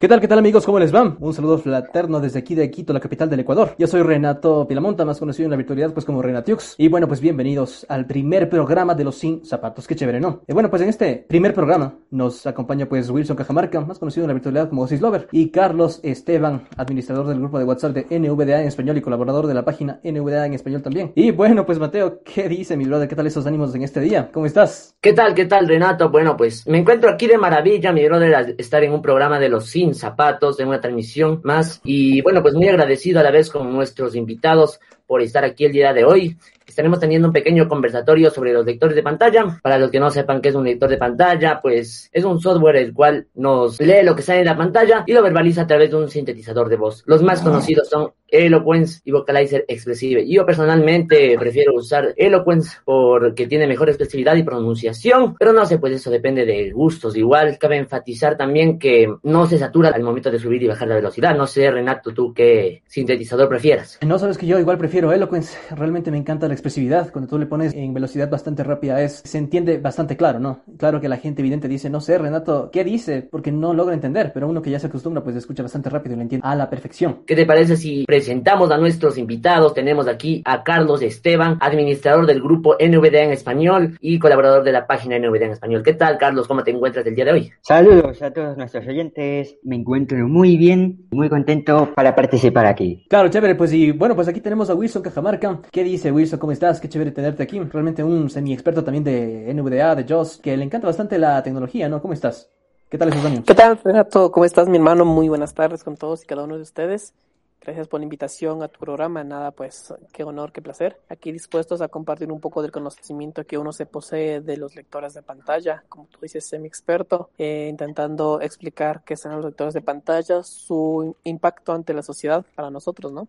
¿Qué 0.00 0.06
tal, 0.06 0.20
qué 0.20 0.28
tal 0.28 0.38
amigos? 0.38 0.64
¿Cómo 0.64 0.78
les 0.78 0.94
va? 0.94 1.16
Un 1.18 1.34
saludo 1.34 1.58
fraterno 1.58 2.20
desde 2.20 2.38
aquí 2.38 2.54
de 2.54 2.70
Quito, 2.70 2.92
la 2.92 3.00
capital 3.00 3.28
del 3.28 3.40
Ecuador. 3.40 3.74
Yo 3.80 3.88
soy 3.88 4.02
Renato 4.02 4.64
Pilamonta, 4.68 5.04
más 5.04 5.18
conocido 5.18 5.46
en 5.46 5.50
la 5.50 5.56
virtualidad 5.56 5.92
pues 5.92 6.06
como 6.06 6.22
Renatiux. 6.22 6.76
Y 6.78 6.86
bueno, 6.86 7.08
pues 7.08 7.20
bienvenidos 7.20 7.84
al 7.88 8.06
primer 8.06 8.48
programa 8.48 8.94
de 8.94 9.02
los 9.02 9.16
Sin 9.16 9.44
Zapatos. 9.44 9.88
Qué 9.88 9.96
chévere, 9.96 10.20
¿no? 10.20 10.42
Y 10.46 10.52
bueno, 10.52 10.70
pues 10.70 10.82
en 10.82 10.88
este 10.88 11.26
primer 11.28 11.52
programa 11.52 11.98
nos 12.12 12.46
acompaña 12.46 12.88
pues 12.88 13.10
Wilson 13.10 13.34
Cajamarca, 13.34 13.80
más 13.80 13.98
conocido 13.98 14.22
en 14.22 14.28
la 14.28 14.34
virtualidad 14.34 14.68
como 14.68 14.82
Osis 14.82 15.00
Lover, 15.00 15.26
y 15.32 15.50
Carlos 15.50 15.98
Esteban, 16.04 16.68
administrador 16.76 17.26
del 17.26 17.40
grupo 17.40 17.58
de 17.58 17.64
WhatsApp 17.64 17.96
de 17.96 18.20
NVDA 18.20 18.60
en 18.60 18.68
español 18.68 18.98
y 18.98 19.00
colaborador 19.00 19.48
de 19.48 19.54
la 19.54 19.64
página 19.64 19.98
NVDA 20.04 20.46
en 20.46 20.54
español 20.54 20.80
también. 20.80 21.10
Y 21.16 21.32
bueno, 21.32 21.66
pues 21.66 21.80
Mateo, 21.80 22.22
¿qué 22.22 22.48
dice 22.48 22.76
mi 22.76 22.84
brother? 22.84 23.08
¿Qué 23.08 23.16
tal 23.16 23.26
esos 23.26 23.48
ánimos 23.48 23.74
en 23.74 23.82
este 23.82 23.98
día? 23.98 24.30
¿Cómo 24.32 24.46
estás? 24.46 24.94
¿Qué 25.00 25.12
tal, 25.12 25.34
qué 25.34 25.46
tal, 25.46 25.66
Renato? 25.66 26.08
Bueno, 26.08 26.36
pues 26.36 26.64
me 26.68 26.78
encuentro 26.78 27.10
aquí 27.10 27.26
de 27.26 27.36
maravilla, 27.36 27.92
mi 27.92 28.06
brother, 28.06 28.32
al 28.36 28.54
estar 28.58 28.84
en 28.84 28.92
un 28.92 29.02
programa 29.02 29.40
de 29.40 29.48
los 29.48 29.66
Sin 29.66 29.87
Zapatos, 29.94 30.56
de 30.56 30.64
una 30.64 30.80
transmisión 30.80 31.40
más. 31.44 31.80
Y 31.84 32.20
bueno, 32.22 32.42
pues 32.42 32.54
muy 32.54 32.68
agradecido 32.68 33.20
a 33.20 33.22
la 33.22 33.30
vez 33.30 33.50
con 33.50 33.72
nuestros 33.72 34.14
invitados 34.14 34.80
por 35.06 35.22
estar 35.22 35.44
aquí 35.44 35.64
el 35.64 35.72
día 35.72 35.92
de 35.92 36.04
hoy. 36.04 36.36
Estaremos 36.68 37.00
teniendo 37.00 37.28
un 37.28 37.32
pequeño 37.32 37.66
conversatorio 37.66 38.30
sobre 38.30 38.52
los 38.52 38.64
lectores 38.64 38.94
de 38.94 39.02
pantalla. 39.02 39.58
Para 39.62 39.78
los 39.78 39.90
que 39.90 39.98
no 39.98 40.10
sepan 40.10 40.40
qué 40.40 40.50
es 40.50 40.54
un 40.54 40.64
lector 40.64 40.88
de 40.88 40.98
pantalla, 40.98 41.60
pues 41.60 42.08
es 42.12 42.24
un 42.24 42.40
software 42.40 42.76
el 42.76 42.92
cual 42.92 43.26
nos 43.34 43.80
lee 43.80 44.04
lo 44.04 44.14
que 44.14 44.22
sale 44.22 44.40
en 44.40 44.46
la 44.46 44.56
pantalla 44.56 45.04
y 45.06 45.12
lo 45.12 45.22
verbaliza 45.22 45.62
a 45.62 45.66
través 45.66 45.90
de 45.90 45.96
un 45.96 46.08
sintetizador 46.08 46.68
de 46.68 46.76
voz. 46.76 47.02
Los 47.06 47.22
más 47.22 47.40
conocidos 47.40 47.88
son 47.88 48.12
Eloquence 48.28 49.00
y 49.04 49.10
Vocalizer 49.10 49.64
Expressive. 49.68 50.28
Yo 50.28 50.44
personalmente 50.44 51.36
prefiero 51.38 51.74
usar 51.74 52.14
Eloquence 52.16 52.78
porque 52.84 53.46
tiene 53.46 53.66
mejor 53.66 53.88
expresividad 53.88 54.36
y 54.36 54.42
pronunciación, 54.42 55.34
pero 55.38 55.52
no 55.52 55.64
sé, 55.66 55.78
pues 55.78 55.94
eso 55.94 56.10
depende 56.10 56.44
de 56.44 56.70
gustos. 56.70 57.16
Igual 57.16 57.58
cabe 57.58 57.76
enfatizar 57.76 58.36
también 58.36 58.78
que 58.78 59.08
no 59.22 59.46
se 59.46 59.58
satura 59.58 59.88
al 59.88 60.02
momento 60.02 60.30
de 60.30 60.38
subir 60.38 60.62
y 60.62 60.68
bajar 60.68 60.88
la 60.88 60.96
velocidad. 60.96 61.36
No 61.36 61.46
sé, 61.46 61.70
Renato, 61.70 62.12
tú 62.12 62.34
qué 62.34 62.82
sintetizador 62.86 63.48
prefieras. 63.48 63.98
No 64.06 64.18
sabes 64.18 64.36
que 64.36 64.46
yo 64.46 64.58
igual 64.58 64.78
prefiero 64.78 65.12
Eloquence. 65.12 65.56
Realmente 65.74 66.10
me 66.10 66.18
encanta 66.18 66.48
la 66.48 66.54
expresividad. 66.58 67.10
Cuando 67.10 67.28
tú 67.28 67.38
le 67.38 67.46
pones 67.46 67.74
en 67.74 67.94
velocidad 67.94 68.28
bastante 68.28 68.64
rápida 68.64 69.00
es 69.02 69.22
se 69.24 69.38
entiende 69.38 69.78
bastante 69.78 70.16
claro, 70.16 70.38
¿no? 70.38 70.60
Claro 70.76 71.00
que 71.00 71.08
la 71.08 71.16
gente 71.16 71.42
evidente 71.42 71.68
dice, 71.68 71.90
no 71.90 72.00
sé, 72.00 72.18
Renato, 72.18 72.70
¿qué 72.70 72.84
dice? 72.84 73.22
Porque 73.22 73.52
no 73.52 73.72
logra 73.72 73.94
entender, 73.94 74.32
pero 74.32 74.48
uno 74.48 74.62
que 74.62 74.70
ya 74.70 74.78
se 74.78 74.88
acostumbra 74.88 75.22
pues 75.22 75.36
escucha 75.36 75.62
bastante 75.62 75.90
rápido 75.90 76.14
y 76.14 76.16
lo 76.16 76.22
entiende 76.22 76.46
a 76.46 76.54
la 76.54 76.68
perfección. 76.68 77.20
¿Qué 77.26 77.36
te 77.36 77.46
parece 77.46 77.76
si 77.76 78.04
presentamos 78.04 78.70
a 78.70 78.78
nuestros 78.78 79.18
invitados. 79.18 79.74
Tenemos 79.74 80.08
aquí 80.08 80.42
a 80.44 80.62
Carlos 80.62 81.02
Esteban, 81.02 81.58
administrador 81.60 82.26
del 82.26 82.40
grupo 82.40 82.74
NVDA 82.74 83.24
en 83.24 83.32
español 83.32 83.96
y 84.00 84.18
colaborador 84.18 84.64
de 84.64 84.72
la 84.72 84.86
página 84.86 85.18
NVDA 85.18 85.46
en 85.46 85.52
español. 85.52 85.82
¿Qué 85.82 85.94
tal, 85.94 86.18
Carlos? 86.18 86.48
¿Cómo 86.48 86.62
te 86.62 86.70
encuentras 86.70 87.06
el 87.06 87.14
día 87.14 87.24
de 87.24 87.32
hoy? 87.32 87.52
Saludos 87.60 88.20
a 88.22 88.32
todos 88.32 88.56
nuestros 88.56 88.86
oyentes. 88.86 89.56
Me 89.62 89.76
encuentro 89.76 90.18
muy 90.28 90.56
bien, 90.56 91.06
muy 91.10 91.28
contento 91.28 91.92
para 91.94 92.14
participar 92.14 92.66
aquí. 92.66 93.06
Claro, 93.08 93.28
chévere. 93.28 93.54
Pues 93.54 93.72
y 93.72 93.92
bueno, 93.92 94.14
pues 94.14 94.28
aquí 94.28 94.40
tenemos 94.40 94.70
a 94.70 94.74
Wilson 94.74 95.02
Cajamarca. 95.02 95.60
¿Qué 95.70 95.84
dice 95.84 96.10
Wilson? 96.10 96.38
¿Cómo 96.38 96.47
estás? 96.52 96.80
Qué 96.80 96.88
chévere 96.88 97.10
tenerte 97.10 97.42
aquí. 97.42 97.58
Realmente 97.60 98.02
un 98.04 98.30
semi-experto 98.30 98.84
también 98.84 99.04
de 99.04 99.52
NVDA, 99.54 99.94
de 99.94 100.04
JOS, 100.08 100.38
que 100.38 100.56
le 100.56 100.64
encanta 100.64 100.86
bastante 100.86 101.18
la 101.18 101.42
tecnología, 101.42 101.88
¿no? 101.88 102.00
¿Cómo 102.00 102.14
estás? 102.14 102.48
¿Qué 102.88 102.96
tal 102.96 103.10
esos 103.10 103.24
años? 103.24 103.44
¿Qué 103.46 103.54
tal, 103.54 103.78
Renato? 103.84 104.32
¿Cómo 104.32 104.44
estás, 104.44 104.68
mi 104.68 104.76
hermano? 104.76 105.04
Muy 105.04 105.28
buenas 105.28 105.52
tardes 105.52 105.84
con 105.84 105.96
todos 105.96 106.22
y 106.22 106.26
cada 106.26 106.44
uno 106.44 106.56
de 106.56 106.62
ustedes. 106.62 107.12
Gracias 107.60 107.88
por 107.88 108.00
la 108.00 108.04
invitación 108.04 108.62
a 108.62 108.68
tu 108.68 108.78
programa. 108.78 109.22
Nada, 109.24 109.50
pues 109.50 109.92
qué 110.12 110.24
honor, 110.24 110.52
qué 110.52 110.62
placer. 110.62 110.98
Aquí 111.08 111.32
dispuestos 111.32 111.82
a 111.82 111.88
compartir 111.88 112.32
un 112.32 112.40
poco 112.40 112.62
del 112.62 112.70
conocimiento 112.70 113.44
que 113.44 113.58
uno 113.58 113.72
se 113.72 113.84
posee 113.84 114.40
de 114.40 114.56
los 114.56 114.74
lectores 114.74 115.12
de 115.14 115.22
pantalla, 115.22 115.84
como 115.88 116.06
tú 116.06 116.20
dices, 116.22 116.46
semi-experto, 116.46 117.30
eh, 117.36 117.66
intentando 117.68 118.40
explicar 118.40 119.02
qué 119.04 119.16
son 119.16 119.32
los 119.36 119.44
lectores 119.44 119.74
de 119.74 119.82
pantalla, 119.82 120.42
su 120.42 121.14
impacto 121.24 121.72
ante 121.72 121.92
la 121.92 122.02
sociedad 122.02 122.44
para 122.54 122.70
nosotros, 122.70 123.12
¿no? 123.12 123.26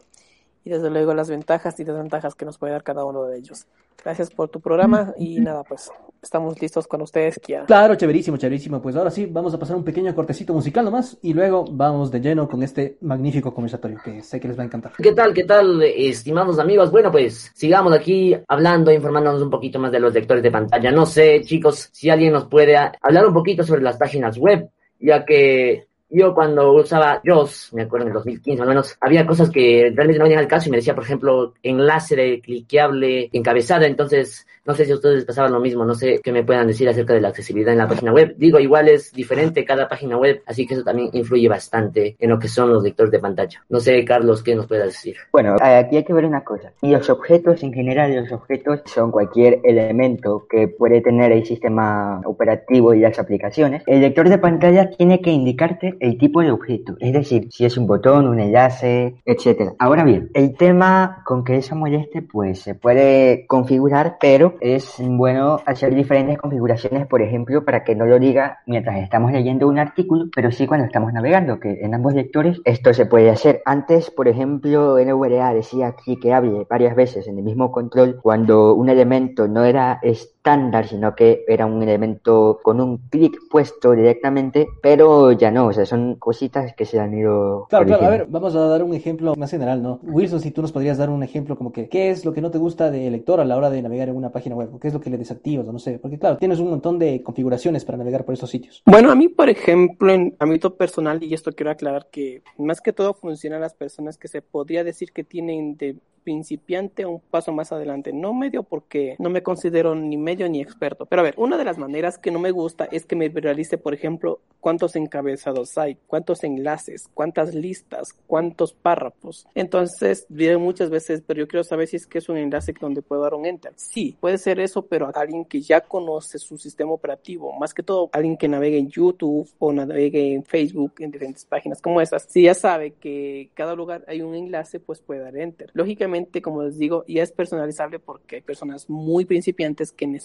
Y 0.63 0.69
desde 0.69 0.89
luego 0.89 1.13
las 1.13 1.29
ventajas 1.29 1.79
y 1.79 1.83
desventajas 1.83 2.35
que 2.35 2.45
nos 2.45 2.57
puede 2.57 2.73
dar 2.73 2.83
cada 2.83 3.05
uno 3.05 3.23
de 3.23 3.37
ellos. 3.37 3.65
Gracias 4.03 4.29
por 4.29 4.49
tu 4.49 4.61
programa 4.61 5.13
y 5.17 5.39
nada, 5.39 5.63
pues 5.63 5.91
estamos 6.21 6.59
listos 6.61 6.87
con 6.87 7.01
ustedes, 7.01 7.37
Kia. 7.39 7.65
Claro, 7.65 7.95
chéverísimo, 7.95 8.37
chéverísimo. 8.37 8.81
Pues 8.81 8.95
ahora 8.95 9.11
sí, 9.11 9.25
vamos 9.25 9.53
a 9.53 9.59
pasar 9.59 9.75
un 9.75 9.83
pequeño 9.83 10.13
cortecito 10.15 10.53
musical 10.53 10.85
nomás 10.85 11.17
y 11.21 11.33
luego 11.33 11.65
vamos 11.69 12.09
de 12.09 12.21
lleno 12.21 12.47
con 12.47 12.63
este 12.63 12.97
magnífico 13.01 13.53
conversatorio 13.53 13.99
que 14.03 14.21
sé 14.21 14.39
que 14.39 14.47
les 14.47 14.57
va 14.57 14.63
a 14.63 14.65
encantar. 14.67 14.93
¿Qué 14.97 15.11
tal, 15.11 15.33
qué 15.33 15.43
tal, 15.43 15.81
estimados 15.83 16.59
amigos? 16.59 16.91
Bueno, 16.91 17.11
pues 17.11 17.51
sigamos 17.53 17.91
aquí 17.91 18.37
hablando, 18.47 18.91
informándonos 18.91 19.41
un 19.41 19.49
poquito 19.49 19.79
más 19.79 19.91
de 19.91 19.99
los 19.99 20.13
lectores 20.13 20.43
de 20.43 20.51
pantalla. 20.51 20.91
No 20.91 21.05
sé, 21.05 21.41
chicos, 21.41 21.89
si 21.91 22.09
alguien 22.09 22.31
nos 22.31 22.45
puede 22.45 22.77
hablar 22.77 23.25
un 23.25 23.33
poquito 23.33 23.63
sobre 23.63 23.81
las 23.81 23.97
páginas 23.97 24.37
web, 24.37 24.69
ya 24.97 25.25
que 25.25 25.88
yo 26.09 26.33
cuando 26.33 26.73
usaba 26.73 27.21
JOS, 27.25 27.73
me 27.73 27.83
acuerdo 27.83 28.05
en 28.05 28.09
el 28.09 28.13
2015 28.15 28.61
al 28.61 28.67
menos, 28.67 28.97
había 28.99 29.25
cosas 29.25 29.49
que 29.49 29.91
realmente 29.93 30.19
no 30.19 30.23
venían 30.23 30.39
al 30.39 30.47
caso 30.47 30.67
y 30.67 30.71
me 30.71 30.77
decía, 30.77 30.95
por 30.95 31.03
ejemplo, 31.03 31.53
enlace 31.63 32.15
de 32.15 32.41
cliqueable 32.41 33.29
encabezada, 33.31 33.85
entonces 33.85 34.45
no 34.69 34.75
sé 34.75 34.85
si 34.85 34.91
a 34.91 34.95
ustedes 34.95 35.15
les 35.15 35.25
pasaba 35.25 35.49
lo 35.49 35.59
mismo, 35.59 35.83
no 35.83 35.95
sé 35.95 36.19
qué 36.23 36.31
me 36.31 36.43
puedan 36.43 36.67
decir 36.67 36.87
acerca 36.87 37.15
de 37.15 37.21
la 37.21 37.29
accesibilidad 37.29 37.73
en 37.73 37.79
la 37.79 37.87
página 37.87 38.13
web. 38.13 38.35
Digo, 38.37 38.59
igual 38.59 38.87
es 38.87 39.11
diferente 39.11 39.65
cada 39.65 39.87
página 39.87 40.15
web, 40.15 40.43
así 40.45 40.67
que 40.67 40.75
eso 40.75 40.83
también 40.83 41.09
influye 41.13 41.47
bastante 41.49 42.15
en 42.19 42.29
lo 42.29 42.37
que 42.37 42.47
son 42.47 42.71
los 42.71 42.83
lectores 42.83 43.11
de 43.11 43.17
pantalla. 43.17 43.65
No 43.69 43.79
sé, 43.79 44.05
Carlos, 44.05 44.43
¿qué 44.43 44.53
nos 44.53 44.67
puedas 44.67 44.85
decir? 44.85 45.15
Bueno, 45.31 45.55
aquí 45.59 45.97
hay 45.97 46.03
que 46.03 46.13
ver 46.13 46.25
una 46.25 46.43
cosa. 46.43 46.71
Los 46.83 47.09
objetos, 47.09 47.63
en 47.63 47.73
general, 47.73 48.15
los 48.15 48.31
objetos 48.31 48.81
son 48.85 49.09
cualquier 49.09 49.59
elemento 49.63 50.45
que 50.47 50.67
puede 50.67 51.01
tener 51.01 51.31
el 51.31 51.45
sistema 51.45 52.21
operativo 52.25 52.93
y 52.93 52.99
las 52.99 53.17
aplicaciones. 53.17 53.81
El 53.87 54.01
lector 54.01 54.29
de 54.29 54.37
pantalla 54.37 54.91
tiene 54.91 55.19
que 55.19 55.31
indicarte 55.31 55.97
el 55.99 56.17
tipo 56.17 56.41
de 56.41 56.51
objeto, 56.51 56.95
es 56.99 57.13
decir, 57.13 57.47
si 57.51 57.65
es 57.65 57.77
un 57.77 57.87
botón, 57.87 58.27
un 58.27 58.39
enlace, 58.39 59.15
etcétera. 59.25 59.73
Ahora 59.79 60.03
bien, 60.03 60.29
el 60.33 60.55
tema 60.55 61.21
con 61.25 61.43
que 61.43 61.57
eso 61.57 61.75
moleste, 61.75 62.21
pues 62.21 62.59
se 62.59 62.75
puede 62.75 63.45
configurar, 63.47 64.17
pero 64.19 64.55
es 64.61 64.95
bueno 64.99 65.59
hacer 65.65 65.95
diferentes 65.95 66.37
configuraciones, 66.37 67.07
por 67.07 67.21
ejemplo, 67.21 67.63
para 67.65 67.83
que 67.83 67.95
no 67.95 68.05
lo 68.05 68.19
diga 68.19 68.59
mientras 68.65 68.97
estamos 68.99 69.31
leyendo 69.31 69.67
un 69.67 69.79
artículo, 69.79 70.25
pero 70.35 70.51
sí 70.51 70.67
cuando 70.67 70.85
estamos 70.85 71.13
navegando, 71.13 71.59
que 71.59 71.79
en 71.81 71.93
ambos 71.93 72.13
lectores 72.13 72.61
esto 72.65 72.93
se 72.93 73.05
puede 73.05 73.29
hacer. 73.29 73.61
Antes, 73.65 74.11
por 74.11 74.27
ejemplo, 74.27 74.97
NVDA 74.97 75.53
decía 75.53 75.87
aquí 75.87 76.17
que 76.17 76.33
hable 76.33 76.65
varias 76.69 76.95
veces 76.95 77.27
en 77.27 77.37
el 77.37 77.43
mismo 77.43 77.71
control 77.71 78.19
cuando 78.21 78.73
un 78.73 78.89
elemento 78.89 79.47
no 79.47 79.63
era 79.63 79.99
estándar, 80.39 80.87
sino 80.87 81.15
que 81.15 81.43
era 81.47 81.65
un 81.65 81.83
elemento 81.83 82.59
con 82.63 82.79
un 82.79 82.97
clic 83.09 83.37
puesto 83.49 83.91
directamente, 83.91 84.67
pero 84.81 85.33
ya 85.33 85.51
no, 85.51 85.67
o 85.67 85.73
sea, 85.73 85.85
son 85.85 86.15
cositas 86.15 86.73
que 86.75 86.85
se 86.85 86.99
han 86.99 87.13
ido. 87.13 87.67
Claro, 87.69 87.85
claro, 87.85 88.05
a 88.05 88.09
ver, 88.09 88.25
vamos 88.29 88.55
a 88.55 88.59
dar 88.67 88.81
un 88.83 88.93
ejemplo 88.93 89.35
más 89.35 89.51
general, 89.51 89.83
¿no? 89.83 89.99
Wilson, 90.01 90.39
si 90.39 90.51
tú 90.51 90.61
nos 90.61 90.71
podrías 90.71 90.97
dar 90.97 91.09
un 91.09 91.23
ejemplo 91.23 91.57
como 91.57 91.73
que, 91.73 91.89
¿qué 91.89 92.09
es 92.09 92.23
lo 92.23 92.33
que 92.33 92.41
no 92.41 92.51
te 92.51 92.57
gusta 92.57 92.89
del 92.89 93.11
lector 93.11 93.41
a 93.41 93.45
la 93.45 93.57
hora 93.57 93.69
de 93.69 93.81
navegar 93.81 94.07
en 94.07 94.15
una 94.15 94.31
página 94.31 94.55
web? 94.55 94.79
¿Qué 94.79 94.87
es 94.87 94.93
lo 94.93 95.01
que 95.01 95.09
le 95.09 95.17
desactivas? 95.17 95.67
O 95.67 95.73
no 95.73 95.79
sé, 95.79 95.99
porque 95.99 96.17
claro, 96.17 96.37
tienes 96.37 96.59
un 96.59 96.69
montón 96.69 96.97
de 96.99 97.21
configuraciones 97.21 97.83
para 97.83 97.97
navegar 97.97 98.23
por 98.23 98.33
estos 98.33 98.49
sitios. 98.49 98.81
Bueno, 98.85 99.11
a 99.11 99.15
mí, 99.15 99.27
por 99.27 99.49
ejemplo, 99.49 100.13
en 100.13 100.35
ámbito 100.39 100.75
personal, 100.75 101.21
y 101.21 101.33
esto 101.33 101.51
quiero 101.51 101.71
aclarar 101.71 102.07
que 102.09 102.43
más 102.57 102.79
que 102.79 102.93
todo 102.93 103.13
funcionan 103.13 103.59
las 103.59 103.73
personas 103.73 104.17
que 104.17 104.29
se 104.29 104.41
podría 104.41 104.85
decir 104.85 105.11
que 105.11 105.25
tienen 105.25 105.75
de 105.75 105.97
principiante 106.29 107.05
un 107.05 107.21
paso 107.21 107.51
más 107.51 107.71
adelante, 107.71 108.13
no 108.13 108.33
medio 108.33 108.61
porque 108.61 109.15
no 109.17 109.29
me 109.29 109.41
considero 109.41 109.95
ni 109.95 110.15
medio 110.15 110.28
ni 110.35 110.61
experto. 110.61 111.05
Pero 111.05 111.21
a 111.21 111.23
ver, 111.23 111.33
una 111.37 111.57
de 111.57 111.65
las 111.65 111.77
maneras 111.77 112.17
que 112.17 112.31
no 112.31 112.39
me 112.39 112.51
gusta 112.51 112.87
es 112.91 113.05
que 113.05 113.15
me 113.15 113.29
realice, 113.29 113.77
por 113.77 113.93
ejemplo, 113.93 114.39
cuántos 114.59 114.95
encabezados 114.95 115.77
hay, 115.77 115.97
cuántos 116.07 116.43
enlaces, 116.43 117.09
cuántas 117.13 117.55
listas, 117.55 118.13
cuántos 118.27 118.73
párrafos. 118.73 119.47
Entonces, 119.55 120.25
diré 120.29 120.57
muchas 120.57 120.89
veces, 120.89 121.23
pero 121.25 121.39
yo 121.39 121.47
quiero 121.47 121.63
saber 121.63 121.87
si 121.87 121.95
es 121.95 122.07
que 122.07 122.19
es 122.19 122.29
un 122.29 122.37
enlace 122.37 122.73
donde 122.79 123.01
puedo 123.01 123.23
dar 123.23 123.33
un 123.33 123.45
enter. 123.45 123.73
Sí, 123.75 124.15
puede 124.19 124.37
ser 124.37 124.59
eso, 124.59 124.83
pero 124.85 125.11
alguien 125.15 125.45
que 125.45 125.61
ya 125.61 125.81
conoce 125.81 126.37
su 126.37 126.57
sistema 126.57 126.91
operativo, 126.91 127.57
más 127.57 127.73
que 127.73 127.83
todo 127.83 128.09
alguien 128.11 128.37
que 128.37 128.47
navegue 128.47 128.77
en 128.77 128.89
YouTube 128.89 129.49
o 129.59 129.73
navegue 129.73 130.33
en 130.33 130.43
Facebook, 130.43 130.93
en 130.99 131.11
diferentes 131.11 131.45
páginas 131.45 131.81
como 131.81 132.01
esas, 132.01 132.25
si 132.29 132.43
ya 132.43 132.53
sabe 132.53 132.91
que 132.91 133.49
cada 133.53 133.75
lugar 133.75 134.03
hay 134.07 134.21
un 134.21 134.35
enlace, 134.35 134.79
pues 134.79 134.99
puede 134.99 135.21
dar 135.21 135.37
enter. 135.37 135.71
Lógicamente, 135.73 136.41
como 136.41 136.63
les 136.63 136.77
digo, 136.77 137.03
ya 137.07 137.23
es 137.23 137.31
personalizable 137.31 137.99
porque 137.99 138.37
hay 138.37 138.41
personas 138.41 138.89
muy 138.89 139.25
principiantes 139.25 139.91
que 139.91 140.05
necesitan 140.05 140.18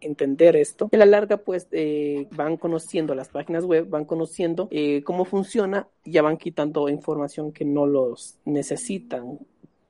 entender 0.00 0.56
esto. 0.56 0.88
En 0.92 0.98
la 0.98 1.06
larga, 1.06 1.38
pues 1.38 1.68
eh, 1.72 2.26
van 2.32 2.56
conociendo 2.56 3.14
las 3.14 3.28
páginas 3.28 3.64
web, 3.64 3.88
van 3.88 4.04
conociendo 4.04 4.68
eh, 4.70 5.02
cómo 5.04 5.24
funciona 5.24 5.88
y 6.04 6.12
ya 6.12 6.22
van 6.22 6.36
quitando 6.36 6.88
información 6.88 7.52
que 7.52 7.64
no 7.64 7.86
los 7.86 8.36
necesitan 8.44 9.38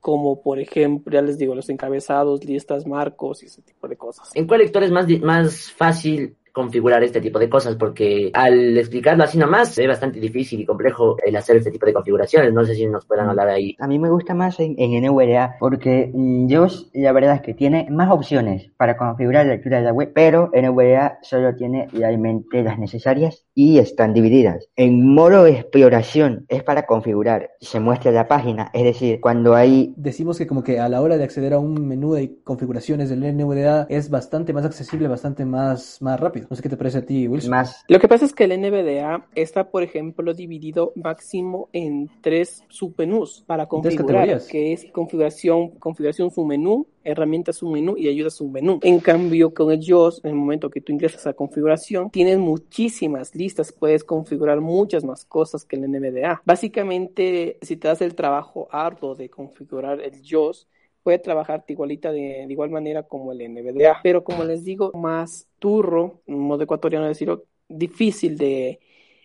como 0.01 0.43
por 0.43 0.59
ejemplo, 0.59 1.13
ya 1.13 1.23
les 1.23 1.39
digo, 1.39 1.55
los 1.55 1.69
encabezados, 1.69 2.45
listas, 2.45 2.89
marcos 2.89 3.45
y 3.45 3.47
ese 3.47 3.63
tipo 3.63 3.87
de 3.87 3.97
cosas. 3.97 4.31
¿En 4.35 4.49
cuál 4.49 4.59
lector 4.59 4.83
es 4.83 4.91
más, 4.91 5.09
más 5.21 5.71
fácil 5.71 6.37
configurar 6.53 7.03
este 7.03 7.21
tipo 7.21 7.39
de 7.39 7.49
cosas 7.49 7.77
porque 7.77 8.31
al 8.35 8.77
explicarlo 8.77 9.25
así 9.25 9.39
nomás 9.39 9.77
es 9.79 9.89
bastante 9.89 10.21
difícil 10.21 10.61
y 10.61 10.67
complejo 10.67 11.17
el 11.25 11.35
hacer 11.37 11.57
este 11.57 11.71
tipo 11.71 11.87
de 11.87 11.95
configuraciones. 11.95 12.53
No 12.53 12.65
sé 12.65 12.75
si 12.75 12.87
nos 12.87 13.07
puedan 13.07 13.29
hablar 13.29 13.49
ahí. 13.49 13.77
A 13.79 13.87
mí 13.87 13.99
me 13.99 14.11
gusta 14.11 14.35
más 14.35 14.61
en, 14.61 14.75
en 14.79 15.03
NVDA 15.03 15.57
porque 15.59 16.11
mm, 16.13 16.49
yo 16.49 16.67
la 16.93 17.13
verdad 17.13 17.37
es 17.37 17.43
que 17.43 17.55
tiene 17.55 17.89
más 17.91 18.11
opciones 18.11 18.71
para 18.77 18.97
configurar 18.97 19.47
la 19.47 19.55
lectura 19.55 19.79
de 19.79 19.85
la 19.85 19.93
web, 19.93 20.13
pero 20.15 20.51
NVDA 20.53 21.19
solo 21.23 21.55
tiene 21.55 21.89
realmente 21.93 22.63
las 22.63 22.79
necesarias 22.79 23.45
y 23.55 23.79
están 23.79 24.15
divididas. 24.15 24.69
En 24.77 25.15
modo 25.15 25.47
exploración 25.47 26.47
es 26.49 26.63
para 26.63 26.87
configurar, 26.87 27.51
se 27.61 27.81
muestra 27.81 28.11
la 28.11 28.29
página, 28.29 28.71
es 28.73 28.85
decir, 28.85 29.21
cuando 29.21 29.55
hay... 29.55 29.93
Decimos 29.97 30.39
que 30.39 30.47
como 30.47 30.63
que 30.63 30.79
a 30.79 30.89
la 30.89 31.01
hora 31.01 31.17
de 31.17 31.25
acceder 31.25 31.53
a 31.53 31.59
un 31.59 31.87
menú 31.87 32.15
de 32.15 32.37
configuraciones 32.45 33.11
del 33.11 33.21
NVDA 33.21 33.87
es 33.89 34.11
bastante 34.11 34.53
más 34.53 34.65
accesible, 34.65 35.09
bastante 35.09 35.45
más, 35.45 36.01
más 36.01 36.19
rápido. 36.19 36.47
No 36.51 36.57
sé 36.57 36.63
qué 36.63 36.69
te 36.69 36.77
parece 36.77 36.99
a 36.99 37.07
ti, 37.07 37.29
Wilson. 37.29 37.51
Más... 37.51 37.85
Lo 37.89 37.99
que 37.99 38.09
pasa 38.09 38.25
es 38.25 38.35
que 38.35 38.45
el 38.45 38.61
NVDA 38.61 39.27
está, 39.35 39.71
por 39.71 39.83
ejemplo, 39.83 40.35
dividido 40.35 40.93
máximo 40.97 41.69
en 41.73 42.11
tres 42.21 42.65
submenús 42.69 43.45
para 43.47 43.67
configurar, 43.67 44.41
que 44.51 44.73
es 44.73 44.87
configuración, 44.93 45.71
configuración 45.79 46.31
submenú, 46.31 46.87
herramientas 47.05 47.57
submenú 47.57 47.97
y 47.97 48.09
ayuda 48.09 48.31
submenú. 48.31 48.81
En 48.83 49.01
cambio, 49.01 49.53
con 49.53 49.73
el 49.73 49.81
JOS, 49.87 50.25
en 50.25 50.31
el 50.31 50.37
momento 50.37 50.71
que 50.71 50.81
tú 50.81 50.93
ingresas 50.93 51.27
a 51.27 51.35
configuración, 51.35 52.11
tienes 52.11 52.39
muchísimas 52.39 53.35
listas, 53.35 53.73
puedes 53.73 54.05
configurar 54.05 54.61
muchas 54.61 55.05
más 55.05 55.25
cosas 55.25 55.65
que 55.65 55.77
el 55.77 55.91
NVDA. 55.91 56.43
Básicamente, 56.45 57.59
si 57.63 57.77
te 57.77 57.89
das 57.89 58.01
el 58.01 58.15
trabajo 58.15 58.69
arduo 58.71 59.15
de 59.15 59.29
configurar 59.29 60.01
el 60.01 60.23
JOS, 60.23 60.69
puede 61.03 61.19
trabajar 61.19 61.65
igualita 61.69 62.13
de, 62.13 62.47
igual 62.49 62.71
manera 62.71 63.03
como 63.03 63.33
el 63.33 63.39
NVDA. 63.39 64.01
Pero 64.03 64.25
como 64.25 64.45
les 64.45 64.65
digo, 64.65 64.93
más 64.95 65.49
turro, 65.59 66.23
modo 66.27 66.63
ecuatoriano 66.63 67.07
decirlo, 67.07 67.45
difícil 67.69 68.37
de 68.37 68.81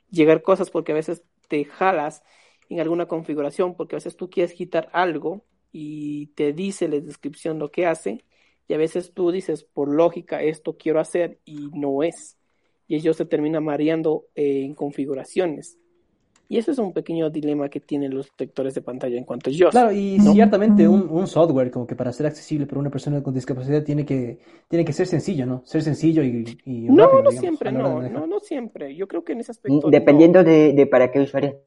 llegar 0.09 0.41
cosas 0.41 0.69
porque 0.69 0.93
a 0.93 0.95
veces 0.95 1.23
te 1.47 1.65
jalas 1.65 2.23
en 2.69 2.79
alguna 2.79 3.07
configuración 3.07 3.75
porque 3.75 3.95
a 3.95 3.97
veces 3.97 4.15
tú 4.15 4.29
quieres 4.29 4.53
quitar 4.53 4.89
algo 4.91 5.43
y 5.79 6.25
te 6.33 6.53
dice 6.53 6.87
la 6.87 6.99
descripción 6.99 7.59
lo 7.59 7.69
que 7.69 7.85
hace 7.85 8.25
y 8.67 8.73
a 8.73 8.77
veces 8.77 9.11
tú 9.13 9.29
dices 9.29 9.63
por 9.63 9.93
lógica 9.93 10.41
esto 10.41 10.75
quiero 10.75 10.99
hacer 10.99 11.37
y 11.45 11.69
no 11.71 12.01
es 12.01 12.35
y 12.87 12.95
ellos 12.95 13.15
se 13.15 13.25
termina 13.25 13.61
mareando 13.61 14.25
en 14.33 14.73
configuraciones 14.73 15.77
y 16.49 16.57
eso 16.57 16.71
es 16.71 16.79
un 16.79 16.93
pequeño 16.93 17.29
dilema 17.29 17.69
que 17.69 17.79
tienen 17.79 18.15
los 18.15 18.31
lectores 18.39 18.73
de 18.73 18.81
pantalla 18.81 19.17
en 19.17 19.25
cuanto 19.25 19.49
a 19.49 19.53
yo. 19.53 19.69
Claro, 19.69 19.91
y 19.91 20.17
ciertamente 20.17 20.87
un, 20.87 21.05
un, 21.09 21.27
software 21.27 21.69
como 21.69 21.85
que 21.85 21.93
para 21.93 22.13
ser 22.13 22.25
accesible 22.25 22.65
para 22.65 22.79
una 22.79 22.89
persona 22.89 23.21
con 23.21 23.33
discapacidad 23.33 23.83
tiene 23.83 24.05
que, 24.05 24.39
tiene 24.69 24.85
que 24.85 24.93
ser 24.93 25.07
sencillo, 25.07 25.45
¿no? 25.45 25.61
Ser 25.65 25.81
sencillo 25.81 26.23
y, 26.23 26.57
y 26.63 26.83
No, 26.83 27.03
rápido, 27.03 27.23
no 27.23 27.29
digamos, 27.31 27.39
siempre, 27.41 27.71
no, 27.73 28.01
no, 28.01 28.27
no 28.27 28.39
siempre. 28.39 28.95
Yo 28.95 29.09
creo 29.09 29.25
que 29.25 29.33
en 29.33 29.41
ese 29.41 29.51
aspecto... 29.51 29.89
Dependiendo 29.89 30.41
de, 30.41 30.71
de 30.71 30.87
para 30.87 31.11
qué 31.11 31.19
usuario 31.19 31.61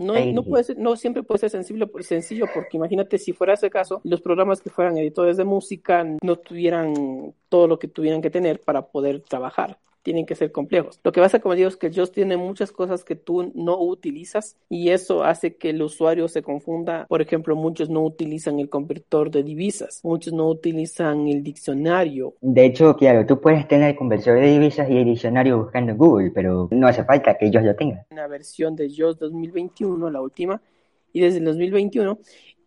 No, 0.00 0.14
no, 0.32 0.42
puede 0.42 0.64
ser, 0.64 0.78
no 0.78 0.96
siempre 0.96 1.22
puede 1.22 1.40
ser 1.40 1.50
sensible, 1.50 1.86
sencillo, 2.00 2.46
porque 2.54 2.78
imagínate 2.78 3.18
si 3.18 3.34
fuera 3.34 3.52
ese 3.52 3.68
caso, 3.68 4.00
los 4.02 4.22
programas 4.22 4.62
que 4.62 4.70
fueran 4.70 4.96
editores 4.96 5.36
de 5.36 5.44
música 5.44 6.06
no 6.22 6.36
tuvieran 6.36 7.34
todo 7.50 7.68
lo 7.68 7.78
que 7.78 7.86
tuvieran 7.86 8.22
que 8.22 8.30
tener 8.30 8.62
para 8.62 8.86
poder 8.86 9.20
trabajar. 9.20 9.78
Tienen 10.02 10.26
que 10.26 10.34
ser 10.34 10.50
complejos. 10.52 11.00
Lo 11.04 11.12
que 11.12 11.20
pasa, 11.20 11.40
como 11.40 11.54
digo, 11.54 11.68
es 11.68 11.76
que 11.76 11.90
JOS 11.90 12.12
tiene 12.12 12.36
muchas 12.36 12.72
cosas 12.72 13.04
que 13.04 13.16
tú 13.16 13.52
no 13.54 13.78
utilizas 13.78 14.56
y 14.68 14.90
eso 14.90 15.24
hace 15.24 15.56
que 15.56 15.70
el 15.70 15.82
usuario 15.82 16.28
se 16.28 16.42
confunda. 16.42 17.06
Por 17.06 17.20
ejemplo, 17.20 17.54
muchos 17.56 17.90
no 17.90 18.02
utilizan 18.04 18.60
el 18.60 18.68
convertor 18.68 19.30
de 19.30 19.42
divisas, 19.42 20.00
muchos 20.02 20.32
no 20.32 20.48
utilizan 20.48 21.28
el 21.28 21.42
diccionario. 21.42 22.34
De 22.40 22.64
hecho, 22.64 22.96
claro, 22.96 23.26
tú 23.26 23.40
puedes 23.40 23.68
tener 23.68 23.96
conversor 23.96 24.38
de 24.40 24.46
divisas 24.46 24.88
y 24.88 24.96
el 24.96 25.04
diccionario 25.04 25.58
buscando 25.58 25.92
en 25.92 25.98
Google, 25.98 26.30
pero 26.30 26.68
no 26.70 26.86
hace 26.86 27.04
falta 27.04 27.36
que 27.36 27.46
ellos 27.46 27.62
lo 27.62 27.74
tengan. 27.76 28.00
Una 28.10 28.26
versión 28.26 28.76
de 28.76 28.88
JOS 28.88 29.18
2021, 29.18 30.10
la 30.10 30.20
última, 30.20 30.62
y 31.12 31.20
desde 31.20 31.38
el 31.38 31.44
2021 31.44 32.18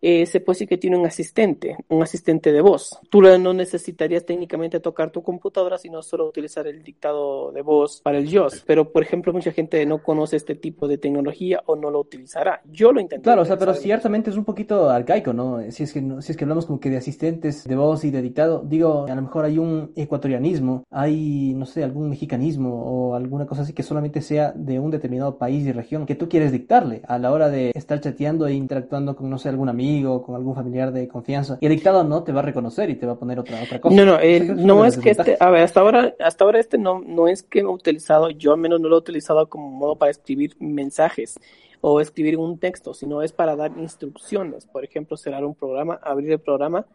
eh, 0.06 0.26
se 0.26 0.40
puede 0.40 0.56
decir 0.56 0.68
que 0.68 0.76
tiene 0.76 0.98
un 0.98 1.06
asistente, 1.06 1.78
un 1.88 2.02
asistente 2.02 2.52
de 2.52 2.60
voz. 2.60 2.98
Tú 3.08 3.22
no 3.22 3.54
necesitarías 3.54 4.26
técnicamente 4.26 4.78
tocar 4.78 5.10
tu 5.10 5.22
computadora, 5.22 5.78
sino 5.78 6.02
solo 6.02 6.26
utilizar 6.28 6.66
el 6.66 6.82
dictado 6.82 7.52
de 7.52 7.62
voz 7.62 8.02
para 8.02 8.18
el 8.18 8.28
JOS. 8.30 8.64
Pero, 8.66 8.92
por 8.92 9.02
ejemplo, 9.02 9.32
mucha 9.32 9.50
gente 9.50 9.84
no 9.86 10.02
conoce 10.02 10.36
este 10.36 10.54
tipo 10.56 10.86
de 10.88 10.98
tecnología 10.98 11.62
o 11.64 11.74
no 11.74 11.90
lo 11.90 12.00
utilizará. 12.00 12.60
Yo 12.70 12.92
lo 12.92 13.00
intenté. 13.00 13.22
Claro, 13.24 13.42
o 13.42 13.44
sea, 13.46 13.56
pero 13.56 13.72
ciertamente 13.72 14.28
es 14.28 14.36
un 14.36 14.44
poquito 14.44 14.90
arcaico, 14.90 15.32
¿no? 15.32 15.60
Si 15.70 15.84
es 15.84 15.92
que 15.94 16.02
no- 16.02 16.20
si 16.20 16.32
es 16.32 16.36
que 16.36 16.44
hablamos 16.44 16.66
como 16.66 16.80
que 16.80 16.90
de 16.90 16.98
asistentes 16.98 17.64
de 17.64 17.74
voz 17.76 18.04
y 18.04 18.10
de 18.10 18.20
dictado, 18.20 18.62
digo, 18.62 19.06
a 19.08 19.14
lo 19.14 19.22
mejor 19.22 19.46
hay 19.46 19.56
un 19.58 19.92
ecuatorianismo, 19.96 20.84
hay, 20.90 21.54
no 21.54 21.64
sé, 21.66 21.82
algún 21.82 22.10
mexicanismo 22.10 22.74
o 22.84 23.14
alguna 23.14 23.46
cosa 23.46 23.62
así 23.62 23.72
que 23.72 23.82
solamente 23.82 24.20
sea 24.20 24.52
de 24.54 24.78
un 24.78 24.90
determinado 24.90 25.38
país 25.38 25.66
y 25.66 25.72
región 25.72 26.04
que 26.06 26.14
tú 26.14 26.28
quieres 26.28 26.52
dictarle 26.52 27.00
a 27.08 27.18
la 27.18 27.32
hora 27.32 27.48
de 27.48 27.72
estar 27.74 28.00
chateando 28.00 28.46
e 28.46 28.52
interactuando 28.54 29.16
con, 29.16 29.30
no 29.30 29.38
sé, 29.38 29.48
algún 29.48 29.68
amigo, 29.68 29.93
con 30.02 30.34
algún 30.34 30.54
familiar 30.54 30.92
de 30.92 31.06
confianza. 31.08 31.58
Y 31.60 31.66
el 31.66 31.72
dictado 31.72 32.04
no 32.04 32.22
te 32.22 32.32
va 32.32 32.40
a 32.40 32.42
reconocer 32.42 32.90
y 32.90 32.96
te 32.96 33.06
va 33.06 33.12
a 33.12 33.18
poner 33.18 33.38
otra, 33.38 33.62
otra 33.62 33.80
cosa. 33.80 33.94
No, 33.94 34.04
no, 34.04 34.18
eh, 34.20 34.40
no 34.40 34.84
es 34.84 34.98
que 34.98 35.10
este, 35.10 35.36
a 35.38 35.50
ver, 35.50 35.62
hasta 35.62 35.80
ahora, 35.80 36.14
hasta 36.20 36.44
ahora 36.44 36.60
este 36.60 36.78
no, 36.78 37.00
no 37.00 37.28
es 37.28 37.42
que 37.42 37.62
lo 37.62 37.70
he 37.70 37.74
utilizado, 37.74 38.30
yo 38.30 38.52
al 38.52 38.58
menos 38.58 38.80
no 38.80 38.88
lo 38.88 38.96
he 38.96 38.98
utilizado 38.98 39.48
como 39.48 39.70
modo 39.70 39.96
para 39.96 40.10
escribir 40.10 40.56
mensajes 40.58 41.38
o 41.80 42.00
escribir 42.00 42.38
un 42.38 42.58
texto, 42.58 42.94
sino 42.94 43.22
es 43.22 43.32
para 43.32 43.56
dar 43.56 43.72
instrucciones, 43.76 44.66
por 44.66 44.84
ejemplo, 44.84 45.16
cerrar 45.16 45.44
un 45.44 45.54
programa, 45.54 46.00
abrir 46.02 46.32
el 46.32 46.40
programa. 46.40 46.86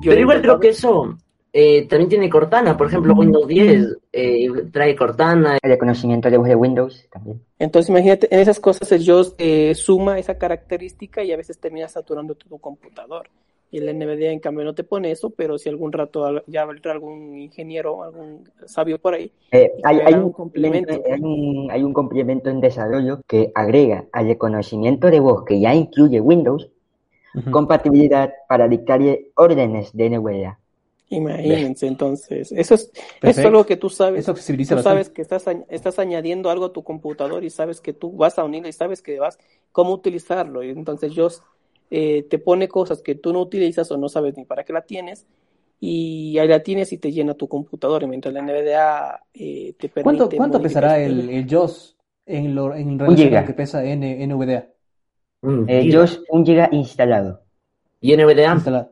Yo 0.00 0.10
Pero 0.10 0.20
igual 0.20 0.40
creo 0.40 0.58
que 0.58 0.70
eso 0.70 1.16
eh, 1.52 1.86
también 1.86 2.08
tiene 2.08 2.30
Cortana. 2.30 2.76
Por 2.76 2.86
ejemplo, 2.86 3.14
Windows 3.14 3.46
10 3.46 3.98
eh, 4.12 4.48
trae 4.72 4.96
Cortana. 4.96 5.58
El 5.62 5.70
reconocimiento 5.70 6.30
de 6.30 6.38
voz 6.38 6.48
de 6.48 6.56
Windows 6.56 7.06
también. 7.10 7.42
Entonces, 7.58 7.90
imagínate, 7.90 8.34
en 8.34 8.40
esas 8.40 8.58
cosas 8.58 8.90
el 8.92 9.04
JOS 9.04 9.34
eh, 9.38 9.74
suma 9.74 10.18
esa 10.18 10.38
característica 10.38 11.22
y 11.22 11.32
a 11.32 11.36
veces 11.36 11.58
termina 11.58 11.88
saturando 11.88 12.34
tu 12.34 12.58
computador. 12.58 13.28
Y 13.70 13.78
el 13.78 13.98
NVDA, 13.98 14.32
en 14.32 14.40
cambio, 14.40 14.64
no 14.64 14.74
te 14.74 14.84
pone 14.84 15.10
eso, 15.10 15.30
pero 15.30 15.56
si 15.56 15.70
algún 15.70 15.92
rato 15.92 16.42
ya 16.46 16.66
vendrá 16.66 16.92
algún 16.92 17.38
ingeniero, 17.38 18.02
algún 18.02 18.44
sabio 18.66 18.98
por 18.98 19.14
ahí, 19.14 19.32
Eh, 19.50 19.72
hay, 19.82 20.12
un 20.12 20.30
complemento. 20.30 20.92
hay, 20.92 21.20
un, 21.20 21.70
hay 21.70 21.82
un 21.82 21.94
complemento 21.94 22.50
en 22.50 22.60
desarrollo 22.60 23.22
que 23.26 23.50
agrega 23.54 24.04
al 24.12 24.26
reconocimiento 24.26 25.10
de 25.10 25.20
voz 25.20 25.44
que 25.46 25.58
ya 25.58 25.74
incluye 25.74 26.20
Windows 26.20 26.68
compatibilidad 27.50 28.30
para 28.48 28.68
dictar 28.68 29.00
órdenes 29.36 29.90
de 29.94 30.10
NVDA. 30.10 30.58
Imagínense, 31.16 31.86
entonces, 31.86 32.52
eso 32.52 32.74
es, 32.74 32.90
eso 33.22 33.40
es 33.40 33.46
algo 33.46 33.64
que 33.66 33.76
tú 33.76 33.88
sabes, 33.90 34.20
Eso 34.20 34.30
accesibiliza 34.32 34.70
tú 34.70 34.76
bastante. 34.76 35.04
sabes 35.04 35.10
que 35.10 35.22
estás, 35.22 35.44
estás 35.68 35.98
añadiendo 35.98 36.50
algo 36.50 36.66
a 36.66 36.72
tu 36.72 36.82
computador 36.82 37.44
y 37.44 37.50
sabes 37.50 37.80
que 37.80 37.92
tú 37.92 38.12
vas 38.12 38.38
a 38.38 38.44
unirlo 38.44 38.68
y 38.68 38.72
sabes 38.72 39.02
que 39.02 39.18
vas 39.18 39.38
cómo 39.72 39.92
utilizarlo. 39.92 40.62
Y 40.62 40.70
entonces 40.70 41.12
yo 41.12 41.28
eh, 41.90 42.24
te 42.30 42.38
pone 42.38 42.68
cosas 42.68 43.02
que 43.02 43.14
tú 43.14 43.32
no 43.32 43.40
utilizas 43.42 43.90
o 43.92 43.96
no 43.98 44.08
sabes 44.08 44.36
ni 44.36 44.44
para 44.44 44.64
qué 44.64 44.72
la 44.72 44.82
tienes 44.82 45.26
y 45.80 46.38
ahí 46.38 46.48
la 46.48 46.62
tienes 46.62 46.92
y 46.92 46.98
te 46.98 47.10
llena 47.12 47.34
tu 47.34 47.48
computador. 47.48 48.02
Y 48.04 48.06
mientras 48.06 48.32
la 48.32 48.40
NVDA 48.40 49.22
eh, 49.34 49.74
te 49.78 49.88
permite 49.88 50.02
¿Cuánto, 50.18 50.36
cuánto 50.36 50.62
pesará 50.62 50.98
este- 50.98 51.06
el, 51.12 51.28
el 51.30 51.46
JOS 51.50 51.96
en, 52.24 52.54
lo, 52.54 52.74
en 52.74 52.98
relación 52.98 53.34
a 53.34 53.40
lo 53.40 53.46
que 53.46 53.52
pesa 53.54 53.84
N, 53.84 54.26
NVDA? 54.26 54.68
Mm, 55.42 55.64
Eh. 55.68 55.90
JOS, 55.92 56.22
un 56.30 56.46
giga 56.46 56.68
instalado. 56.72 57.42
y 58.00 58.14
NVDA. 58.16 58.54
Instalado. 58.54 58.90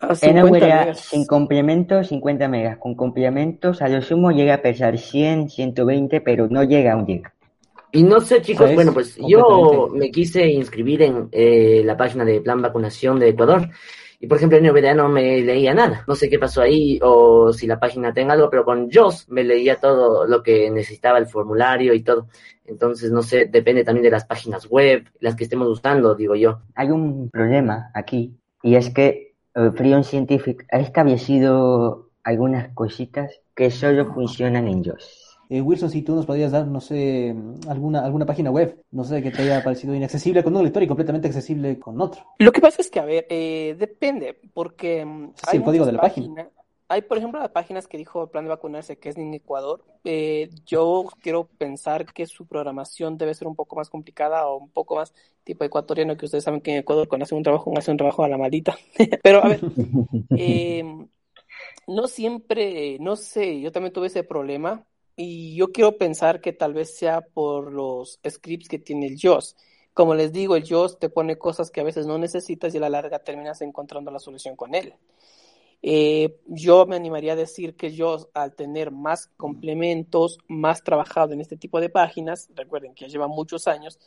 A 0.00 0.14
50 0.14 0.42
NVDA 0.42 0.50
megas. 0.50 1.00
sin 1.00 1.26
complementos 1.26 2.08
50 2.08 2.48
megas. 2.48 2.78
Con 2.78 2.94
complementos 2.94 3.82
a 3.82 3.88
lo 3.88 4.02
sumo 4.02 4.30
llega 4.30 4.54
a 4.54 4.62
pesar 4.62 4.98
100, 4.98 5.50
120, 5.50 6.20
pero 6.20 6.48
no 6.48 6.62
llega 6.64 6.92
a 6.92 6.96
un 6.96 7.06
giga. 7.06 7.34
Y 7.90 8.02
no 8.02 8.20
sé, 8.20 8.42
chicos, 8.42 8.74
bueno, 8.74 8.92
pues 8.92 9.16
yo 9.26 9.88
me 9.94 10.10
quise 10.10 10.46
inscribir 10.46 11.02
en 11.02 11.28
eh, 11.32 11.82
la 11.84 11.96
página 11.96 12.24
de 12.24 12.40
Plan 12.40 12.60
Vacunación 12.60 13.18
de 13.18 13.30
Ecuador. 13.30 13.68
Y 14.20 14.26
por 14.26 14.36
ejemplo, 14.36 14.58
en 14.58 14.66
NVDA 14.66 14.94
no 14.94 15.08
me 15.08 15.40
leía 15.40 15.72
nada. 15.74 16.04
No 16.06 16.14
sé 16.14 16.28
qué 16.28 16.38
pasó 16.38 16.60
ahí 16.60 16.98
o 17.02 17.52
si 17.52 17.66
la 17.66 17.78
página 17.78 18.12
tenga 18.12 18.34
algo, 18.34 18.50
pero 18.50 18.64
con 18.64 18.90
JOS 18.90 19.28
me 19.28 19.44
leía 19.44 19.76
todo 19.76 20.26
lo 20.26 20.42
que 20.42 20.70
necesitaba, 20.70 21.18
el 21.18 21.28
formulario 21.28 21.94
y 21.94 22.02
todo. 22.02 22.26
Entonces, 22.66 23.10
no 23.10 23.22
sé, 23.22 23.46
depende 23.46 23.84
también 23.84 24.04
de 24.04 24.10
las 24.10 24.26
páginas 24.26 24.66
web, 24.68 25.08
las 25.20 25.36
que 25.36 25.44
estemos 25.44 25.68
usando, 25.68 26.14
digo 26.14 26.34
yo. 26.34 26.60
Hay 26.74 26.90
un 26.90 27.30
problema 27.30 27.90
aquí 27.94 28.34
y 28.62 28.74
es 28.74 28.90
que 28.90 29.27
Freon 29.54 30.04
Scientific 30.04 30.66
ha 30.70 30.78
establecido 30.78 32.10
algunas 32.22 32.68
cositas 32.74 33.40
que 33.54 33.70
solo 33.70 34.12
funcionan 34.12 34.68
en 34.68 34.84
JOS. 34.84 35.28
Eh, 35.50 35.62
Wilson, 35.62 35.88
si 35.88 36.02
tú 36.02 36.14
nos 36.14 36.26
podrías 36.26 36.52
dar, 36.52 36.66
no 36.66 36.80
sé, 36.80 37.34
alguna, 37.68 38.04
alguna 38.04 38.26
página 38.26 38.50
web, 38.50 38.82
no 38.90 39.02
sé, 39.02 39.22
que 39.22 39.30
te 39.30 39.42
haya 39.42 39.64
parecido 39.64 39.94
inaccesible 39.94 40.44
con 40.44 40.54
un 40.54 40.62
lector 40.62 40.82
y 40.82 40.86
completamente 40.86 41.28
accesible 41.28 41.78
con 41.78 41.98
otro. 42.00 42.22
Lo 42.38 42.52
que 42.52 42.60
pasa 42.60 42.82
es 42.82 42.90
que, 42.90 43.00
a 43.00 43.06
ver, 43.06 43.26
eh, 43.30 43.74
depende, 43.78 44.38
porque 44.52 45.06
mm, 45.06 45.32
Sí, 45.50 45.56
el 45.56 45.62
código 45.62 45.86
de 45.86 45.92
la 45.92 46.00
página. 46.02 46.48
Hay, 46.90 47.02
por 47.02 47.18
ejemplo, 47.18 47.38
las 47.38 47.50
páginas 47.50 47.86
que 47.86 47.98
dijo 47.98 48.22
el 48.22 48.30
plan 48.30 48.44
de 48.44 48.48
vacunarse, 48.48 48.98
que 48.98 49.10
es 49.10 49.18
en 49.18 49.34
Ecuador. 49.34 49.84
Eh, 50.04 50.48
yo 50.64 51.04
quiero 51.20 51.46
pensar 51.46 52.06
que 52.12 52.26
su 52.26 52.46
programación 52.46 53.18
debe 53.18 53.34
ser 53.34 53.46
un 53.46 53.54
poco 53.54 53.76
más 53.76 53.90
complicada 53.90 54.46
o 54.46 54.56
un 54.56 54.70
poco 54.70 54.96
más 54.96 55.12
tipo 55.44 55.64
ecuatoriano, 55.64 56.16
que 56.16 56.24
ustedes 56.24 56.44
saben 56.44 56.62
que 56.62 56.72
en 56.72 56.78
Ecuador 56.78 57.06
cuando 57.06 57.24
hacen 57.24 57.36
un 57.36 57.44
trabajo, 57.44 57.72
hacen 57.76 57.92
un 57.92 57.98
trabajo 57.98 58.24
a 58.24 58.28
la 58.28 58.38
maldita. 58.38 58.78
Pero, 59.22 59.44
a 59.44 59.48
ver, 59.48 59.60
eh, 60.38 60.82
no 61.86 62.06
siempre, 62.06 62.98
no 63.00 63.16
sé, 63.16 63.60
yo 63.60 63.70
también 63.70 63.92
tuve 63.92 64.06
ese 64.06 64.24
problema 64.24 64.86
y 65.14 65.56
yo 65.56 65.72
quiero 65.72 65.98
pensar 65.98 66.40
que 66.40 66.52
tal 66.54 66.72
vez 66.72 66.96
sea 66.96 67.20
por 67.20 67.72
los 67.72 68.18
scripts 68.26 68.68
que 68.68 68.78
tiene 68.78 69.08
el 69.08 69.18
JOS. 69.20 69.56
Como 69.92 70.14
les 70.14 70.32
digo, 70.32 70.54
el 70.54 70.64
JOS 70.64 70.98
te 70.98 71.08
pone 71.08 71.36
cosas 71.36 71.70
que 71.70 71.80
a 71.80 71.84
veces 71.84 72.06
no 72.06 72.18
necesitas 72.18 72.72
y 72.72 72.78
a 72.78 72.80
la 72.80 72.88
larga 72.88 73.18
terminas 73.18 73.60
encontrando 73.60 74.10
la 74.10 74.20
solución 74.20 74.54
con 74.54 74.74
él. 74.74 74.94
Eh, 75.82 76.40
yo 76.46 76.86
me 76.86 76.96
animaría 76.96 77.34
a 77.34 77.36
decir 77.36 77.76
que 77.76 77.92
yo, 77.92 78.30
al 78.34 78.54
tener 78.54 78.90
más 78.90 79.28
complementos, 79.36 80.38
más 80.48 80.82
trabajado 80.82 81.32
en 81.32 81.40
este 81.40 81.56
tipo 81.56 81.80
de 81.80 81.88
páginas, 81.88 82.48
recuerden 82.54 82.94
que 82.94 83.04
ya 83.04 83.12
lleva 83.12 83.28
muchos 83.28 83.68
años, 83.68 83.98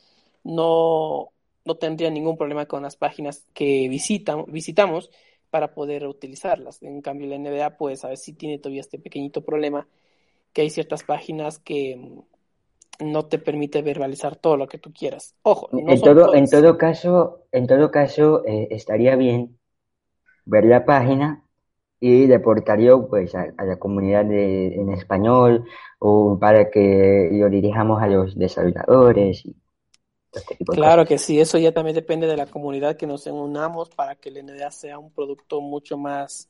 no, 0.44 1.32
no 1.64 1.76
tendría 1.76 2.10
ningún 2.10 2.38
problema 2.38 2.66
con 2.66 2.84
las 2.84 2.98
páginas 2.98 3.46
que 3.54 3.88
visitan, 3.88 4.46
visitamos 4.48 5.12
para 5.50 5.74
poder 5.74 6.08
utilizarlas. 6.08 6.82
En 6.82 7.02
cambio, 7.02 7.28
la 7.28 7.36
NBA, 7.36 7.78
pues 7.78 8.04
a 8.04 8.10
ver 8.10 8.18
si 8.18 8.34
tiene 8.34 8.58
todavía 8.58 8.82
este 8.82 9.00
pequeñito 9.00 9.42
problema, 9.42 9.88
que 10.54 10.62
hay 10.62 10.70
ciertas 10.70 11.04
páginas 11.04 11.60
que 11.60 11.96
mm, 11.96 13.12
no 13.12 13.26
te 13.26 13.40
permite 13.40 13.82
verbalizar 13.82 14.36
todo 14.36 14.58
lo 14.58 14.68
que 14.68 14.78
tú 14.78 14.92
quieras. 14.92 15.36
Ojo, 15.44 15.70
en, 15.72 16.02
todo, 16.02 16.34
en 16.34 16.50
todo 16.50 16.78
caso, 16.78 17.46
en 17.52 17.68
todo 17.68 17.92
caso 17.92 18.46
eh, 18.46 18.68
estaría 18.72 19.16
bien 19.16 19.58
ver 20.46 20.66
la 20.66 20.86
página 20.86 21.46
y 22.04 22.26
deportaría 22.26 22.98
pues 22.98 23.36
a, 23.36 23.54
la 23.64 23.78
comunidad 23.78 24.26
de, 24.26 24.74
en 24.74 24.90
español 24.90 25.66
o 26.00 26.38
para 26.40 26.72
que 26.72 27.30
lo 27.32 27.48
dirijamos 27.48 28.02
a 28.02 28.08
los 28.08 28.36
desarrolladores 28.38 29.46
y 29.46 29.56
este 30.34 30.58
claro 30.66 31.06
que 31.06 31.18
sí, 31.18 31.40
eso 31.40 31.58
ya 31.58 31.74
también 31.74 31.94
depende 31.94 32.26
de 32.26 32.38
la 32.38 32.46
comunidad 32.46 32.96
que 32.96 33.06
nos 33.06 33.28
unamos 33.28 33.90
para 33.90 34.16
que 34.16 34.30
el 34.30 34.46
NDA 34.46 34.72
sea 34.72 34.98
un 34.98 35.12
producto 35.12 35.62
mucho 35.62 35.98
más 35.98 36.50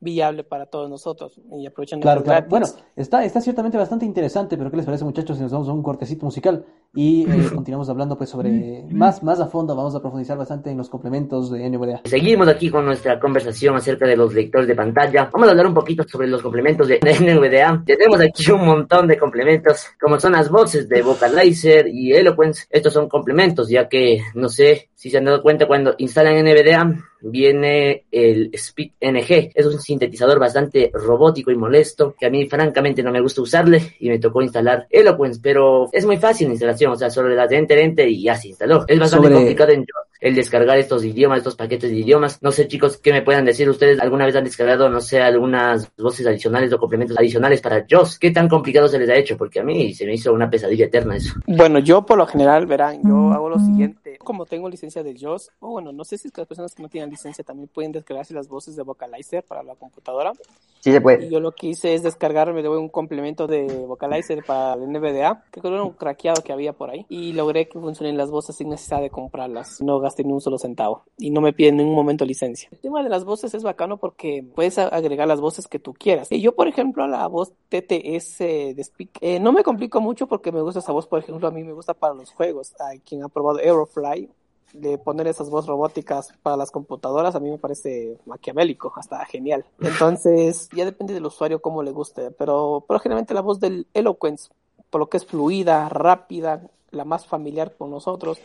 viable 0.00 0.44
para 0.44 0.66
todos 0.66 0.88
nosotros 0.88 1.40
y 1.52 1.66
aprovechando 1.66 2.02
claro, 2.02 2.22
claro. 2.22 2.46
bueno 2.48 2.66
está 2.94 3.24
está 3.24 3.40
ciertamente 3.40 3.76
bastante 3.76 4.04
interesante 4.04 4.56
pero 4.56 4.70
qué 4.70 4.76
les 4.76 4.86
parece 4.86 5.04
muchachos 5.04 5.36
si 5.36 5.42
nos 5.42 5.52
vamos 5.52 5.68
a 5.68 5.72
un 5.72 5.82
cortecito 5.82 6.24
musical 6.24 6.64
y 6.94 7.30
eh, 7.30 7.50
continuamos 7.54 7.88
hablando 7.88 8.16
pues 8.16 8.30
sobre 8.30 8.84
más 8.90 9.22
más 9.22 9.40
a 9.40 9.46
fondo 9.46 9.74
vamos 9.74 9.94
a 9.94 10.00
profundizar 10.00 10.38
bastante 10.38 10.70
en 10.70 10.78
los 10.78 10.88
complementos 10.88 11.50
de 11.50 11.68
NVDA 11.68 12.02
seguimos 12.04 12.46
aquí 12.48 12.70
con 12.70 12.84
nuestra 12.84 13.18
conversación 13.18 13.76
acerca 13.76 14.06
de 14.06 14.16
los 14.16 14.34
lectores 14.34 14.68
de 14.68 14.74
pantalla. 14.74 15.30
Vamos 15.32 15.48
a 15.48 15.50
hablar 15.52 15.66
un 15.66 15.74
poquito 15.74 16.04
sobre 16.06 16.28
los 16.28 16.42
complementos 16.42 16.88
de 16.88 16.98
NVDA 17.02 17.82
tenemos 17.84 18.20
aquí 18.20 18.50
un 18.50 18.64
montón 18.64 19.06
de 19.06 19.18
complementos 19.18 19.86
como 20.00 20.18
son 20.20 20.32
las 20.32 20.50
voces 20.50 20.88
de 20.88 21.02
Vocalizer 21.02 21.88
y 21.88 22.12
Eloquence. 22.12 22.66
Estos 22.70 22.92
son 22.92 23.08
complementos 23.08 23.68
ya 23.68 23.88
que 23.88 24.20
no 24.34 24.48
sé 24.48 24.90
si 24.94 25.10
se 25.10 25.18
han 25.18 25.24
dado 25.24 25.42
cuenta 25.42 25.66
cuando 25.66 25.94
instalan 25.98 26.44
NVDA 26.44 26.94
viene 27.20 28.04
el 28.10 28.50
Speed 28.52 28.92
NG. 29.00 29.52
Es 29.54 29.66
un 29.66 29.80
sintetizador 29.80 30.38
bastante 30.38 30.90
robótico 30.92 31.50
y 31.50 31.56
molesto 31.56 32.14
que 32.18 32.26
a 32.26 32.30
mí 32.30 32.48
francamente 32.48 33.02
no 33.02 33.10
me 33.10 33.20
gusta 33.20 33.42
usarle 33.42 33.96
y 33.98 34.08
me 34.08 34.18
tocó 34.18 34.42
instalar 34.42 34.86
Eloquence, 34.90 35.40
pero 35.42 35.88
es 35.92 36.04
muy 36.04 36.16
fácil 36.16 36.48
la 36.48 36.54
instalación, 36.54 36.92
o 36.92 36.96
sea, 36.96 37.10
solo 37.10 37.28
le 37.28 37.34
das 37.34 37.52
enter, 37.52 37.78
enter 37.78 38.08
y 38.08 38.22
ya 38.22 38.34
se 38.34 38.48
instaló. 38.48 38.84
Es 38.86 38.98
bastante 38.98 39.30
complicado 39.30 39.72
en 39.72 39.84
el 40.20 40.34
descargar 40.34 40.78
estos 40.78 41.04
idiomas, 41.04 41.38
estos 41.38 41.56
paquetes 41.56 41.90
de 41.90 41.96
idiomas. 41.96 42.42
No 42.42 42.50
sé, 42.50 42.68
chicos, 42.68 42.98
¿qué 42.98 43.12
me 43.12 43.22
puedan 43.22 43.44
decir 43.44 43.68
ustedes? 43.68 44.00
¿Alguna 44.00 44.26
vez 44.26 44.36
han 44.36 44.44
descargado, 44.44 44.88
no 44.88 45.00
sé, 45.00 45.20
algunas 45.20 45.90
voces 45.96 46.26
adicionales 46.26 46.72
o 46.72 46.78
complementos 46.78 47.16
adicionales 47.18 47.60
para 47.60 47.86
JOS? 47.88 48.18
¿Qué 48.18 48.30
tan 48.30 48.48
complicado 48.48 48.88
se 48.88 48.98
les 48.98 49.08
ha 49.08 49.16
hecho? 49.16 49.36
Porque 49.36 49.60
a 49.60 49.64
mí 49.64 49.92
se 49.94 50.06
me 50.06 50.14
hizo 50.14 50.32
una 50.32 50.50
pesadilla 50.50 50.86
eterna 50.86 51.16
eso. 51.16 51.34
Bueno, 51.46 51.78
yo 51.78 52.04
por 52.04 52.18
lo 52.18 52.26
general, 52.26 52.66
verán, 52.66 53.00
yo 53.02 53.32
hago 53.32 53.48
lo 53.48 53.58
siguiente. 53.58 54.18
Como 54.18 54.46
tengo 54.46 54.68
licencia 54.68 55.02
de 55.02 55.16
JOS, 55.18 55.50
o 55.60 55.70
bueno, 55.70 55.92
no 55.92 56.04
sé 56.04 56.18
si 56.18 56.28
es 56.28 56.32
que 56.32 56.40
las 56.40 56.48
personas 56.48 56.74
que 56.74 56.82
no 56.82 56.88
tienen 56.88 57.10
licencia 57.10 57.44
también 57.44 57.68
pueden 57.68 57.92
descargarse 57.92 58.34
las 58.34 58.48
voces 58.48 58.76
de 58.76 58.82
Vocalizer 58.82 59.44
para 59.44 59.62
la 59.62 59.74
computadora. 59.74 60.32
Sí 60.80 60.92
se 60.92 61.00
puede. 61.00 61.26
Y 61.26 61.30
yo 61.30 61.40
lo 61.40 61.52
que 61.52 61.68
hice 61.68 61.94
es 61.94 62.02
descargarme 62.02 62.62
de 62.62 62.68
un 62.68 62.88
complemento 62.88 63.46
de 63.46 63.66
Vocalizer 63.86 64.44
para 64.44 64.74
el 64.74 64.90
NVDA, 64.90 65.44
que 65.50 65.60
era 65.62 65.82
un 65.82 65.92
craqueado 65.92 66.42
que 66.42 66.52
había 66.52 66.72
por 66.72 66.90
ahí. 66.90 67.04
Y 67.08 67.32
logré 67.32 67.68
que 67.68 67.80
funcionen 67.80 68.16
las 68.16 68.30
voces 68.30 68.56
sin 68.56 68.68
necesidad 68.68 69.00
de 69.00 69.10
comprarlas. 69.10 69.80
No 69.80 70.00
gasté 70.08 70.24
ni 70.24 70.32
un 70.32 70.40
solo 70.40 70.58
centavo. 70.58 71.04
Y 71.16 71.30
no 71.30 71.40
me 71.40 71.52
piden 71.52 71.74
en 71.74 71.78
ningún 71.78 71.94
momento 71.94 72.24
licencia. 72.24 72.68
El 72.72 72.78
tema 72.78 73.02
de 73.02 73.08
las 73.08 73.24
voces 73.24 73.54
es 73.54 73.62
bacano 73.62 73.98
porque 73.98 74.44
puedes 74.54 74.78
agregar 74.78 75.28
las 75.28 75.40
voces 75.40 75.66
que 75.66 75.78
tú 75.78 75.94
quieras. 75.94 76.30
Y 76.30 76.40
yo, 76.40 76.54
por 76.54 76.68
ejemplo, 76.68 77.06
la 77.06 77.26
voz 77.26 77.52
TTS 77.68 78.38
de 78.38 78.82
Speak, 78.84 79.18
eh, 79.20 79.38
no 79.40 79.52
me 79.52 79.62
complico 79.62 80.00
mucho 80.00 80.26
porque 80.26 80.52
me 80.52 80.62
gusta 80.62 80.80
esa 80.80 80.92
voz, 80.92 81.06
por 81.06 81.20
ejemplo, 81.20 81.48
a 81.48 81.50
mí 81.50 81.62
me 81.62 81.72
gusta 81.72 81.94
para 81.94 82.14
los 82.14 82.30
juegos. 82.32 82.74
Hay 82.80 83.00
quien 83.00 83.22
ha 83.22 83.28
probado 83.28 83.58
Aerofly, 83.58 84.28
de 84.72 84.98
poner 84.98 85.26
esas 85.26 85.50
voces 85.50 85.68
robóticas 85.68 86.32
para 86.42 86.56
las 86.56 86.70
computadoras 86.70 87.34
a 87.34 87.40
mí 87.40 87.50
me 87.50 87.58
parece 87.58 88.18
maquiavélico, 88.26 88.92
hasta 88.96 89.24
genial. 89.24 89.64
Entonces, 89.80 90.68
ya 90.74 90.84
depende 90.84 91.14
del 91.14 91.26
usuario 91.26 91.60
cómo 91.60 91.82
le 91.82 91.90
guste, 91.90 92.30
pero, 92.32 92.84
pero 92.86 93.00
generalmente 93.00 93.34
la 93.34 93.40
voz 93.40 93.60
del 93.60 93.86
Eloquence, 93.94 94.50
por 94.90 95.00
lo 95.00 95.08
que 95.08 95.16
es 95.18 95.26
fluida, 95.26 95.88
rápida, 95.88 96.62
la 96.90 97.04
más 97.04 97.26
familiar 97.26 97.76
con 97.76 97.90
nosotros, 97.90 98.38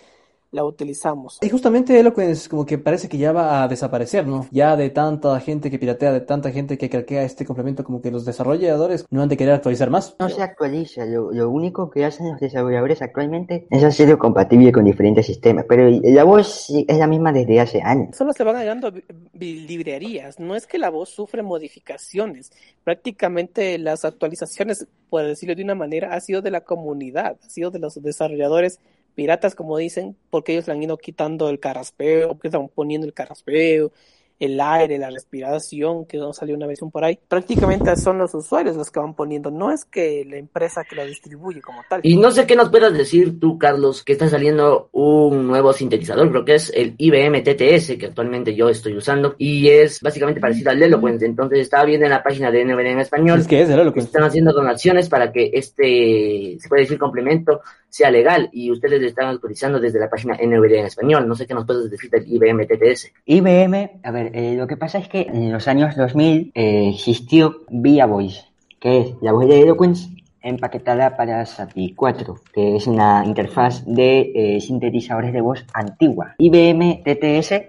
la 0.53 0.63
utilizamos. 0.63 1.39
Y 1.41 1.49
justamente 1.49 1.99
Eloquence 1.99 2.47
como 2.47 2.65
que 2.65 2.77
parece 2.77 3.09
que 3.09 3.17
ya 3.17 3.31
va 3.31 3.63
a 3.63 3.67
desaparecer, 3.67 4.27
¿no? 4.27 4.47
Ya 4.51 4.77
de 4.77 4.89
tanta 4.91 5.37
gente 5.39 5.71
que 5.71 5.79
piratea, 5.79 6.13
de 6.13 6.21
tanta 6.21 6.51
gente 6.51 6.77
que 6.77 6.89
craquea 6.89 7.23
este 7.23 7.43
complemento, 7.43 7.83
como 7.83 8.01
que 8.01 8.11
los 8.11 8.23
desarrolladores 8.23 9.05
no 9.09 9.23
han 9.23 9.29
de 9.29 9.35
querer 9.35 9.55
actualizar 9.55 9.89
más. 9.89 10.15
No 10.19 10.29
se 10.29 10.41
actualiza, 10.41 11.05
lo, 11.05 11.49
único 11.49 11.89
que 11.89 12.05
hacen 12.05 12.31
los 12.31 12.39
desarrolladores 12.39 13.01
actualmente 13.01 13.67
es 13.69 13.83
hacerlo 13.83 14.17
compatible 14.17 14.71
con 14.71 14.85
diferentes 14.85 15.25
sistemas, 15.25 15.65
pero 15.67 15.89
la 15.89 16.23
voz 16.23 16.69
es 16.69 16.97
la 16.97 17.07
misma 17.07 17.33
desde 17.33 17.59
hace 17.59 17.81
años. 17.81 18.15
Solo 18.15 18.31
se 18.33 18.43
van 18.43 18.55
agregando 18.55 18.93
librerías, 19.33 20.39
no 20.39 20.55
es 20.55 20.67
que 20.67 20.77
la 20.77 20.89
voz 20.89 21.09
sufre 21.09 21.41
modificaciones, 21.41 22.51
prácticamente 22.83 23.79
las 23.79 24.05
actualizaciones, 24.05 24.87
por 25.09 25.23
decirlo 25.23 25.55
de 25.55 25.63
una 25.63 25.75
manera, 25.75 26.13
ha 26.13 26.19
sido 26.19 26.43
de 26.43 26.51
la 26.51 26.61
comunidad, 26.61 27.37
ha 27.43 27.49
sido 27.49 27.71
de 27.71 27.79
los 27.79 27.99
desarrolladores 28.01 28.79
piratas, 29.13 29.55
como 29.55 29.77
dicen, 29.77 30.15
porque 30.29 30.53
ellos 30.53 30.67
le 30.67 30.73
han 30.73 30.83
ido 30.83 30.97
quitando 30.97 31.49
el 31.49 31.59
carraspeo, 31.59 32.37
que 32.39 32.47
están 32.49 32.67
poniendo 32.69 33.07
el 33.07 33.13
carraspeo, 33.13 33.91
el 34.39 34.59
aire, 34.59 34.97
la 34.97 35.09
respiración, 35.09 36.05
que 36.05 36.17
no 36.17 36.33
salió 36.33 36.55
una 36.55 36.67
vez 36.67 36.81
un 36.81 36.91
por 36.91 37.03
ahí. 37.03 37.17
Prácticamente 37.27 37.95
son 37.95 38.17
los 38.17 38.33
usuarios 38.33 38.75
los 38.75 38.91
que 38.91 38.99
van 38.99 39.15
poniendo, 39.15 39.51
no 39.51 39.71
es 39.71 39.85
que 39.85 40.25
la 40.25 40.37
empresa 40.37 40.83
que 40.83 40.95
lo 40.95 41.05
distribuye 41.05 41.61
como 41.61 41.81
tal. 41.89 42.01
Y 42.03 42.17
no 42.17 42.31
sé 42.31 42.45
qué 42.45 42.55
nos 42.55 42.69
puedas 42.69 42.93
decir 42.93 43.39
tú, 43.39 43.57
Carlos, 43.57 44.03
que 44.03 44.13
está 44.13 44.27
saliendo 44.27 44.89
un 44.91 45.47
nuevo 45.47 45.71
sintetizador, 45.71 46.29
creo 46.29 46.45
que 46.45 46.55
es 46.55 46.71
el 46.75 46.95
IBM 46.97 47.41
TTS, 47.43 47.97
que 47.97 48.07
actualmente 48.07 48.55
yo 48.55 48.69
estoy 48.69 48.95
usando, 48.97 49.35
y 49.37 49.69
es 49.69 50.01
básicamente 50.01 50.41
parecido 50.41 50.71
al 50.71 50.81
Eloquent. 50.81 51.21
Entonces 51.23 51.59
estaba 51.59 51.85
viendo 51.85 52.05
en 52.05 52.11
la 52.11 52.23
página 52.23 52.51
de 52.51 52.65
NVD 52.65 52.87
en 52.87 52.99
español. 52.99 53.39
Es 53.39 53.47
que 53.47 53.61
es 53.61 53.69
el 53.69 53.79
Eloquent. 53.79 54.07
Están 54.07 54.23
haciendo 54.23 54.51
donaciones 54.51 55.09
para 55.09 55.31
que 55.31 55.51
este, 55.53 56.57
se 56.59 56.67
puede 56.67 56.83
decir 56.83 56.97
complemento, 56.97 57.61
sea 57.93 58.09
legal 58.09 58.49
y 58.51 58.71
ustedes 58.71 58.99
le 58.99 59.07
están 59.09 59.27
autorizando 59.27 59.79
desde 59.79 59.99
la 59.99 60.09
página 60.09 60.33
NVD 60.33 60.79
en 60.79 60.85
español. 60.87 61.27
No 61.27 61.35
sé 61.35 61.45
qué 61.45 61.53
nos 61.53 61.67
puedes 61.67 61.91
decir 61.91 62.09
del 62.09 62.25
IBM 62.27 62.65
TTS. 62.65 63.11
IBM, 63.25 64.01
a 64.01 64.09
ver, 64.09 64.35
eh, 64.35 64.55
lo 64.55 64.65
que 64.65 64.77
pasa 64.77 64.97
es 64.97 65.07
que 65.07 65.21
en 65.21 65.51
los 65.51 65.67
años 65.67 65.95
2000 65.95 66.53
eh, 66.55 66.89
existió 66.89 67.61
Via 67.69 68.07
Voice, 68.07 68.45
que 68.79 68.99
es 68.99 69.15
la 69.21 69.31
voz 69.31 69.47
de 69.47 69.61
Eloquence 69.61 70.09
empaquetada 70.41 71.15
para 71.15 71.45
SAPI 71.45 71.93
4, 71.93 72.35
que 72.51 72.77
es 72.77 72.87
una 72.87 73.23
interfaz 73.27 73.85
de 73.85 74.31
eh, 74.33 74.59
sintetizadores 74.59 75.31
de 75.31 75.41
voz 75.41 75.63
antigua. 75.71 76.33
IBM 76.39 77.03
TTS 77.03 77.61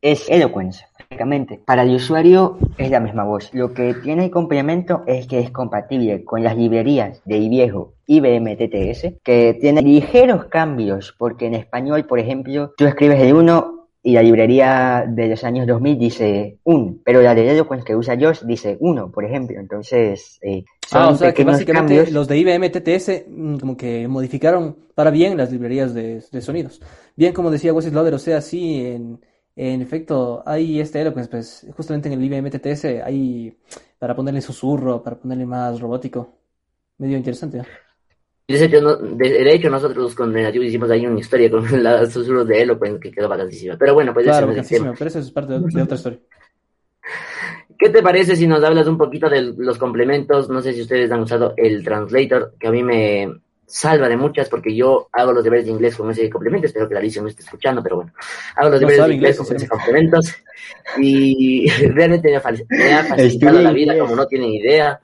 es 0.00 0.30
Eloquence, 0.30 0.86
prácticamente. 1.10 1.60
Para 1.66 1.82
el 1.82 1.96
usuario 1.96 2.56
es 2.78 2.88
la 2.90 3.00
misma 3.00 3.24
voz. 3.24 3.52
Lo 3.52 3.74
que 3.74 3.94
tiene 3.94 4.26
el 4.26 4.30
complemento 4.30 5.02
es 5.06 5.26
que 5.26 5.40
es 5.40 5.50
compatible 5.50 6.24
con 6.24 6.44
las 6.44 6.56
librerías 6.56 7.20
de 7.24 7.40
viejo 7.48 7.94
IBM 8.06 8.56
TTS, 8.56 9.14
que 9.24 9.58
tiene 9.60 9.82
ligeros 9.82 10.44
cambios, 10.46 11.14
porque 11.18 11.46
en 11.46 11.54
español, 11.54 12.06
por 12.06 12.20
ejemplo, 12.20 12.72
tú 12.76 12.86
escribes 12.86 13.20
el 13.20 13.34
1 13.34 13.88
y 14.02 14.12
la 14.12 14.22
librería 14.22 15.04
de 15.06 15.28
los 15.28 15.42
años 15.42 15.66
2000 15.66 15.98
dice 15.98 16.58
un, 16.64 17.02
pero 17.04 17.20
la 17.20 17.34
de 17.34 17.50
Eloquence 17.50 17.84
que 17.84 17.96
usa 17.96 18.16
Josh 18.18 18.42
dice 18.44 18.76
uno, 18.80 19.10
por 19.10 19.24
ejemplo. 19.24 19.58
Entonces, 19.58 20.38
eh, 20.42 20.64
son 20.88 21.02
ah, 21.02 21.08
o 21.08 21.16
sea 21.16 21.34
que 21.34 21.44
básicamente 21.44 22.10
los 22.12 22.28
de 22.28 22.38
IBM 22.38 22.70
TTS 22.70 23.24
mm, 23.28 23.56
como 23.56 23.76
que 23.76 24.06
modificaron 24.06 24.76
para 24.94 25.10
bien 25.10 25.36
las 25.36 25.50
librerías 25.50 25.92
de, 25.92 26.22
sonidos. 26.40 26.80
Bien, 27.16 27.32
como 27.32 27.50
decía 27.50 27.74
Wesley 27.74 27.92
Loader, 27.92 28.14
o 28.14 28.18
sea, 28.18 28.40
sí, 28.40 28.86
en, 28.86 29.18
en 29.62 29.82
efecto, 29.82 30.42
hay 30.46 30.80
este 30.80 31.02
Eloquence, 31.02 31.30
pues 31.30 31.66
justamente 31.76 32.08
en 32.08 32.14
el 32.14 32.24
IBM 32.24 32.50
TTS 32.50 32.86
hay 33.04 33.54
para 33.98 34.16
ponerle 34.16 34.40
susurro, 34.40 35.02
para 35.02 35.16
ponerle 35.16 35.44
más 35.44 35.78
robótico. 35.78 36.38
Medio 36.96 37.18
interesante. 37.18 37.60
De 38.48 38.64
hecho, 38.64 38.96
de, 38.96 39.54
hecho, 39.54 39.68
nosotros 39.68 40.14
con 40.14 40.32
Negativo 40.32 40.64
hicimos 40.64 40.90
ahí 40.90 41.06
una 41.06 41.20
historia 41.20 41.50
con 41.50 41.62
los 41.82 42.10
susurros 42.10 42.48
de 42.48 42.62
Eloquence 42.62 43.00
que 43.00 43.12
quedó 43.12 43.28
vacantísima. 43.28 43.76
Pero 43.76 43.92
bueno, 43.92 44.14
pues 44.14 44.24
claro, 44.24 44.48
pero 44.48 45.08
eso 45.08 45.18
es 45.18 45.30
parte 45.30 45.52
de, 45.52 45.82
otra 45.82 45.96
historia. 45.96 46.18
¿Qué 47.78 47.90
te 47.90 48.02
parece 48.02 48.36
si 48.36 48.46
nos 48.46 48.64
hablas 48.64 48.86
un 48.86 48.96
poquito 48.96 49.28
de 49.28 49.42
los 49.58 49.76
complementos? 49.76 50.48
No 50.48 50.62
sé 50.62 50.72
si 50.72 50.80
ustedes 50.80 51.12
han 51.12 51.20
usado 51.20 51.52
el 51.58 51.84
translator, 51.84 52.54
que 52.58 52.68
a 52.68 52.70
mí 52.70 52.82
me 52.82 53.28
salva 53.70 54.08
de 54.08 54.16
muchas 54.16 54.48
porque 54.48 54.74
yo 54.74 55.08
hago 55.12 55.32
los 55.32 55.44
deberes 55.44 55.66
de 55.66 55.72
inglés 55.72 55.96
con 55.96 56.10
ese 56.10 56.28
complemento. 56.28 56.66
Espero 56.66 56.88
que 56.88 56.94
la 56.94 57.00
Alicia 57.00 57.22
no 57.22 57.28
esté 57.28 57.42
escuchando, 57.42 57.82
pero 57.82 57.96
bueno, 57.96 58.12
hago 58.56 58.70
los 58.70 58.80
deberes 58.80 59.06
de 59.06 59.14
inglés, 59.14 59.36
con 59.38 59.56
ese 59.56 59.68
complementos 59.68 60.34
y 60.98 61.68
realmente 61.88 62.28
me 62.28 62.36
ha, 62.36 63.04
facilitado 63.04 63.62
la 63.62 63.72
vida 63.72 63.98
como 63.98 64.16
no 64.16 64.26
tienen 64.26 64.50
idea. 64.52 65.00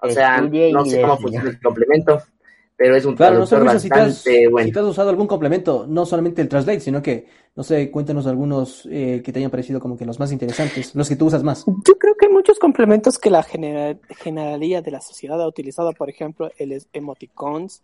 O 0.00 0.08
sea, 0.08 0.40
no 0.40 0.84
sé 0.84 1.00
cómo 1.00 1.18
funciona 1.18 1.50
el 1.50 1.60
complemento 1.60 2.22
pero 2.80 2.96
es 2.96 3.04
un 3.04 3.14
Claro, 3.14 3.40
no 3.40 3.46
traductor 3.46 3.60
Luisa, 3.60 3.78
si 3.78 3.90
te, 3.90 3.94
has, 3.98 4.06
bastante 4.06 4.48
bueno. 4.48 4.66
si 4.66 4.72
te 4.72 4.78
has 4.80 4.86
usado 4.86 5.10
algún 5.10 5.26
complemento, 5.26 5.84
no 5.86 6.06
solamente 6.06 6.40
el 6.40 6.48
Translate, 6.48 6.80
sino 6.80 7.02
que, 7.02 7.26
no 7.54 7.62
sé, 7.62 7.90
cuéntanos 7.90 8.26
algunos 8.26 8.88
eh, 8.90 9.20
que 9.22 9.32
te 9.32 9.38
hayan 9.38 9.50
parecido 9.50 9.80
como 9.80 9.98
que 9.98 10.06
los 10.06 10.18
más 10.18 10.32
interesantes, 10.32 10.94
los 10.94 11.06
que 11.06 11.14
tú 11.14 11.26
usas 11.26 11.42
más. 11.42 11.66
Yo 11.66 11.98
creo 11.98 12.14
que 12.14 12.24
hay 12.24 12.32
muchos 12.32 12.58
complementos 12.58 13.18
que 13.18 13.28
la 13.28 13.42
general, 13.42 14.00
generalía 14.16 14.80
de 14.80 14.92
la 14.92 15.02
sociedad 15.02 15.42
ha 15.42 15.46
utilizado, 15.46 15.92
por 15.92 16.08
ejemplo, 16.08 16.50
el 16.56 16.72
es- 16.72 16.88
emoticons, 16.94 17.82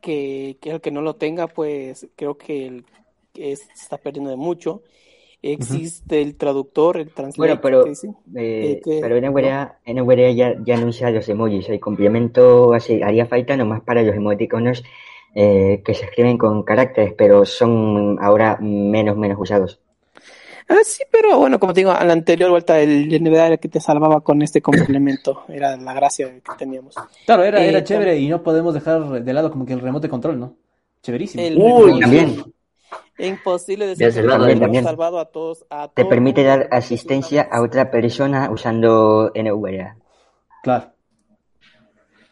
que, 0.00 0.58
que 0.60 0.70
el 0.70 0.80
que 0.80 0.90
no 0.90 1.02
lo 1.02 1.16
tenga, 1.16 1.48
pues 1.48 2.08
creo 2.16 2.38
que, 2.38 2.66
el, 2.66 2.86
que 3.32 3.52
es- 3.52 3.60
se 3.74 3.82
está 3.84 3.98
perdiendo 3.98 4.30
de 4.30 4.36
mucho. 4.36 4.82
Existe 5.42 6.22
el 6.22 6.36
traductor, 6.36 6.98
el 6.98 7.12
translate. 7.14 7.36
Bueno, 7.36 7.60
pero, 7.62 7.94
sí. 7.94 8.08
eh, 8.34 8.76
Eh, 8.76 8.80
que- 8.82 9.00
pero 9.00 9.16
en 9.16 9.24
NVDA 9.24 10.30
ya, 10.32 10.54
ya 10.64 10.76
no 10.76 10.86
usa 10.88 11.10
los 11.10 11.28
emojis. 11.28 11.68
El 11.68 11.80
complemento 11.80 12.72
así, 12.74 13.02
haría 13.02 13.26
falta 13.26 13.56
nomás 13.56 13.82
para 13.82 14.02
los 14.02 14.14
emoticonos 14.16 14.82
eh, 15.34 15.82
que 15.84 15.94
se 15.94 16.06
escriben 16.06 16.38
con 16.38 16.62
caracteres, 16.64 17.14
pero 17.16 17.44
son 17.44 18.16
ahora 18.20 18.58
menos, 18.60 19.16
menos 19.16 19.38
usados. 19.40 19.80
Ah, 20.68 20.80
sí, 20.84 21.02
pero 21.10 21.38
bueno, 21.38 21.58
como 21.58 21.72
te 21.72 21.80
digo, 21.80 21.92
a 21.92 22.04
la 22.04 22.12
anterior 22.12 22.50
vuelta 22.50 22.78
el 22.78 23.08
NVDA 23.08 23.46
era 23.46 23.54
el 23.54 23.58
que 23.58 23.68
te 23.68 23.80
salvaba 23.80 24.20
con 24.20 24.42
este 24.42 24.60
complemento, 24.60 25.44
era 25.48 25.76
la 25.76 25.94
gracia 25.94 26.28
que 26.30 26.52
teníamos. 26.58 26.94
Claro, 27.24 27.44
era, 27.44 27.64
Eh, 27.64 27.70
era 27.70 27.82
chévere 27.82 28.18
y 28.18 28.28
no 28.28 28.42
podemos 28.42 28.74
dejar 28.74 29.22
de 29.22 29.32
lado 29.32 29.50
como 29.50 29.64
que 29.64 29.72
el 29.72 29.80
remote 29.80 30.08
control, 30.08 30.38
¿no? 30.38 30.54
Chéverísimo. 31.02 31.42
El 31.42 31.56
Uy, 31.58 32.00
También 32.00 32.44
Imposible 33.18 33.86
decir 33.86 34.12
que 34.12 34.20
hemos 34.20 34.60
también. 34.60 34.84
salvado 34.84 35.18
a 35.18 35.26
todos. 35.26 35.66
A 35.70 35.88
te 35.88 36.04
permite 36.04 36.44
dar 36.44 36.68
asistencia 36.70 37.42
a 37.50 37.62
otra 37.62 37.90
persona 37.90 38.48
usando 38.50 39.32
NVDA. 39.34 39.96
Claro. 40.62 40.92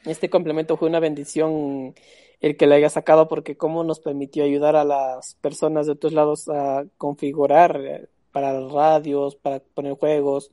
Este 0.04 0.30
complemento 0.30 0.76
fue 0.76 0.88
una 0.88 1.00
bendición 1.00 1.94
el 2.40 2.56
que 2.56 2.66
le 2.66 2.76
haya 2.76 2.88
sacado 2.88 3.26
porque 3.28 3.56
cómo 3.56 3.82
nos 3.82 3.98
permitió 3.98 4.44
ayudar 4.44 4.76
a 4.76 4.84
las 4.84 5.34
personas 5.40 5.86
de 5.86 5.92
otros 5.92 6.12
lados 6.12 6.48
a 6.48 6.84
configurar 6.96 7.80
eh, 7.80 8.08
para 8.36 8.60
radios, 8.68 9.34
para 9.36 9.60
poner 9.74 9.94
juegos 9.94 10.50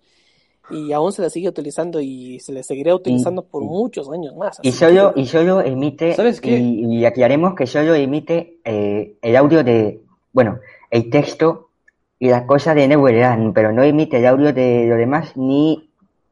y 0.72 0.94
aún 0.94 1.12
se 1.12 1.22
le 1.22 1.30
sigue 1.30 1.50
utilizando 1.50 2.00
y 2.00 2.40
se 2.40 2.54
le 2.54 2.64
seguirá 2.64 2.96
utilizando 2.96 3.44
por 3.44 3.62
sí. 3.62 3.68
muchos 3.68 4.10
años 4.10 4.36
más. 4.38 4.60
Y 4.64 4.72
solo, 4.72 5.14
que- 5.14 5.22
y 5.22 5.26
solo 5.26 5.62
emite, 5.62 6.14
¿Sabes 6.14 6.40
qué? 6.40 6.58
y, 6.58 7.00
y 7.00 7.06
aclaremos 7.06 7.56
que 7.56 7.68
solo 7.68 7.94
emite 7.94 8.60
eh, 8.64 9.16
el 9.22 9.36
audio 9.36 9.64
de, 9.64 10.00
bueno, 10.32 10.60
el 10.90 11.10
texto 11.10 11.70
y 12.20 12.30
las 12.30 12.44
cosas 12.44 12.76
de 12.76 12.88
NVDA, 12.88 13.38
pero 13.54 13.74
no 13.74 13.84
emite 13.84 14.18
el 14.20 14.26
audio 14.28 14.54
de 14.54 14.86
lo 14.88 14.96
demás 14.96 15.36
ni 15.36 15.90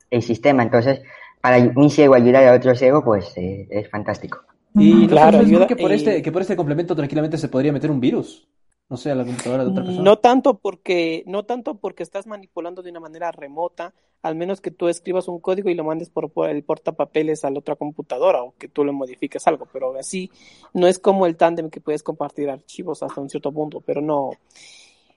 el 0.10 0.22
sistema. 0.24 0.64
Entonces, 0.64 1.02
para 1.42 1.58
un 1.76 1.90
ciego 1.90 2.14
ayudar 2.16 2.46
a 2.48 2.56
otro 2.56 2.74
ciego, 2.76 3.04
pues 3.04 3.34
eh, 3.38 3.68
es 3.70 3.90
fantástico. 3.90 4.40
Y 4.74 5.08
no 5.08 5.10
Claro, 5.10 5.38
sé, 5.38 5.44
¿ustedes 5.44 5.50
creen 5.50 5.50
ayuda 5.50 5.68
que 5.68 5.76
por 5.76 5.92
y- 5.92 5.96
este, 5.96 6.22
que 6.22 6.32
por 6.32 6.42
este 6.42 6.56
complemento 6.56 6.96
tranquilamente 6.96 7.38
se 7.38 7.50
podría 7.50 7.74
meter 7.74 7.92
un 7.92 8.00
virus. 8.00 8.48
No 8.92 8.98
sé, 8.98 9.10
a 9.10 9.16
la 9.16 9.24
computadora 9.24 9.64
de 9.64 9.72
otra 9.72 9.84
persona. 9.86 10.04
No 10.04 10.18
tanto 10.20 10.56
porque, 10.58 11.24
no 11.26 11.44
tanto 11.46 11.76
porque 11.76 12.04
estás 12.04 12.28
manipulando 12.28 12.82
de 12.84 12.92
una 12.92 13.00
manera 13.00 13.32
remota, 13.32 13.94
al 14.22 14.36
menos 14.36 14.60
que 14.60 14.70
tú 14.70 14.90
escribas 14.90 15.30
un 15.30 15.40
código 15.40 15.70
y 15.70 15.76
lo 15.76 15.86
mandes 15.86 16.10
por, 16.10 16.30
por 16.30 16.50
el 16.50 16.62
portapapeles 16.66 17.46
a 17.46 17.50
la 17.52 17.60
otra 17.60 17.78
computadora 17.78 18.44
o 18.44 18.54
que 18.58 18.68
tú 18.68 18.84
le 18.84 18.92
modifiques 18.92 19.48
algo, 19.48 19.66
pero 19.72 19.98
así 19.98 20.30
no 20.74 20.88
es 20.88 21.00
como 21.00 21.26
el 21.26 21.38
tándem 21.38 21.70
que 21.70 21.80
puedes 21.80 22.04
compartir 22.04 22.50
archivos 22.50 23.02
hasta 23.02 23.22
un 23.22 23.30
cierto 23.30 23.54
punto, 23.54 23.80
pero 23.80 24.02
no, 24.02 24.32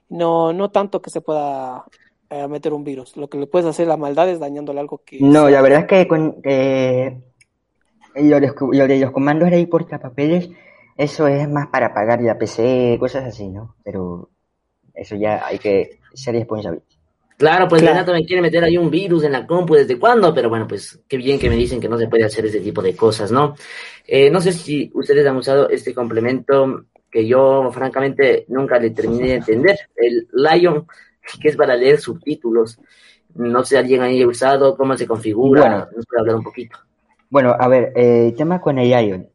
no, 0.07 0.53
no 0.53 0.71
tanto 0.71 1.01
que 1.01 1.09
se 1.09 1.19
pueda 1.19 1.83
eh, 2.29 2.47
meter 2.47 2.71
un 2.71 2.85
virus. 2.85 3.17
Lo 3.17 3.27
que 3.27 3.37
le 3.37 3.45
puedes 3.45 3.67
hacer 3.67 3.87
la 3.87 3.97
maldad 3.97 4.29
es 4.29 4.39
dañándole 4.39 4.79
algo 4.79 5.01
que 5.05 5.19
No, 5.19 5.41
sea- 5.41 5.49
la 5.49 5.61
verdad 5.61 5.79
es 5.81 5.87
que 5.87 6.07
con, 6.07 6.37
eh, 6.43 7.21
lo, 8.15 8.39
lo 8.39 8.87
los 8.87 9.11
comandos 9.11 9.51
de 9.51 9.67
portapapeles, 9.67 10.49
eso 10.95 11.27
es 11.27 11.49
más 11.49 11.67
para 11.67 11.93
pagar 11.93 12.21
la 12.21 12.37
PC, 12.37 12.97
cosas 12.99 13.25
así, 13.25 13.47
¿no? 13.49 13.75
Pero 13.83 14.29
eso 14.93 15.15
ya 15.15 15.45
hay 15.45 15.59
que 15.59 15.99
ser 16.13 16.35
responsable. 16.35 16.81
Claro, 17.37 17.67
pues 17.67 17.81
Claro. 17.81 17.95
Renato 17.95 18.13
me 18.13 18.25
quiere 18.25 18.41
meter 18.41 18.63
ahí 18.63 18.77
un 18.77 18.89
virus 18.89 19.25
en 19.25 19.33
la 19.33 19.45
compu, 19.45 19.75
¿desde 19.75 19.99
cuándo? 19.99 20.33
Pero 20.33 20.47
bueno, 20.49 20.65
pues 20.67 21.01
qué 21.07 21.17
bien 21.17 21.37
que 21.37 21.49
me 21.49 21.57
dicen 21.57 21.81
que 21.81 21.89
no 21.89 21.97
se 21.97 22.07
puede 22.07 22.23
hacer 22.23 22.45
ese 22.45 22.61
tipo 22.61 22.81
de 22.81 22.95
cosas, 22.95 23.29
¿no? 23.31 23.55
Eh, 24.07 24.29
no 24.29 24.39
sé 24.39 24.53
si 24.53 24.89
ustedes 24.93 25.27
han 25.27 25.35
usado 25.35 25.69
este 25.69 25.93
complemento 25.93 26.85
que 27.11 27.27
yo 27.27 27.69
francamente 27.73 28.45
nunca 28.47 28.79
le 28.79 28.91
terminé 28.91 29.27
de 29.27 29.35
entender, 29.35 29.77
el 29.97 30.27
Lion, 30.33 30.87
que 31.41 31.49
es 31.49 31.57
para 31.57 31.75
leer 31.75 31.99
subtítulos. 31.99 32.79
No 33.35 33.63
sé 33.63 33.69
si 33.69 33.75
alguien 33.75 34.01
haya 34.01 34.25
usado, 34.25 34.77
cómo 34.77 34.95
se 34.95 35.05
configura, 35.05 35.61
Bueno. 35.61 35.77
nos 35.95 36.05
puede 36.05 36.19
hablar 36.21 36.35
un 36.37 36.43
poquito. 36.43 36.77
Bueno, 37.29 37.53
a 37.57 37.67
ver, 37.67 37.91
eh, 37.95 38.27
el 38.27 38.35
tema 38.35 38.61
con 38.61 38.79
el 38.79 38.87
Ion. 38.89 39.27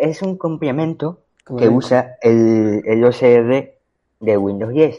Es 0.00 0.22
un 0.22 0.36
complemento 0.36 1.20
que 1.58 1.68
usa 1.68 2.16
el, 2.22 2.82
el 2.84 3.04
OCR 3.04 3.74
de 4.20 4.36
Windows 4.36 4.72
10. 4.72 4.98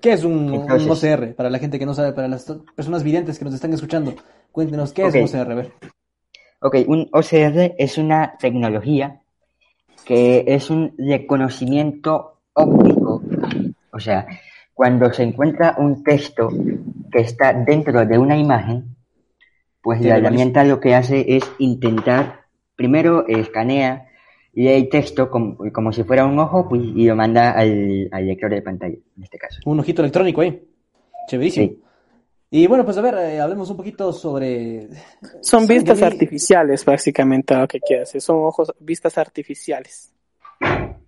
¿Qué 0.00 0.12
es 0.12 0.24
un, 0.24 0.54
OCR? 0.54 1.34
Para 1.34 1.50
la 1.50 1.58
gente 1.58 1.78
que 1.78 1.86
no 1.86 1.94
sabe, 1.94 2.12
para 2.12 2.28
las 2.28 2.44
personas 2.74 3.02
videntes 3.02 3.38
que 3.38 3.44
nos 3.44 3.54
están 3.54 3.72
escuchando, 3.72 4.14
cuéntenos, 4.50 4.92
¿qué 4.92 5.06
es 5.06 5.14
un 5.14 5.24
OCR? 5.24 5.52
A 5.52 5.54
ver. 5.54 5.72
Ok, 6.60 6.76
un 6.86 7.08
OCR 7.12 7.74
es 7.78 7.98
una 7.98 8.36
tecnología 8.38 9.20
que 10.04 10.44
es 10.46 10.70
un 10.70 10.94
reconocimiento 10.96 12.38
óptico. 12.54 13.22
O 13.92 14.00
sea, 14.00 14.26
cuando 14.74 15.12
se 15.12 15.22
encuentra 15.22 15.74
un 15.78 16.02
texto 16.02 16.48
que 17.12 17.20
está 17.20 17.52
dentro 17.52 18.06
de 18.06 18.18
una 18.18 18.36
imagen, 18.36 18.96
pues 19.82 20.00
la 20.00 20.16
herramienta 20.16 20.64
lo 20.64 20.80
que 20.80 20.94
hace 20.94 21.36
es 21.36 21.44
intentar, 21.58 22.44
primero 22.76 23.26
escanea, 23.26 24.06
lee 24.52 24.68
el 24.68 24.88
texto 24.88 25.30
como, 25.30 25.56
como 25.72 25.92
si 25.92 26.04
fuera 26.04 26.26
un 26.26 26.38
ojo 26.38 26.68
pues, 26.68 26.82
y 26.82 27.06
lo 27.06 27.16
manda 27.16 27.52
al, 27.52 28.08
al 28.10 28.26
lector 28.26 28.50
de 28.50 28.62
pantalla, 28.62 28.96
en 29.16 29.22
este 29.22 29.38
caso. 29.38 29.60
Un 29.66 29.80
ojito 29.80 30.02
electrónico 30.02 30.40
ahí. 30.40 30.62
Chéverísimo. 31.28 31.66
Sí. 31.68 31.82
Y 32.52 32.66
bueno, 32.66 32.84
pues 32.84 32.96
a 32.96 33.00
ver, 33.00 33.14
eh, 33.14 33.40
hablemos 33.40 33.70
un 33.70 33.76
poquito 33.76 34.12
sobre... 34.12 34.88
Son 35.40 35.68
vistas 35.68 36.02
artificiales, 36.02 36.84
básicamente, 36.84 37.54
lo 37.54 37.68
que 37.68 37.78
quieras 37.78 38.08
decir. 38.08 38.20
Son 38.20 38.38
ojos, 38.38 38.72
vistas 38.80 39.16
artificiales. 39.18 40.12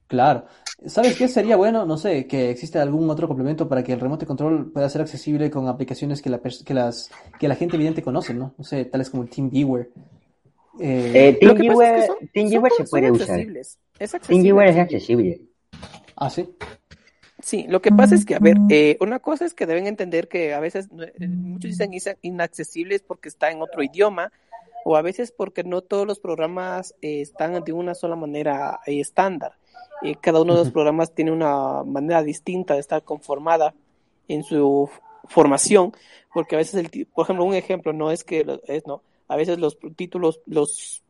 Claro. 0.07 0.45
¿Sabes 0.87 1.17
qué 1.17 1.27
sería 1.27 1.57
bueno? 1.57 1.85
No 1.85 1.97
sé, 1.97 2.29
que 2.29 2.51
existe 2.51 2.79
algún 2.79 3.11
otro 3.11 3.27
complemento 3.27 3.69
para 3.69 3.83
que 3.83 3.93
el 3.93 3.99
remote 3.99 4.25
control 4.25 4.71
pueda 4.71 4.89
ser 4.89 5.01
accesible 5.01 5.51
con 5.51 5.67
aplicaciones 5.67 6.23
que 6.23 6.31
la, 6.31 6.39
que 6.41 6.75
las, 6.75 7.11
que 7.41 7.49
la 7.49 7.57
gente 7.57 7.77
vidente 7.77 8.03
conoce, 8.03 8.35
¿no? 8.35 8.55
No 8.57 8.63
sé, 8.63 8.85
tales 8.85 9.11
como 9.11 9.25
el 9.25 9.29
TeamViewer. 9.29 9.91
Eh, 10.81 11.13
Eh, 11.15 11.39
TeamViewer, 11.41 12.07
son- 12.07 12.17
se 12.77 12.85
puede 12.91 13.11
usar. 13.11 13.29
Es 13.99 14.15
accesible. 14.15 14.27
TeamViewer 14.43 14.69
es 14.69 14.77
accesible. 14.79 15.41
ah, 16.17 16.31
sí. 16.31 16.49
Sí, 17.43 17.67
lo 17.69 17.83
que 17.83 17.91
pasa 17.91 18.15
es 18.15 18.25
que, 18.25 18.37
a 18.37 18.39
ver, 18.39 18.57
eh, 18.71 18.97
una 19.01 19.19
cosa 19.19 19.45
es 19.45 19.53
que 19.53 19.67
deben 19.67 19.87
entender 19.89 20.29
que 20.29 20.55
a 20.55 20.61
veces 20.61 20.89
eh, 21.19 21.27
muchos 21.29 21.77
dicen 21.77 22.17
inaccesibles 22.23 23.03
porque 23.03 23.29
está 23.29 23.51
en 23.51 23.61
otro 23.63 23.83
idioma 23.83 24.31
o 24.85 24.97
a 24.97 25.03
veces 25.03 25.33
porque 25.37 25.65
no 25.65 25.81
todos 25.83 26.07
los 26.07 26.21
programas 26.21 26.95
eh, 27.03 27.21
están 27.21 27.63
de 27.65 27.73
una 27.73 27.95
sola 27.97 28.15
manera 28.15 28.79
eh, 28.87 29.01
estándar. 29.01 29.55
Eh, 30.03 30.15
cada 30.21 30.41
uno 30.41 30.55
de 30.55 30.61
los 30.61 30.71
programas 30.73 31.13
tiene 31.15 31.33
una 31.33 31.83
manera 31.85 32.23
distinta 32.23 32.75
de 32.75 32.81
estar 32.81 33.03
conformada 33.03 33.75
en 34.29 34.45
su 34.45 34.89
formación, 35.29 35.93
porque 36.33 36.55
a 36.55 36.59
veces, 36.59 36.75
el, 36.75 37.07
por 37.07 37.25
ejemplo, 37.25 37.45
un 37.45 37.55
ejemplo 37.55 37.93
no 37.93 38.11
es 38.13 38.23
que 38.25 38.45
lo- 38.45 38.61
es 38.67 38.87
no, 38.87 39.03
a 39.33 39.37
veces 39.37 39.59
los 39.59 39.79
títulos, 39.97 40.41
los 40.47 41.03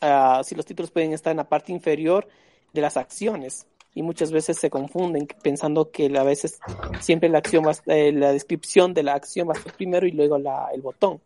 ah, 0.00 0.42
si 0.44 0.54
los 0.54 0.64
títulos 0.64 0.90
pueden 0.90 1.12
estar 1.12 1.30
en 1.30 1.38
la 1.38 1.48
parte 1.48 1.72
inferior 1.72 2.26
de 2.72 2.80
las 2.80 2.96
acciones 2.96 3.66
y 3.94 4.02
muchas 4.02 4.30
veces 4.30 4.58
se 4.58 4.70
confunden 4.70 5.26
pensando 5.42 5.90
que 5.90 6.06
a 6.16 6.22
veces 6.22 6.60
siempre 7.00 7.28
la 7.28 7.38
acción 7.38 7.64
va, 7.64 7.72
eh, 7.86 8.12
la 8.12 8.32
descripción 8.32 8.94
de 8.94 9.02
la 9.02 9.14
acción 9.14 9.48
va 9.48 9.54
a 9.54 9.58
estar 9.58 9.74
primero 9.74 10.06
y 10.06 10.12
luego 10.12 10.38
la, 10.38 10.68
el 10.74 10.82
botón 10.82 11.20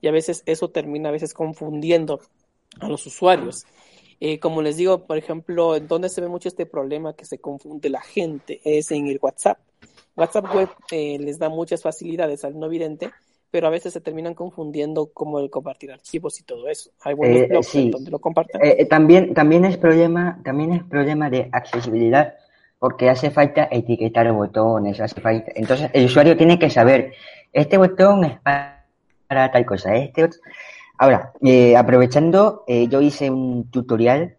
y 0.00 0.08
a 0.08 0.12
veces 0.12 0.42
eso 0.46 0.68
termina 0.68 1.10
a 1.10 1.12
veces 1.12 1.34
confundiendo 1.34 2.20
a 2.80 2.88
los 2.88 3.06
usuarios. 3.06 3.66
Eh, 4.20 4.38
como 4.38 4.60
les 4.60 4.76
digo, 4.76 5.06
por 5.06 5.16
ejemplo, 5.16 5.76
en 5.76 5.88
donde 5.88 6.08
se 6.08 6.20
ve 6.20 6.28
mucho 6.28 6.48
este 6.48 6.66
problema 6.66 7.14
que 7.14 7.24
se 7.24 7.38
confunde 7.38 7.88
la 7.88 8.02
gente 8.02 8.60
es 8.64 8.90
en 8.90 9.06
el 9.06 9.18
WhatsApp. 9.20 9.58
WhatsApp 10.16 10.54
web 10.54 10.68
eh, 10.90 11.18
les 11.18 11.38
da 11.38 11.48
muchas 11.48 11.82
facilidades 11.82 12.44
al 12.44 12.58
no 12.58 12.68
vidente, 12.68 13.10
pero 13.50 13.66
a 13.66 13.70
veces 13.70 13.92
se 13.92 14.00
terminan 14.00 14.34
confundiendo 14.34 15.10
como 15.12 15.38
el 15.40 15.50
compartir 15.50 15.92
archivos 15.92 16.38
y 16.40 16.44
todo 16.44 16.68
eso. 16.68 16.90
Hay 17.02 17.14
buenos 17.14 17.38
Eh, 17.40 17.46
blogs 17.48 17.66
sí. 17.66 17.90
donde 17.90 18.10
lo 18.10 18.18
comparten. 18.18 18.60
Eh, 18.62 18.76
eh, 18.80 18.86
también, 18.86 19.34
también 19.34 19.64
es 19.64 19.76
problema, 19.76 20.40
también 20.44 20.72
es 20.72 20.84
problema 20.84 21.28
de 21.30 21.48
accesibilidad, 21.52 22.34
porque 22.78 23.10
hace 23.10 23.30
falta 23.30 23.68
etiquetar 23.70 24.30
botones, 24.32 25.00
hace 25.00 25.20
falta. 25.20 25.52
Entonces, 25.54 25.90
el 25.92 26.06
usuario 26.06 26.36
tiene 26.36 26.58
que 26.58 26.70
saber, 26.70 27.12
este 27.52 27.76
botón 27.76 28.24
es 28.24 28.38
para, 28.40 28.86
para 29.26 29.50
tal 29.50 29.66
cosa, 29.66 29.94
este 29.96 30.24
otro. 30.24 30.40
Ahora, 30.96 31.32
eh, 31.42 31.76
aprovechando, 31.76 32.64
eh, 32.66 32.86
yo 32.88 33.00
hice 33.00 33.30
un 33.30 33.70
tutorial 33.70 34.36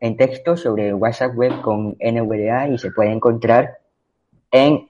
en 0.00 0.16
texto 0.16 0.56
sobre 0.56 0.92
WhatsApp 0.92 1.34
web 1.36 1.62
con 1.62 1.96
NVDA 2.00 2.68
y 2.68 2.78
se 2.78 2.90
puede 2.90 3.10
encontrar 3.12 3.78
en, 4.50 4.88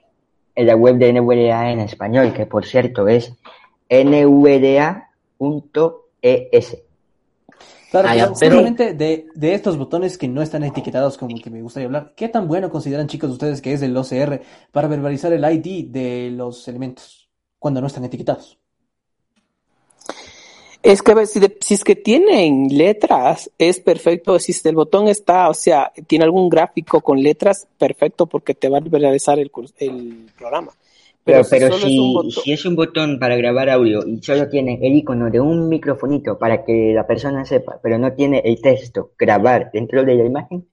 en 0.54 0.66
la 0.66 0.76
web 0.76 0.96
de 0.96 1.12
NVDA 1.12 1.70
en 1.70 1.80
español, 1.80 2.32
que 2.32 2.46
por 2.46 2.64
cierto 2.64 3.08
es 3.08 3.32
nvda.es. 3.88 5.08
Claro, 7.90 8.14
ya, 8.14 8.32
pero 8.40 8.62
de, 8.62 9.26
de 9.32 9.54
estos 9.54 9.76
botones 9.78 10.18
que 10.18 10.26
no 10.26 10.42
están 10.42 10.64
etiquetados 10.64 11.16
como 11.16 11.36
el 11.36 11.42
que 11.42 11.50
me 11.50 11.62
gustaría 11.62 11.86
hablar, 11.86 12.12
¿qué 12.16 12.28
tan 12.28 12.48
bueno 12.48 12.68
consideran 12.68 13.06
chicos 13.06 13.30
ustedes 13.30 13.62
que 13.62 13.72
es 13.72 13.82
el 13.82 13.96
OCR 13.96 14.40
para 14.72 14.88
verbalizar 14.88 15.32
el 15.32 15.44
ID 15.44 15.92
de 15.92 16.30
los 16.32 16.66
elementos 16.66 17.30
cuando 17.60 17.80
no 17.80 17.86
están 17.86 18.04
etiquetados? 18.04 18.58
Es 20.84 21.00
que 21.00 21.12
a 21.12 21.14
ver, 21.14 21.26
si, 21.26 21.40
de- 21.40 21.56
si 21.60 21.74
es 21.74 21.82
que 21.82 21.96
tienen 21.96 22.68
letras, 22.68 23.50
es 23.56 23.80
perfecto. 23.80 24.38
Si 24.38 24.52
el 24.68 24.74
botón 24.74 25.08
está, 25.08 25.48
o 25.48 25.54
sea, 25.54 25.90
tiene 26.06 26.24
algún 26.26 26.50
gráfico 26.50 27.00
con 27.00 27.22
letras, 27.22 27.66
perfecto, 27.78 28.26
porque 28.26 28.54
te 28.54 28.68
va 28.68 28.78
a 28.78 28.80
realizar 28.82 29.38
el, 29.38 29.50
el 29.78 30.26
programa. 30.36 30.72
Pero, 31.24 31.42
Pero, 31.48 31.72
si 31.72 31.86
es 31.94 31.98
un 31.98 32.12
botón, 32.12 32.30
si 32.30 32.52
es 32.52 32.66
un 32.66 32.76
botón 32.76 33.18
para 33.18 33.34
grabar 33.36 33.70
audio 33.70 34.06
y 34.06 34.22
solo 34.22 34.46
tiene 34.50 34.78
el 34.82 34.94
icono 34.94 35.30
de 35.30 35.40
un 35.40 35.70
microfonito 35.70 36.38
para 36.38 36.62
que 36.66 36.92
la 36.94 37.06
persona 37.06 37.46
sepa, 37.46 37.80
pero 37.82 37.96
no 37.98 38.12
tiene 38.12 38.42
el 38.44 38.60
texto 38.60 39.12
grabar 39.18 39.70
dentro 39.72 40.04
de 40.04 40.14
la 40.16 40.24
imagen, 40.26 40.66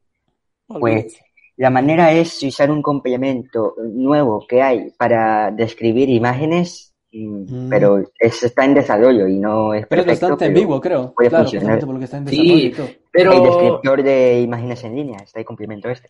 pues 0.68 1.18
la 1.56 1.70
manera 1.70 2.12
es 2.12 2.44
usar 2.44 2.70
un 2.70 2.82
complemento 2.82 3.76
nuevo 3.94 4.46
que 4.46 4.62
hay 4.62 4.90
para 4.98 5.52
describir 5.52 6.10
imágenes, 6.10 6.91
mm, 7.12 7.70
pero 7.70 8.00
es, 8.20 8.44
está 8.44 8.66
en 8.66 8.74
desarrollo 8.74 9.28
y 9.28 9.38
no 9.38 9.74
es 9.74 9.86
Pero 9.88 10.02
es 10.02 10.06
perfecto. 10.08 10.28
bastante 10.30 10.46
pero 10.46 10.60
ambiguo, 10.60 10.82
creo. 10.82 11.14
puede 11.14 11.30
Claro, 11.30 11.44
funcionar. 11.46 11.86
porque 11.86 12.06
está 12.06 12.18
en 12.18 12.28
Sí, 12.28 12.38
desarrollo 12.38 12.68
y 12.68 12.72
todo. 12.72 12.88
Pero, 13.12 13.32
El 13.34 13.44
descriptor 13.44 14.04
de 14.04 14.40
imágenes 14.42 14.84
en 14.84 14.96
línea, 14.96 15.18
está 15.24 15.40
el 15.40 15.46
complemento 15.46 15.90
este. 15.90 16.10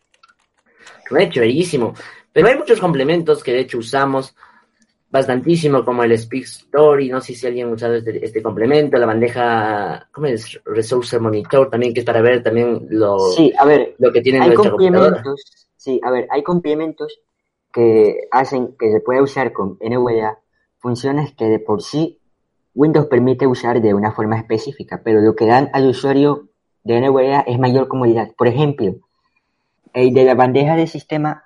de 1.09 1.23
hecho, 1.23 1.41
bellísimo. 1.41 1.93
Pero 2.33 2.47
hay 2.47 2.57
muchos 2.57 2.79
complementos 2.79 3.43
que 3.43 3.51
de 3.51 3.59
hecho 3.61 3.79
usamos 3.79 4.35
bastantísimo, 5.09 5.83
como 5.83 6.03
el 6.03 6.17
Speak 6.17 6.45
Story, 6.45 7.09
no 7.09 7.19
sé 7.19 7.33
si 7.35 7.45
alguien 7.45 7.67
ha 7.67 7.73
usado 7.73 7.95
este, 7.95 8.23
este 8.25 8.41
complemento, 8.41 8.97
la 8.97 9.05
bandeja, 9.05 10.07
¿cómo 10.11 10.27
es? 10.27 10.59
Resource 10.63 11.19
Monitor 11.19 11.69
también, 11.69 11.93
que 11.93 11.99
es 11.99 12.05
para 12.05 12.21
ver 12.21 12.41
también 12.41 12.87
lo, 12.89 13.19
Sí, 13.19 13.51
a 13.57 13.65
ver, 13.65 13.95
lo 13.99 14.11
que 14.13 14.21
tiene 14.21 14.39
hay 14.39 14.53
complementos, 14.53 15.69
sí, 15.75 15.99
a 16.01 16.11
ver, 16.11 16.27
hay 16.31 16.41
complementos 16.43 17.19
que 17.73 18.21
hacen 18.31 18.75
que 18.79 18.89
se 18.89 19.01
pueda 19.01 19.21
usar 19.21 19.51
con 19.51 19.77
NVDA 19.81 20.39
funciones 20.81 21.33
que 21.33 21.45
de 21.45 21.59
por 21.59 21.81
sí 21.81 22.17
Windows 22.73 23.07
permite 23.07 23.47
usar 23.47 23.81
de 23.81 23.93
una 23.93 24.11
forma 24.11 24.37
específica, 24.37 25.01
pero 25.03 25.21
lo 25.21 25.35
que 25.35 25.45
dan 25.45 25.69
al 25.73 25.87
usuario 25.87 26.47
de 26.83 26.99
NVDA 26.99 27.41
es 27.41 27.59
mayor 27.59 27.87
comodidad. 27.87 28.31
Por 28.37 28.47
ejemplo, 28.47 28.95
el 29.93 30.13
de 30.13 30.25
la 30.25 30.35
bandeja 30.35 30.75
de 30.75 30.87
sistema, 30.87 31.45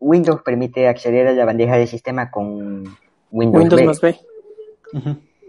Windows 0.00 0.42
permite 0.42 0.88
acceder 0.88 1.28
a 1.28 1.32
la 1.32 1.44
bandeja 1.44 1.76
de 1.76 1.86
sistema 1.86 2.30
con 2.30 2.84
Windows, 3.30 3.62
Windows 3.62 3.80
B, 3.80 3.86
más 3.86 4.00
B. 4.00 4.16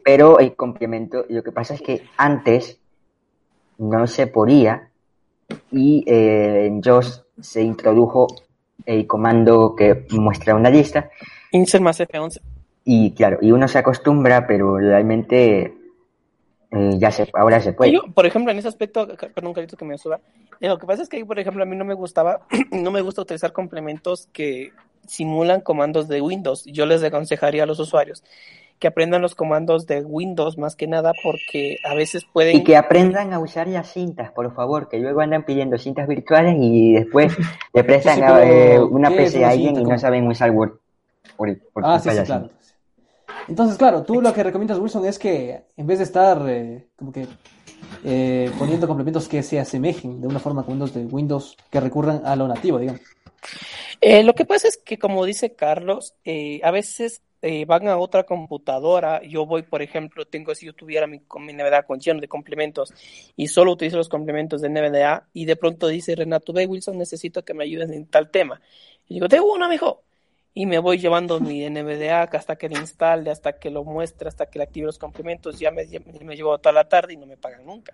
Pero 0.04 0.40
el 0.40 0.56
complemento, 0.56 1.26
lo 1.28 1.44
que 1.44 1.52
pasa 1.52 1.74
es 1.74 1.82
que 1.82 2.04
antes 2.18 2.80
no 3.78 4.08
se 4.08 4.28
podía 4.28 4.90
y 5.72 6.04
eh, 6.08 6.68
en 6.68 6.82
JOS 6.82 7.26
se 7.42 7.62
introdujo 7.62 8.28
el 8.86 9.08
comando 9.08 9.76
que 9.76 10.06
muestra 10.12 10.56
una 10.56 10.70
lista 10.70 11.10
Insert 11.52 11.84
más 11.84 12.00
F11. 12.00 12.42
Y 12.86 13.14
claro, 13.14 13.40
y 13.42 13.52
uno 13.52 13.68
se 13.68 13.80
acostumbra, 13.80 14.48
pero 14.48 14.78
realmente 14.78 15.74
eh, 16.72 16.92
ya 16.98 17.12
se, 17.12 17.28
ahora 17.34 17.60
se 17.60 17.74
puede. 17.74 17.92
Yo, 17.92 18.02
por 18.14 18.26
ejemplo, 18.26 18.52
en 18.52 18.60
ese 18.60 18.68
aspecto, 18.68 19.08
perdón, 19.34 19.54
Carito, 19.54 19.76
que 19.78 19.86
me 19.86 19.98
suba. 19.98 20.20
eh, 20.60 20.68
lo 20.68 20.78
que 20.78 20.86
pasa 20.86 21.04
es 21.04 21.10
que, 21.10 21.26
por 21.26 21.40
ejemplo, 21.40 21.64
a 21.64 21.66
mí 21.66 21.76
no 21.76 21.86
me 21.86 21.94
gustaba, 21.94 22.42
no 22.72 22.92
me 22.92 23.02
gusta 23.02 23.22
utilizar 23.22 23.52
complementos 23.54 24.30
que 24.32 24.72
simulan 25.08 25.62
comandos 25.62 26.08
de 26.08 26.22
Windows. 26.22 26.64
Yo 26.66 26.86
les 26.86 27.04
aconsejaría 27.04 27.64
a 27.64 27.66
los 27.66 27.80
usuarios 27.80 28.24
que 28.78 28.88
aprendan 28.90 29.22
los 29.22 29.36
comandos 29.36 29.88
de 29.88 30.02
Windows 30.04 30.58
más 30.58 30.76
que 30.76 30.86
nada 30.86 31.14
porque 31.24 31.78
a 31.86 31.96
veces 31.96 32.26
pueden... 32.26 32.58
Y 32.58 32.64
que 32.66 32.76
aprendan 32.76 33.32
a 33.32 33.40
usar 33.40 33.68
las 33.70 33.94
cintas, 33.94 34.32
por 34.34 34.54
favor, 34.54 34.90
que 34.90 35.00
luego 35.00 35.22
andan 35.22 35.46
pidiendo 35.46 35.78
cintas 35.78 36.08
virtuales 36.08 36.56
y 36.60 36.92
después 36.94 37.34
le 37.74 37.84
prestan 37.86 38.16
Sí, 38.16 38.22
a, 38.22 38.36
pero 38.36 38.44
eh, 38.44 38.80
una 38.84 39.10
¿qué 39.10 39.24
es 39.24 39.32
PC 39.32 39.46
a 39.46 39.50
alguien 39.50 39.76
cinta? 39.76 39.82
y 39.90 39.92
no 39.94 39.98
saben 39.98 40.28
usar 40.28 40.52
Word. 40.52 40.74
Por, 41.38 41.58
por 41.72 41.84
Ah, 41.86 42.00
sí, 42.00 42.10
claro. 42.10 42.26
cinta. 42.26 42.50
Entonces, 43.48 43.78
claro, 43.78 44.04
tú 44.04 44.22
lo 44.22 44.34
que 44.34 44.44
recomiendas, 44.44 44.80
Wilson, 44.80 45.06
es 45.06 45.20
que 45.20 45.66
en 45.78 45.88
vez 45.88 46.00
de 46.00 46.06
estar 46.06 46.42
eh, 46.50 46.88
como 46.96 47.12
que 47.12 47.28
eh, 48.04 48.52
poniendo 48.60 48.88
complementos 48.88 49.28
que 49.28 49.42
se 49.42 49.60
asemejen 49.60 50.22
de 50.22 50.28
una 50.28 50.40
forma 50.40 50.64
con 50.64 50.74
Windows 50.74 50.94
de 50.94 51.06
Windows 51.06 51.58
que 51.70 51.80
recurran 51.80 52.22
a 52.26 52.36
lo 52.36 52.48
nativo, 52.48 52.80
digamos. 52.80 53.02
Eh, 54.02 54.24
lo 54.24 54.34
que 54.34 54.46
pasa 54.46 54.68
es 54.68 54.78
que, 54.78 55.00
como 55.00 55.26
dice 55.26 55.56
Carlos, 55.56 56.14
eh, 56.24 56.60
a 56.64 56.72
veces 56.72 57.22
van 57.68 57.88
a 57.88 57.98
otra 57.98 58.24
computadora. 58.24 59.22
Yo 59.22 59.46
voy, 59.46 59.62
por 59.62 59.84
ejemplo, 59.84 60.26
tengo 60.26 60.56
si 60.56 60.66
yo 60.66 60.74
tuviera 60.74 61.06
mi, 61.06 61.22
mi 61.42 61.54
NVDA 61.54 61.84
con 61.84 62.00
lleno 62.00 62.20
de 62.20 62.28
complementos 62.28 62.92
y 63.36 63.50
solo 63.50 63.74
utilizo 63.74 63.98
los 63.98 64.10
complementos 64.10 64.62
de 64.62 64.70
NVDA 64.70 65.28
y 65.32 65.46
de 65.46 65.56
pronto 65.56 65.88
dice 65.88 66.16
Renato 66.16 66.54
B. 66.54 66.66
Wilson, 66.66 66.98
necesito 66.98 67.46
que 67.46 67.54
me 67.54 67.64
ayuden 67.64 67.94
en 67.94 68.08
tal 68.08 68.32
tema. 68.32 68.60
Y 69.08 69.16
digo, 69.16 69.28
de 69.28 69.40
una, 69.42 69.70
mijo. 69.70 70.02
Y 70.58 70.66
me 70.66 70.80
voy 70.80 70.98
llevando 70.98 71.40
mi 71.42 71.70
NVDA 71.70 72.24
hasta 72.24 72.56
que 72.56 72.70
le 72.70 72.80
instale, 72.80 73.30
hasta 73.30 73.54
que 73.60 73.70
lo 73.70 73.84
muestre, 73.84 74.30
hasta 74.30 74.46
que 74.46 74.58
le 74.58 74.64
active 74.64 74.86
los 74.88 74.98
complementos. 74.98 75.60
Ya 75.60 75.70
me, 75.70 75.84
me 76.24 76.36
llevo 76.36 76.58
toda 76.58 76.72
la 76.72 76.86
tarde 76.88 77.14
y 77.14 77.18
no 77.18 77.26
me 77.26 77.36
pagan 77.36 77.66
nunca. 77.66 77.94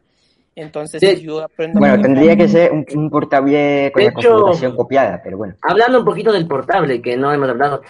Entonces, 0.56 1.00
Sí. 1.02 1.22
yo 1.24 1.42
aprendo. 1.42 1.78
a 1.78 1.80
Bueno, 1.80 2.02
tendría 2.04 2.36
que 2.36 2.48
ser 2.48 2.72
un, 2.72 2.86
un 2.96 3.10
portable 3.10 3.90
con 3.92 4.04
De 4.04 4.12
la 4.12 4.20
hecho- 4.20 4.30
configuración 4.30 4.76
copiada, 4.76 5.20
pero 5.24 5.38
bueno. 5.38 5.56
Hablando 5.62 6.00
un 6.00 6.06
poquito 6.06 6.32
del 6.32 6.48
portable, 6.48 7.02
que 7.02 7.18
no 7.18 7.34
hemos 7.34 7.50
hablado. 7.50 7.82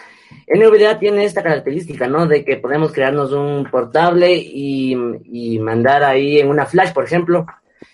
NVDA 0.48 0.98
tiene 0.98 1.26
esta 1.26 1.44
característica, 1.44 2.08
¿no? 2.08 2.26
De 2.26 2.46
que 2.46 2.56
podemos 2.58 2.94
crearnos 2.94 3.34
un 3.34 3.66
portable 3.70 4.34
y, 4.34 4.96
y 5.26 5.60
mandar 5.60 6.04
ahí 6.04 6.40
en 6.40 6.48
una 6.50 6.66
flash, 6.66 6.94
por 6.94 7.04
ejemplo. 7.04 7.46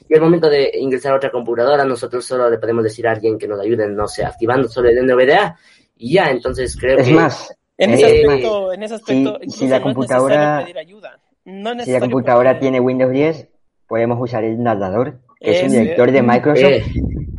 Y 0.10 0.13
al 0.13 0.22
momento 0.22 0.48
de 0.50 0.70
ingresar 0.76 1.13
a 1.13 1.18
otra 1.18 1.32
computadora, 1.32 1.84
nosotros 1.86 2.24
solo 2.24 2.50
le 2.50 2.60
podemos 2.60 2.84
decir 2.84 3.08
a 3.08 3.12
alguien 3.12 3.38
que 3.40 3.48
nos 3.48 3.60
ayude, 3.60 3.88
no 3.90 4.08
sé, 4.08 4.24
activando 4.24 4.68
solo 4.70 4.90
el 4.90 5.04
NVDA. 5.06 5.58
Y 5.98 6.14
ya, 6.14 6.30
entonces 6.30 6.76
creo 6.78 6.98
Es 7.00 7.08
que... 7.08 7.14
más, 7.14 7.54
En 7.80 7.92
Eh, 7.92 7.94
ese 7.94 8.06
eh, 8.22 8.26
aspecto, 8.28 8.74
en 8.74 8.84
ese 8.84 8.96
aspecto, 8.96 9.40
si 9.50 9.68
la 9.68 9.82
computadora- 9.82 10.36
necesario 10.36 10.66
pedir 10.66 10.78
ayuda. 10.80 11.20
No 11.46 11.72
es 11.74 11.86
si 11.86 11.92
la 11.92 12.00
computadora 12.00 12.60
tiene 12.60 12.80
Windows 12.80 13.12
10, 13.12 13.48
podemos 13.88 14.18
usar 14.20 14.44
el 14.44 14.62
narrador, 14.62 15.20
que 15.40 15.52
es 15.52 15.62
un 15.64 15.70
Ese. 15.70 15.84
lector 15.84 16.12
de 16.12 16.22
Microsoft, 16.24 16.66
Eh, 16.72 16.84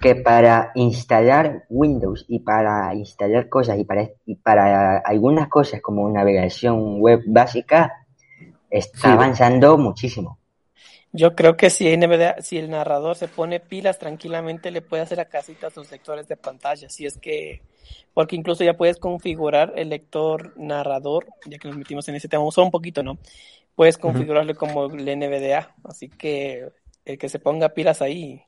que 0.01 0.15
para 0.15 0.71
instalar 0.77 1.65
Windows 1.69 2.25
y 2.29 2.39
para 2.39 2.95
instalar 2.95 3.49
cosas 3.49 3.79
y 3.81 3.85
para, 3.85 4.09
y 4.27 4.37
para 4.37 4.99
algunas 4.99 5.49
cosas 5.49 5.81
como 5.83 6.09
navegación 6.09 7.01
web 7.01 7.21
básica, 7.27 8.07
está 8.71 8.99
Sí. 8.99 9.09
avanzando 9.09 9.77
muchísimo. 9.77 10.39
Yo 11.11 11.35
creo 11.35 11.57
que 11.57 11.69
si 11.71 11.89
NVDA, 11.97 12.37
si 12.43 12.59
el 12.59 12.71
narrador 12.71 13.17
se 13.17 13.27
pone 13.29 13.59
pilas 13.61 13.99
tranquilamente 13.99 14.71
le 14.71 14.83
puede 14.83 15.03
hacer 15.03 15.19
a 15.21 15.25
casita 15.25 15.67
a 15.67 15.71
sus 15.71 15.91
lectores 15.91 16.29
de 16.29 16.37
pantalla, 16.37 16.89
si 16.89 17.07
es 17.07 17.19
que, 17.19 17.63
porque 18.15 18.37
incluso 18.37 18.65
ya 18.65 18.77
puedes 18.77 18.99
configurar 18.99 19.73
el 19.77 19.91
lector 19.91 20.53
narrador, 20.57 21.27
ya 21.47 21.59
que 21.59 21.69
nos 21.69 21.77
metimos 21.77 22.09
en 22.09 22.17
ese 22.17 22.29
tema, 22.29 22.45
usó 22.45 22.63
un 22.63 22.71
poquito, 22.71 23.03
¿no? 23.03 23.19
Puedes 23.75 23.99
configurarlo 23.99 24.55
como 24.57 24.87
el 24.87 25.19
NVDA, 25.19 25.75
así 25.85 26.09
que 26.09 26.69
el 27.05 27.19
que 27.19 27.29
se 27.29 27.39
ponga 27.39 27.71
pilas 27.71 28.03
ahí 28.03 28.43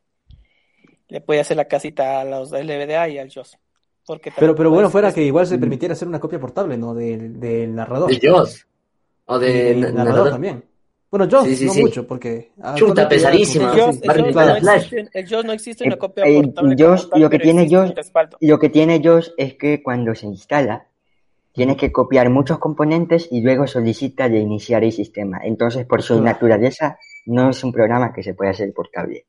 le 1.08 1.20
puede 1.20 1.40
hacer 1.40 1.56
la 1.56 1.66
casita 1.66 2.20
a 2.20 2.24
los 2.24 2.52
NVDA 2.52 3.08
y 3.08 3.18
al 3.18 3.30
JOS. 3.32 3.58
Porque 4.06 4.32
Pero, 4.36 4.54
pero 4.54 4.70
bueno, 4.70 4.90
fuera 4.90 5.12
que 5.12 5.22
igual 5.22 5.46
se 5.46 5.58
permitiera 5.58 5.92
hacer 5.92 6.08
una 6.08 6.20
copia 6.20 6.40
portable, 6.40 6.76
¿no? 6.76 6.94
Del, 6.94 7.38
del 7.38 7.74
narrador. 7.74 8.10
de 8.10 8.20
JOS. 8.20 8.66
O 9.26 9.38
de 9.38 9.74
narrador. 9.92 10.30
también. 10.30 10.64
Bueno, 11.10 11.26
yo 11.26 11.44
Sí, 11.44 11.56
sí, 11.56 11.66
no 11.66 11.72
sí. 11.72 11.80
mucho, 11.82 12.06
porque... 12.06 12.52
Chuta, 12.76 13.08
como 13.08 13.14
El 13.16 13.20
no 14.62 14.72
existe, 14.72 15.08
el 15.12 15.28
JOS 15.28 15.44
no 15.44 15.52
existe 15.52 15.84
una 15.84 15.96
copia 15.96 16.24
eh, 16.24 16.42
portable 16.42 16.76
lo 17.20 17.30
que 17.30 17.38
tiene 17.40 17.62
existe 17.62 17.78
un 17.78 17.86
JOS- 17.88 17.94
respaldo. 17.96 18.36
Lo 18.40 18.58
que 18.60 18.68
tiene 18.68 19.00
JOS 19.02 19.34
es 19.36 19.54
que 19.54 19.82
cuando 19.82 20.14
se 20.14 20.26
instala, 20.26 20.86
tiene 21.52 21.76
que 21.76 21.90
copiar 21.90 22.30
muchos 22.30 22.58
componentes 22.58 23.26
y 23.32 23.40
luego 23.40 23.66
solicita 23.66 24.28
de 24.28 24.38
iniciar 24.38 24.84
el 24.84 24.92
sistema. 24.92 25.40
Entonces, 25.42 25.84
por 25.84 26.00
su 26.00 26.22
naturaleza, 26.22 26.96
no 27.26 27.50
es 27.50 27.64
un 27.64 27.72
programa 27.72 28.12
que 28.12 28.22
se 28.22 28.34
puede 28.34 28.50
hacer 28.50 28.72
portable. 28.72 29.26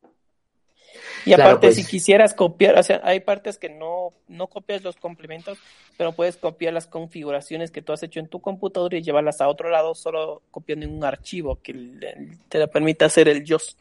Y 1.26 1.34
Claro, 1.34 1.44
aparte, 1.52 1.68
pues. 1.68 1.76
si 1.76 1.86
quisieras 1.86 2.34
copiar, 2.34 2.78
o 2.78 2.84
sea, 2.84 3.02
hay 3.04 3.20
partes 3.20 3.58
que 3.58 3.70
no, 3.70 4.14
no 4.28 4.48
copias 4.48 4.84
los 4.84 4.96
complementos, 4.96 5.58
pero 5.98 6.14
puedes 6.14 6.38
copiar 6.38 6.74
las 6.74 6.88
configuraciones 6.88 7.70
que 7.72 7.82
tú 7.82 7.94
has 7.94 8.02
hecho 8.04 8.20
en 8.20 8.28
tu 8.28 8.40
computadora 8.42 8.98
y 8.98 9.04
llevarlas 9.04 9.40
a 9.42 9.48
otro 9.48 9.70
lado 9.70 9.94
solo 9.96 10.42
copiando 10.52 10.86
en 10.86 10.94
un 10.94 11.04
archivo 11.04 11.60
que 11.62 11.74
le- 11.74 12.38
te 12.50 12.58
lo 12.60 12.68
permite 12.70 13.06
hacer 13.06 13.28
el 13.28 13.44
JOS. 13.48 13.78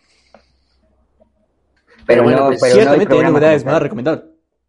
Pero 2.07 2.23
bueno, 2.25 2.41
no, 2.41 2.47
pues, 2.49 2.61
pero 2.61 2.75
no 2.75 2.81
Ciertamente 2.81 3.07
programa 3.07 3.39
NVDA 3.39 3.55
es 3.55 3.65
más 3.65 3.83
recomendable. 3.83 4.23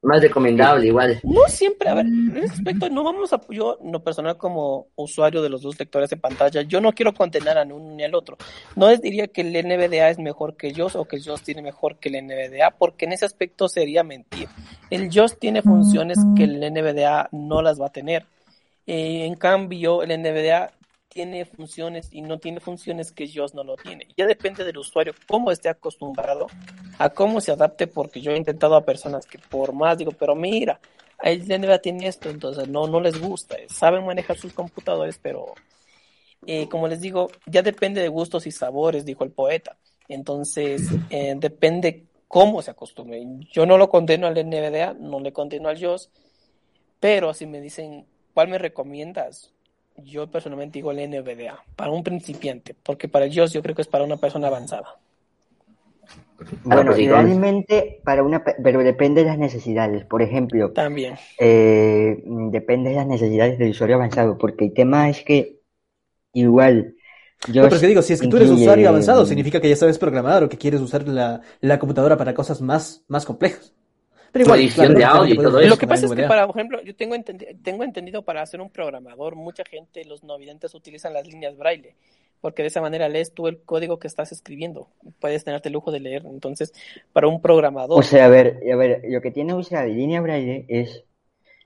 Más 0.04 0.20
recomendable, 0.20 0.88
igual. 0.88 1.20
No 1.24 1.48
siempre, 1.48 1.88
a 1.88 1.94
ver, 1.94 2.08
en 2.08 2.36
ese 2.36 2.54
aspecto 2.56 2.90
no 2.90 3.04
vamos 3.04 3.34
a, 3.34 3.42
yo, 3.50 3.78
no 3.84 4.04
personal 4.04 4.36
como 4.36 4.88
usuario 4.96 5.44
de 5.44 5.50
los 5.50 5.62
dos 5.62 5.80
lectores 5.80 6.10
de 6.10 6.18
pantalla, 6.18 6.64
yo 6.64 6.82
no 6.82 6.92
quiero 6.92 7.14
condenar 7.14 7.60
a 7.60 7.64
uno 7.64 7.96
ni 7.96 8.04
al 8.04 8.16
otro. 8.16 8.36
No 8.76 8.90
les 8.90 9.00
diría 9.00 9.28
que 9.28 9.42
el 9.42 9.52
NVDA 9.52 10.10
es 10.10 10.18
mejor 10.18 10.58
que 10.58 10.70
el 10.70 10.76
JOS 10.76 10.96
o 10.96 11.06
que 11.06 11.18
el 11.18 11.24
JOS 11.24 11.44
tiene 11.44 11.62
mejor 11.62 11.98
que 11.98 12.10
el 12.10 12.26
NVDA, 12.26 12.72
porque 12.72 13.06
en 13.06 13.14
ese 13.14 13.26
aspecto 13.26 13.68
sería 13.68 14.04
mentir. 14.04 14.50
El 14.90 15.12
JOS 15.12 15.38
tiene 15.38 15.62
funciones 15.62 16.18
que 16.36 16.46
el 16.46 16.60
NVDA 16.60 17.30
no 17.32 17.62
las 17.62 17.80
va 17.80 17.88
a 17.88 17.92
tener. 17.92 18.26
Eh, 18.88 19.26
en 19.26 19.36
cambio, 19.36 20.02
el 20.02 20.20
NVDA 20.20 20.72
tiene 21.14 21.46
funciones 21.46 22.08
y 22.12 22.22
no 22.22 22.40
tiene 22.40 22.60
funciones 22.60 23.12
que 23.12 23.28
JOS 23.28 23.54
no 23.54 23.64
lo 23.64 23.76
tiene. 23.76 24.08
Ya 24.16 24.26
depende 24.26 24.64
del 24.64 24.78
usuario 24.78 25.14
cómo 25.28 25.52
esté 25.52 25.68
acostumbrado 25.68 26.48
a 26.98 27.10
cómo 27.10 27.42
se 27.42 27.52
adapte, 27.52 27.88
porque 27.88 28.22
yo 28.22 28.32
he 28.32 28.38
intentado 28.38 28.76
a 28.76 28.86
personas 28.86 29.26
que 29.26 29.38
por 29.38 29.74
más 29.74 29.98
digo, 29.98 30.12
pero 30.12 30.36
mira, 30.36 30.80
el 31.22 31.48
NBA 31.48 31.80
tiene 31.80 32.08
esto, 32.08 32.30
entonces 32.30 32.68
no, 32.70 32.88
no 32.88 33.02
les 33.02 33.20
gusta, 33.20 33.58
saben 33.68 34.06
manejar 34.06 34.38
sus 34.38 34.54
computadores, 34.54 35.20
pero 35.22 35.54
eh, 36.48 36.70
como 36.70 36.88
les 36.88 37.02
digo, 37.02 37.30
ya 37.46 37.62
depende 37.62 38.02
de 38.02 38.08
gustos 38.08 38.48
y 38.48 38.52
sabores, 38.52 39.06
dijo 39.06 39.24
el 39.24 39.32
poeta. 39.32 39.78
Entonces, 40.08 40.90
eh, 41.10 41.36
depende 41.38 42.06
cómo 42.28 42.62
se 42.62 42.72
acostumbre. 42.72 43.22
Yo 43.52 43.66
no 43.66 43.78
lo 43.78 43.90
condeno 43.90 44.28
al 44.28 44.34
NVDA, 44.34 44.94
no 44.94 45.20
le 45.20 45.34
condeno 45.34 45.70
al 45.70 45.78
JOS, 45.80 46.10
pero 47.00 47.34
si 47.34 47.46
me 47.46 47.60
dicen, 47.62 48.06
¿cuál 48.34 48.48
me 48.48 48.58
recomiendas? 48.58 49.52
Yo 50.04 50.28
personalmente 50.28 50.80
digo 50.80 50.92
el 50.92 51.10
NVDA, 51.10 51.64
para 51.76 51.92
un 51.92 52.04
principiante, 52.04 52.76
porque 52.84 53.08
para 53.08 53.26
el 53.26 53.34
JOS 53.34 53.54
yo 53.54 53.62
creo 53.62 53.76
que 53.76 53.82
es 53.82 53.88
para 53.88 54.04
una 54.04 54.18
persona 54.18 54.48
avanzada. 54.48 54.98
Bueno, 56.64 56.92
realmente 56.94 58.02
para 58.04 58.24
una, 58.24 58.44
pero 58.44 58.84
depende 58.84 59.22
de 59.22 59.28
las 59.28 59.38
necesidades. 59.38 60.06
Por 60.06 60.22
ejemplo, 60.22 60.72
también 60.72 61.16
eh, 61.40 62.22
depende 62.26 62.90
de 62.90 62.96
las 62.96 63.08
necesidades 63.08 63.60
del 63.60 63.72
usuario 63.72 63.98
avanzado, 63.98 64.38
porque 64.38 64.66
el 64.66 64.74
tema 64.74 65.10
es 65.10 65.24
que 65.24 65.60
igual 66.34 66.96
yo 67.48 67.64
no, 67.64 67.70
pero 67.70 67.82
que 67.82 67.88
digo, 67.88 68.02
si 68.02 68.14
es 68.14 68.22
que 68.22 68.28
tú 68.28 68.38
eres 68.38 68.52
usuario 68.52 68.90
avanzado, 68.90 69.26
significa 69.26 69.60
que 69.60 69.70
ya 69.70 69.76
sabes 69.76 69.98
programar 69.98 70.44
o 70.44 70.50
que 70.50 70.58
quieres 70.58 70.80
usar 70.80 71.08
la, 71.08 71.42
la 71.60 71.80
computadora 71.80 72.18
para 72.18 72.34
cosas 72.34 72.62
más, 72.62 73.04
más 73.08 73.26
complejas. 73.26 73.74
Pero 74.32 74.46
igual, 74.46 74.70
claro, 74.74 74.94
de 74.94 75.04
audio 75.04 75.34
y 75.34 75.38
todo 75.38 75.60
eso. 75.60 75.70
Lo 75.70 75.78
que 75.78 75.88
pasa 75.88 76.06
es 76.06 76.14
que, 76.14 76.24
para, 76.24 76.48
por 76.48 76.56
ejemplo, 76.56 76.82
yo 76.82 76.96
tengo, 76.96 77.16
entendi 77.16 77.46
tengo 77.64 77.84
entendido 77.84 78.24
para 78.24 78.42
hacer 78.42 78.62
un 78.62 78.70
programador, 78.70 79.36
mucha 79.36 79.64
gente, 79.70 80.06
los 80.06 80.24
no 80.24 80.38
videntes, 80.38 80.74
utilizan 80.74 81.14
las 81.14 81.28
líneas 81.28 81.58
braille, 81.58 81.96
porque 82.40 82.62
de 82.62 82.70
esa 82.70 82.82
manera 82.82 83.10
lees 83.10 83.34
tú 83.34 83.48
el 83.48 83.60
código 83.62 84.00
que 84.00 84.08
estás 84.08 84.32
escribiendo. 84.32 84.88
Puedes 85.20 85.44
tenerte 85.44 85.70
el 85.70 85.74
lujo 85.74 85.92
de 85.92 86.00
leer. 86.00 86.24
Entonces, 86.26 86.74
para 87.12 87.28
un 87.28 87.42
programador. 87.42 88.00
O 88.00 88.04
sea, 88.04 88.26
a 88.26 88.30
ver, 88.30 88.62
a 88.72 88.76
ver, 88.76 89.02
lo 89.08 89.22
que 89.22 89.32
tiene 89.32 89.54
usar 89.54 89.88
línea 89.88 90.22
braille 90.22 90.66
es. 90.68 91.04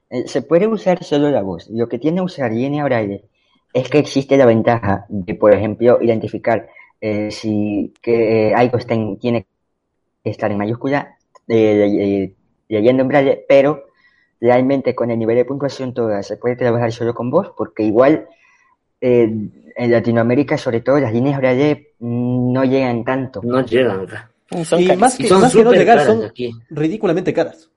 Eh, 0.09 0.27
se 0.27 0.41
puede 0.41 0.67
usar 0.67 1.03
solo 1.03 1.29
la 1.29 1.41
voz. 1.41 1.67
Lo 1.69 1.87
que 1.87 1.97
tiene 1.97 2.21
usar 2.21 2.51
línea 2.51 2.83
braille 2.83 3.25
es 3.73 3.89
que 3.89 3.99
existe 3.99 4.37
la 4.37 4.45
ventaja 4.45 5.05
de, 5.09 5.35
por 5.35 5.53
ejemplo, 5.53 5.99
identificar 6.01 6.69
eh, 7.01 7.29
si 7.29 7.93
que 8.01 8.49
eh, 8.49 8.53
algo 8.55 8.77
tiene 9.19 9.45
que 10.23 10.29
estar 10.29 10.49
en 10.49 10.57
mayúscula 10.57 11.17
eh, 11.47 12.33
leyendo 12.67 13.03
en 13.03 13.07
braille, 13.07 13.45
pero 13.47 13.85
realmente 14.39 14.93
con 14.93 15.11
el 15.11 15.19
nivel 15.19 15.37
de 15.37 15.45
puntuación 15.45 15.93
toda 15.93 16.21
se 16.23 16.37
puede 16.37 16.55
trabajar 16.55 16.91
solo 16.91 17.13
con 17.13 17.29
voz, 17.29 17.53
porque 17.57 17.83
igual 17.83 18.27
en 19.01 19.91
Latinoamérica, 19.91 20.57
sobre 20.57 20.81
todo, 20.81 20.99
las 20.99 21.13
líneas 21.13 21.37
braille 21.37 21.93
no 21.99 22.63
llegan 22.63 23.03
tanto. 23.03 23.41
No 23.43 23.63
llegan. 23.65 24.07
y 24.49 24.95
más 24.95 25.17
que, 25.17 25.29
más 25.29 25.53
que 25.53 25.63
no 25.63 25.73
llegar, 25.73 26.05
son 26.05 26.31
ridículamente 26.69 27.33
caras. 27.33 27.69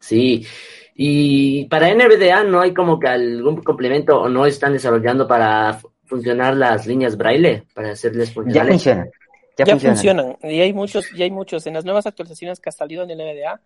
Sí, 0.00 0.46
y 0.94 1.64
para 1.66 1.92
NVDA 1.92 2.44
no 2.44 2.60
hay 2.60 2.72
como 2.72 2.98
que 2.98 3.08
algún 3.08 3.62
complemento 3.62 4.20
o 4.20 4.28
no 4.28 4.46
están 4.46 4.72
desarrollando 4.72 5.26
para 5.26 5.80
funcionar 6.04 6.56
las 6.56 6.86
líneas 6.86 7.16
braille, 7.16 7.64
para 7.74 7.92
hacerles 7.92 8.32
funcionar. 8.32 8.66
Ya 8.66 8.70
funcionan. 8.70 9.10
Ya, 9.56 9.78
funcionan. 9.78 10.36
Y 10.42 10.60
hay 10.60 10.72
muchos, 10.72 11.12
y 11.12 11.22
hay 11.22 11.30
muchos. 11.30 11.66
En 11.66 11.74
las 11.74 11.84
nuevas 11.84 12.06
actualizaciones 12.06 12.60
que 12.60 12.68
ha 12.68 12.72
salido 12.72 13.04
en 13.04 13.10
el 13.10 13.18
NVDA, 13.18 13.60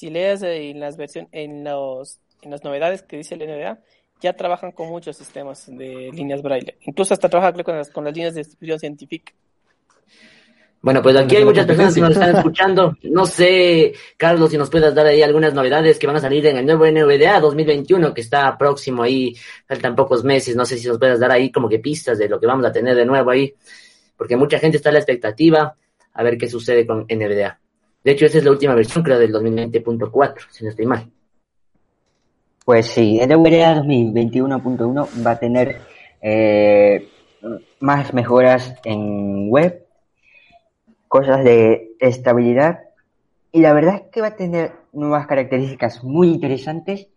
si 0.00 0.08
lees 0.08 0.40
en 0.42 0.80
las 0.80 0.96
versiones, 0.96 1.28
en 1.32 1.62
los, 1.62 2.20
en 2.40 2.50
las 2.50 2.64
novedades 2.64 3.02
que 3.02 3.18
dice 3.18 3.34
el 3.34 3.42
NVDA, 3.42 3.80
ya 4.22 4.32
trabajan 4.32 4.72
con 4.72 4.88
muchos 4.88 5.14
sistemas 5.14 5.66
de 5.66 6.10
líneas 6.14 6.40
braille. 6.40 6.78
Incluso 6.86 7.12
hasta 7.12 7.28
trabajan 7.28 7.62
con 7.62 7.76
las, 7.76 7.90
con 7.90 8.04
las 8.04 8.14
líneas 8.14 8.32
de 8.32 8.40
distribución 8.40 8.78
científica. 8.78 9.34
Bueno, 10.80 11.02
pues 11.02 11.14
aquí 11.16 11.36
hay 11.36 11.44
muchas 11.44 11.66
personas 11.66 11.94
que 11.94 12.00
nos 12.00 12.12
están 12.12 12.34
escuchando. 12.34 12.96
No 13.02 13.26
sé, 13.26 13.92
Carlos, 14.16 14.50
si 14.50 14.56
nos 14.56 14.70
puedas 14.70 14.94
dar 14.94 15.04
ahí 15.04 15.20
algunas 15.20 15.52
novedades 15.52 15.98
que 15.98 16.06
van 16.06 16.16
a 16.16 16.20
salir 16.20 16.46
en 16.46 16.56
el 16.56 16.64
nuevo 16.64 16.86
NVDA 16.86 17.38
2021, 17.38 18.14
que 18.14 18.22
está 18.22 18.56
próximo 18.56 19.02
ahí, 19.02 19.36
faltan 19.68 19.94
pocos 19.94 20.24
meses. 20.24 20.56
No 20.56 20.64
sé 20.64 20.78
si 20.78 20.88
nos 20.88 20.98
puedas 20.98 21.20
dar 21.20 21.30
ahí 21.30 21.52
como 21.52 21.68
que 21.68 21.78
pistas 21.78 22.16
de 22.16 22.26
lo 22.26 22.40
que 22.40 22.46
vamos 22.46 22.64
a 22.64 22.72
tener 22.72 22.96
de 22.96 23.04
nuevo 23.04 23.30
ahí, 23.30 23.54
porque 24.16 24.38
mucha 24.38 24.58
gente 24.58 24.78
está 24.78 24.88
a 24.88 24.92
la 24.92 25.00
expectativa 25.00 25.76
a 26.14 26.22
ver 26.22 26.38
qué 26.38 26.48
sucede 26.48 26.86
con 26.86 27.00
NVDA. 27.00 27.60
De 28.02 28.12
hecho, 28.12 28.26
esa 28.26 28.38
es 28.38 28.44
la 28.44 28.50
última 28.50 28.74
versión, 28.74 29.04
creo, 29.04 29.18
del 29.18 29.32
2020.4, 29.32 30.34
si 30.50 30.64
no 30.64 30.70
estoy 30.70 30.86
mal. 30.86 31.10
Pues 32.64 32.86
sí, 32.86 33.18
NVDA 33.18 33.82
2021.1 33.82 35.26
va 35.26 35.30
a 35.32 35.38
tener 35.38 35.80
eh, 36.22 37.08
más 37.80 38.14
mejoras 38.14 38.74
en 38.84 39.50
web 39.50 39.86
cosas 41.08 41.42
de 41.42 41.96
estabilidad 41.98 42.80
y 43.52 43.60
la 43.60 43.72
verdad 43.72 43.96
es 43.96 44.02
que 44.12 44.20
va 44.20 44.28
a 44.28 44.36
tener 44.36 44.72
nuevas 44.92 45.26
características 45.26 46.04
muy 46.04 46.28
interesantes, 46.28 47.08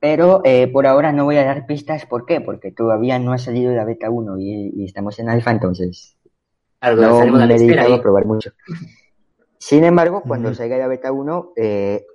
pero 0.00 0.40
eh, 0.44 0.68
por 0.68 0.86
ahora 0.86 1.12
no 1.12 1.24
voy 1.24 1.36
a 1.36 1.44
dar 1.44 1.66
pistas. 1.66 2.06
¿Por 2.06 2.24
qué? 2.24 2.40
Porque 2.40 2.72
todavía 2.72 3.18
no 3.18 3.32
ha 3.32 3.38
salido 3.38 3.74
la 3.74 3.84
beta 3.84 4.08
1 4.08 4.38
y, 4.38 4.84
estamos 4.84 5.18
en 5.18 5.28
alfa, 5.28 5.50
entonces 5.50 6.16
no 6.80 7.26
me 7.26 7.44
he 7.44 7.58
dedicado 7.58 7.94
a 7.94 8.02
probar 8.02 8.24
mucho. 8.24 8.52
Sin 9.66 9.82
embargo, 9.82 10.22
cuando 10.22 10.54
salga 10.54 10.78
la 10.78 10.86
beta 10.86 11.10
1, 11.10 11.54
eh, 11.56 12.06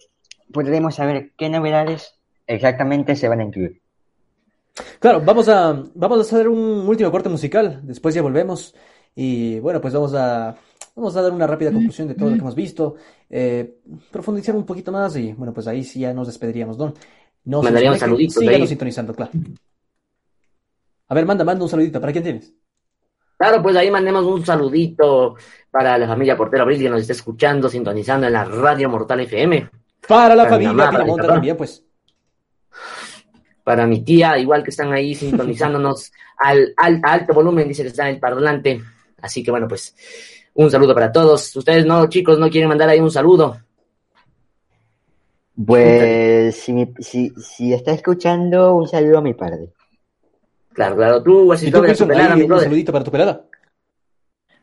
podremos 0.54 0.96
saber 0.96 1.34
qué 1.38 1.50
novedades 1.50 2.16
exactamente 2.48 3.18
se 3.18 3.28
van 3.28 3.42
a 3.42 3.44
incluir. 3.44 3.82
Claro, 5.00 5.22
vamos 5.26 5.50
a, 5.50 5.84
vamos 5.94 6.18
a 6.20 6.22
hacer 6.22 6.48
un 6.48 6.88
último 6.88 7.12
corte 7.12 7.28
musical, 7.28 7.82
después 7.84 8.16
ya 8.16 8.22
volvemos 8.22 8.74
y 9.16 9.60
bueno, 9.60 9.82
pues 9.82 9.94
vamos 9.94 10.14
a 10.14 10.56
Vamos 10.96 11.16
a 11.16 11.22
dar 11.22 11.32
una 11.32 11.48
rápida 11.48 11.72
conclusión 11.72 12.08
de 12.08 12.16
todo 12.16 12.30
lo 12.30 12.36
que 12.36 12.42
hemos 12.42 12.56
visto, 12.56 12.96
eh, 13.30 13.80
profundizar 14.12 14.56
un 14.56 14.66
poquito 14.66 14.92
más 14.92 15.16
y 15.18 15.34
bueno, 15.34 15.54
pues 15.54 15.68
ahí 15.68 15.84
sí 15.84 16.02
ya 16.02 16.14
nos 16.14 16.28
despediríamos, 16.28 16.78
¿no? 16.78 16.94
Nos 17.46 17.64
Mandaríamos 17.64 18.00
saluditos. 18.00 18.36
Síganos 18.36 18.70
sintonizando, 18.70 19.14
claro. 19.14 19.32
A 21.08 21.16
ver, 21.16 21.26
manda, 21.26 21.44
manda 21.44 21.64
un 21.64 21.70
saludito. 21.70 22.00
¿Para 22.00 22.12
quién 22.12 22.24
tienes? 22.24 22.54
Claro, 23.42 23.60
pues 23.64 23.76
ahí 23.76 23.90
mandemos 23.90 24.24
un 24.24 24.46
saludito 24.46 25.36
para 25.72 25.98
la 25.98 26.06
familia 26.06 26.38
Portero 26.38 26.62
Abril 26.62 26.78
que 26.80 26.90
nos 26.92 27.02
está 27.02 27.14
escuchando, 27.14 27.70
sintonizando 27.70 28.28
en 28.28 28.34
la 28.34 28.46
Radio 28.46 28.88
Mortal 28.88 29.22
FM. 29.22 29.68
Para 30.08 30.36
la 30.36 30.46
familia 30.46 30.92
Pinamonta 30.92 31.26
también, 31.26 31.58
pues. 31.58 31.84
Para 33.64 33.88
mi 33.88 34.02
tía, 34.02 34.38
igual 34.38 34.64
que 34.64 34.70
están 34.70 34.94
ahí 34.94 35.16
sintonizándonos 35.16 36.12
al, 36.38 36.72
al 36.78 37.02
alto 37.02 37.34
volumen, 37.34 37.68
dice 37.68 37.82
que 37.82 37.88
está 37.88 38.08
en 38.08 38.14
el 38.14 38.20
parlante. 38.20 38.80
Así 39.20 39.42
que 39.42 39.50
bueno, 39.50 39.68
pues 39.68 39.96
un 40.54 40.70
saludo 40.70 40.94
para 40.94 41.12
todos. 41.12 41.56
Ustedes 41.56 41.84
no, 41.84 42.08
chicos, 42.10 42.38
no 42.38 42.48
quieren 42.48 42.70
mandar 42.70 42.90
ahí 42.90 43.00
un 43.00 43.10
saludo. 43.10 43.58
Pues 45.66 46.58
si, 46.58 46.94
si, 47.00 47.32
si 47.32 47.74
está 47.74 47.92
escuchando, 47.92 48.76
un 48.76 48.88
saludo 48.88 49.18
a 49.18 49.22
mi 49.22 49.34
padre. 49.34 49.74
Claro, 50.74 50.96
claro, 50.96 51.24
tú, 51.24 51.52
así 51.52 51.68
¿Y 51.68 51.72
tú, 51.72 51.82
tu 51.82 52.08
pelada, 52.08 52.36
un 52.36 52.60
saludito 52.60 52.92
para 52.92 53.04
tu 53.04 53.12
pelada? 53.12 53.46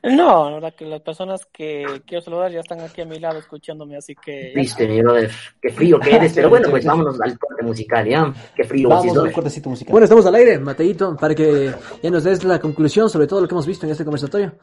No, 0.02 0.48
la 0.48 0.54
verdad 0.54 0.74
que 0.74 0.84
las 0.86 1.00
personas 1.00 1.44
que 1.52 1.84
quiero 2.06 2.22
saludar 2.22 2.52
ya 2.52 2.60
están 2.60 2.80
aquí 2.80 3.00
a 3.00 3.04
mi 3.04 3.18
lado 3.18 3.38
escuchándome, 3.40 3.96
así 3.96 4.14
que... 4.14 4.52
Viste, 4.54 4.86
mi 4.86 5.02
brother, 5.02 5.28
qué 5.60 5.70
frío 5.70 5.98
que 5.98 6.14
eres, 6.14 6.32
pero 6.34 6.48
bueno, 6.48 6.70
pues 6.70 6.84
vámonos 6.86 7.20
al 7.20 7.36
corte 7.36 7.64
musical, 7.64 8.06
¿ya? 8.06 8.32
Qué 8.54 8.62
frío. 8.62 8.88
Vamos 8.88 9.18
al 9.18 9.32
cortecito 9.32 9.68
musical. 9.68 9.90
Bueno, 9.90 10.04
estamos 10.04 10.24
al 10.24 10.36
aire, 10.36 10.58
Mateito, 10.60 11.16
para 11.16 11.34
que 11.34 11.72
ya 12.00 12.10
nos 12.10 12.22
des 12.22 12.44
la 12.44 12.60
conclusión 12.60 13.10
sobre 13.10 13.26
todo 13.26 13.40
lo 13.40 13.48
que 13.48 13.54
hemos 13.54 13.66
visto 13.66 13.86
en 13.86 13.92
este 13.92 14.04
conversatorio. 14.04 14.54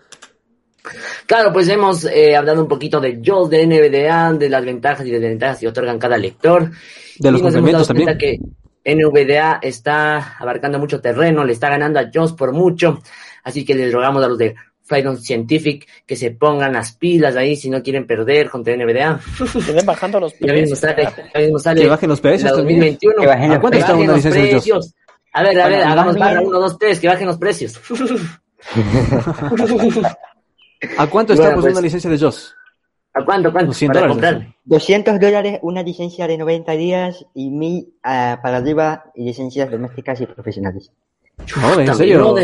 Claro, 1.25 1.51
pues 1.51 1.67
hemos 1.67 2.05
eh, 2.05 2.35
hablado 2.35 2.61
un 2.61 2.67
poquito 2.67 3.01
de 3.01 3.21
JOS, 3.23 3.49
de 3.49 3.65
NVDA, 3.65 4.33
de 4.33 4.49
las 4.49 4.63
ventajas 4.63 5.05
y 5.05 5.11
desventajas 5.11 5.59
que 5.59 5.67
otorgan 5.67 5.99
cada 5.99 6.17
lector. 6.17 6.71
De 7.19 7.31
los 7.31 7.41
complementos 7.41 7.87
también. 7.87 8.17
que 8.17 8.39
NVDA 8.85 9.59
está 9.61 10.37
abarcando 10.37 10.79
mucho 10.79 11.01
terreno, 11.01 11.43
le 11.43 11.53
está 11.53 11.69
ganando 11.69 11.99
a 11.99 12.09
JOS 12.13 12.33
por 12.33 12.53
mucho, 12.53 13.01
así 13.43 13.65
que 13.65 13.73
les 13.73 13.91
rogamos 13.91 14.23
a 14.23 14.27
los 14.27 14.37
de 14.37 14.55
Freedom 14.83 15.17
Scientific 15.17 15.87
que 16.05 16.15
se 16.15 16.29
pongan 16.31 16.73
las 16.73 16.93
pilas 16.93 17.35
ahí 17.35 17.55
si 17.55 17.71
no 17.71 17.81
quieren 17.81 18.05
perder 18.05 18.49
contra 18.49 18.75
NVDA. 18.75 19.19
Que 19.65 19.71
ven 19.71 19.85
bajando 19.85 20.19
los 20.19 20.33
precios. 20.35 20.79
que 20.79 21.87
bajen 21.87 22.09
los 22.09 22.21
precios. 22.21 22.51
2021. 22.51 23.15
Que 23.19 23.27
bajen, 23.27 23.51
¿A 23.51 23.59
cuánto 23.59 23.79
está 23.79 23.95
licencia 23.95 24.31
de 24.31 24.61
JOS? 24.61 24.93
A 25.33 25.43
ver, 25.43 25.59
a 25.59 25.67
ver, 25.67 25.83
hagamos 25.83 26.17
barra 26.17 26.41
1, 26.41 26.59
2, 26.59 26.77
3, 26.77 26.99
que 26.99 27.07
bajen 27.07 27.27
los 27.27 27.37
precios. 27.37 27.81
¿A 30.97 31.07
cuánto 31.07 31.33
está 31.33 31.53
pues, 31.55 31.73
una 31.73 31.81
licencia 31.81 32.09
de 32.09 32.17
JOS? 32.17 32.55
¿A 33.15 33.23
cuánto? 33.23 33.49
¿Cuánto? 33.51 33.67
200 33.67 34.01
para 34.01 34.13
dólares. 34.13 34.47
200 34.65 35.19
dólares 35.21 35.59
una 35.61 35.81
licencia 35.81 36.27
de 36.27 36.37
90 36.37 36.71
días 36.73 37.25
y 37.33 37.49
1000 37.49 37.85
uh, 37.85 37.91
para 38.03 38.57
arriba 38.57 39.05
y 39.15 39.23
licencias 39.23 39.71
domésticas 39.71 40.19
y 40.19 40.25
profesionales. 40.25 40.91
No, 41.55 41.79
¿en 41.79 41.95
serio? 41.95 42.35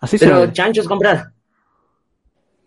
Así 0.00 0.18
Pero 0.18 0.52
chanchos 0.52 0.88
comprar. 0.88 1.30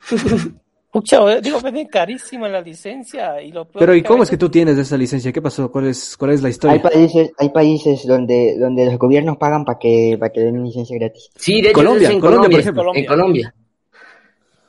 Pucha, 0.91 1.39
digo, 1.39 1.59
venden 1.59 1.87
carísima 1.87 2.47
la 2.47 2.61
licencia 2.61 3.39
y 3.41 3.51
lo 3.51 3.67
Pero 3.67 3.93
¿y 3.93 4.01
cómo 4.01 4.23
es 4.23 4.29
que 4.29 4.37
tú 4.37 4.49
tienes 4.49 4.77
esa 4.77 4.97
licencia? 4.97 5.31
¿Qué 5.31 5.41
pasó? 5.41 5.69
¿Cuál 5.69 5.87
es, 5.87 6.17
cuál 6.17 6.31
es 6.31 6.41
la 6.41 6.47
Hay 6.47 6.51
historia? 6.51 6.81
países, 6.81 7.31
hay 7.37 7.49
países 7.49 8.07
donde, 8.07 8.57
donde 8.57 8.85
los 8.85 8.97
gobiernos 8.97 9.37
pagan 9.37 9.65
para 9.65 9.77
que, 9.77 10.15
para 10.17 10.31
que 10.31 10.39
den 10.39 10.63
licencia 10.63 10.97
gratis. 10.97 11.29
Sí, 11.35 11.61
de 11.61 11.67
hecho, 11.67 11.73
Colombia, 11.73 12.09
en 12.09 12.19
Colombia, 12.19 12.49
Colombia, 12.49 12.49
por 12.49 12.59
ejemplo. 12.61 12.95
En 12.95 13.05
Colombia. 13.05 13.53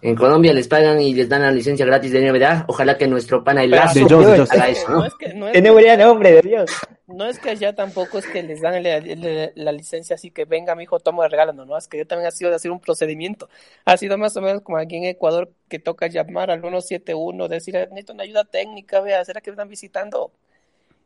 En 0.02 0.14
Colombia 0.16 0.52
les 0.54 0.66
pagan 0.66 0.98
y 1.00 1.14
les 1.14 1.28
dan 1.28 1.42
la 1.42 1.50
licencia 1.50 1.84
gratis 1.84 2.10
de 2.12 2.20
NBA. 2.30 2.64
Ojalá 2.68 2.96
que 2.96 3.06
nuestro 3.06 3.44
pana 3.44 3.62
el 3.64 3.70
Lazo 3.70 4.06
haga 4.50 4.68
eso, 4.68 4.88
No 4.90 4.98
¿no? 4.98 5.04
es 5.06 5.14
que, 5.14 5.34
no 5.34 5.46
es 5.48 5.52
¡Qué 5.52 5.62
que- 5.62 5.96
nombre, 5.98 6.32
de 6.32 6.40
Dios! 6.42 6.70
No 7.06 7.26
es 7.26 7.38
que 7.38 7.50
allá 7.50 7.74
tampoco 7.74 8.18
es 8.18 8.26
que 8.26 8.42
les 8.42 8.60
dan 8.62 8.82
la, 8.82 9.00
la- 9.00 9.50
la 9.54 9.72
licencia 9.72 10.14
así 10.14 10.30
que 10.30 10.44
venga 10.46 10.74
mi 10.74 10.84
hijo, 10.84 11.00
toma, 11.00 11.26
regálalo, 11.28 11.66
no, 11.66 11.76
es 11.76 11.86
que 11.88 11.98
yo 11.98 12.06
también 12.06 12.28
ha 12.28 12.30
sido 12.30 12.50
de 12.50 12.56
hacer 12.56 12.70
un 12.70 12.80
procedimiento. 12.80 13.48
Ha 13.84 13.96
sido 13.96 14.16
más 14.16 14.36
o 14.36 14.40
menos 14.40 14.62
como 14.62 14.78
aquí 14.78 14.96
en 14.96 15.04
Ecuador 15.04 15.50
que 15.68 15.78
toca 15.78 16.06
llamar 16.06 16.50
al 16.50 16.60
171, 16.60 17.48
decir, 17.48 17.74
necesito 17.90 18.12
una 18.14 18.22
ayuda 18.22 18.44
técnica, 18.44 19.00
vea, 19.00 19.24
¿será 19.24 19.40
que 19.40 19.50
me 19.50 19.54
están 19.54 19.68
visitando? 19.68 20.32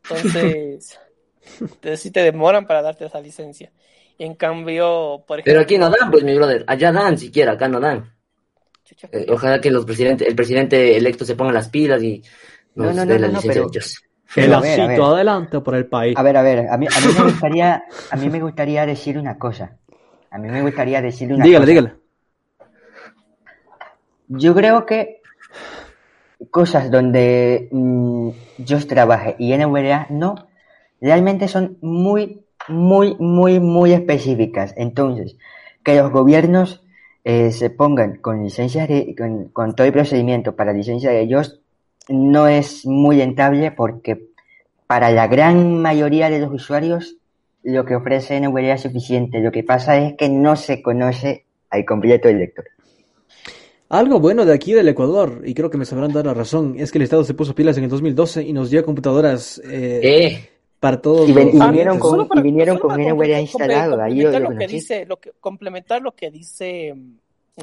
Entonces, 0.03 0.99
te, 1.81 1.97
sí 1.97 2.11
te 2.11 2.21
demoran 2.23 2.65
para 2.67 2.81
darte 2.81 3.05
esa 3.05 3.19
licencia. 3.19 3.71
Y 4.17 4.23
en 4.23 4.35
cambio, 4.35 5.23
por 5.27 5.39
ejemplo... 5.39 5.51
Pero 5.51 5.61
aquí 5.61 5.77
no 5.77 5.89
dan, 5.89 6.09
pues, 6.11 6.23
mi 6.23 6.33
brother. 6.35 6.63
Allá 6.67 6.91
dan 6.93 7.17
siquiera, 7.17 7.53
acá 7.53 7.67
no 7.67 7.79
dan. 7.81 8.14
Eh, 9.11 9.25
ojalá 9.29 9.59
que 9.59 9.71
los 9.71 9.85
presidentes, 9.85 10.27
el 10.27 10.35
presidente 10.35 10.95
electo 10.97 11.25
se 11.25 11.35
ponga 11.35 11.51
las 11.51 11.69
pilas 11.69 12.01
y 12.03 12.21
No, 12.75 12.85
nos 12.85 12.95
no, 12.97 13.05
dé 13.05 13.13
no, 13.15 13.19
la 13.19 13.27
no, 13.27 13.33
no, 13.33 13.39
licencia 13.39 13.53
pero- 13.53 13.69
de 13.69 13.77
ellos. 13.77 14.01
El 14.35 14.53
A 14.53 14.59
ver, 14.59 14.81
a 14.81 14.87
ver. 14.87 14.99
osito 14.99 15.15
adelante 15.15 15.59
por 15.61 15.75
el 15.75 15.85
país. 15.85 16.17
A 16.17 16.23
ver, 16.23 16.35
a 16.35 16.41
ver, 16.41 16.67
a 16.69 16.77
mí, 16.77 16.87
a 16.93 16.99
mí 16.99 17.13
me 17.17 17.23
gustaría, 17.23 17.83
a 18.11 18.15
mí 18.17 18.29
me 18.29 18.41
gustaría 18.41 18.85
decir 18.85 19.17
una 19.17 19.37
cosa. 19.37 19.77
A 20.29 20.37
mí 20.37 20.49
me 20.49 20.61
gustaría 20.61 21.01
decir 21.01 21.31
una 21.33 21.45
Dígale, 21.45 21.65
cosa. 21.65 21.69
dígale. 21.71 21.93
Yo 24.27 24.55
creo 24.55 24.85
que 24.85 25.21
cosas 26.49 26.91
donde 26.91 27.69
mm, 27.71 28.29
yo 28.57 28.85
trabaje 28.87 29.35
y 29.39 29.55
NVDA 29.55 30.07
no, 30.09 30.47
realmente 30.99 31.47
son 31.47 31.77
muy, 31.81 32.41
muy, 32.67 33.15
muy, 33.19 33.59
muy 33.59 33.93
específicas. 33.93 34.73
Entonces, 34.75 35.37
que 35.83 35.95
los 35.95 36.11
gobiernos 36.11 36.83
se 37.25 37.69
pongan 37.71 38.17
con 38.17 38.43
licencias 38.43 38.87
de, 38.87 39.15
con, 39.17 39.45
con 39.49 39.75
todo 39.75 39.87
el 39.87 39.93
procedimiento 39.93 40.55
para 40.55 40.73
licencia 40.73 41.09
de 41.09 41.21
ellos 41.21 41.59
no 42.07 42.47
es 42.47 42.85
muy 42.85 43.17
rentable 43.17 43.71
porque 43.71 44.27
para 44.87 45.09
la 45.09 45.27
gran 45.27 45.81
mayoría 45.81 46.29
de 46.29 46.39
los 46.39 46.51
usuarios 46.53 47.17
lo 47.63 47.83
que 47.83 47.95
ofrece 47.95 48.39
NVDA 48.39 48.75
es 48.75 48.81
suficiente. 48.81 49.39
Lo 49.39 49.51
que 49.51 49.63
pasa 49.63 49.97
es 49.97 50.15
que 50.15 50.29
no 50.29 50.55
se 50.55 50.83
conoce 50.83 51.45
al 51.71 51.83
completo 51.83 52.29
el 52.29 52.39
lector. 52.39 52.65
Algo 53.89 54.19
bueno 54.19 54.45
de 54.45 54.53
aquí 54.53 54.73
del 54.73 54.87
Ecuador, 54.87 55.41
y 55.45 55.53
creo 55.53 55.69
que 55.69 55.77
me 55.77 55.85
sabrán 55.85 56.11
dar 56.11 56.25
la 56.25 56.33
razón, 56.33 56.75
es 56.77 56.91
que 56.91 56.97
el 56.97 57.03
Estado 57.03 57.23
se 57.23 57.33
puso 57.33 57.55
pilas 57.55 57.77
en 57.77 57.85
el 57.85 57.89
2012 57.89 58.43
y 58.43 58.53
nos 58.53 58.69
dio 58.69 58.83
computadoras 58.83 59.61
eh, 59.63 59.99
Eh, 60.03 60.49
para 60.85 61.01
todos 61.01 61.27
Y 61.27 61.33
ven- 61.33 61.47
los 61.47 61.55
y 61.55 61.59
vinieron 61.71 61.97
con- 61.99 62.11
solo 62.11 62.27
para- 62.27 62.41
y 62.41 62.43
vinieron 62.43 62.77
solo 62.77 62.89
con 62.93 63.01
instalado, 63.01 64.01
ahí 64.03 64.21
complementar 64.21 64.41
lo- 64.41 64.57
que 64.59 64.67
dice, 64.67 65.05
lo 65.07 65.17
que, 65.17 65.31
complementar 65.39 66.01
lo 66.03 66.11
que 66.11 66.29
dice 66.29 66.93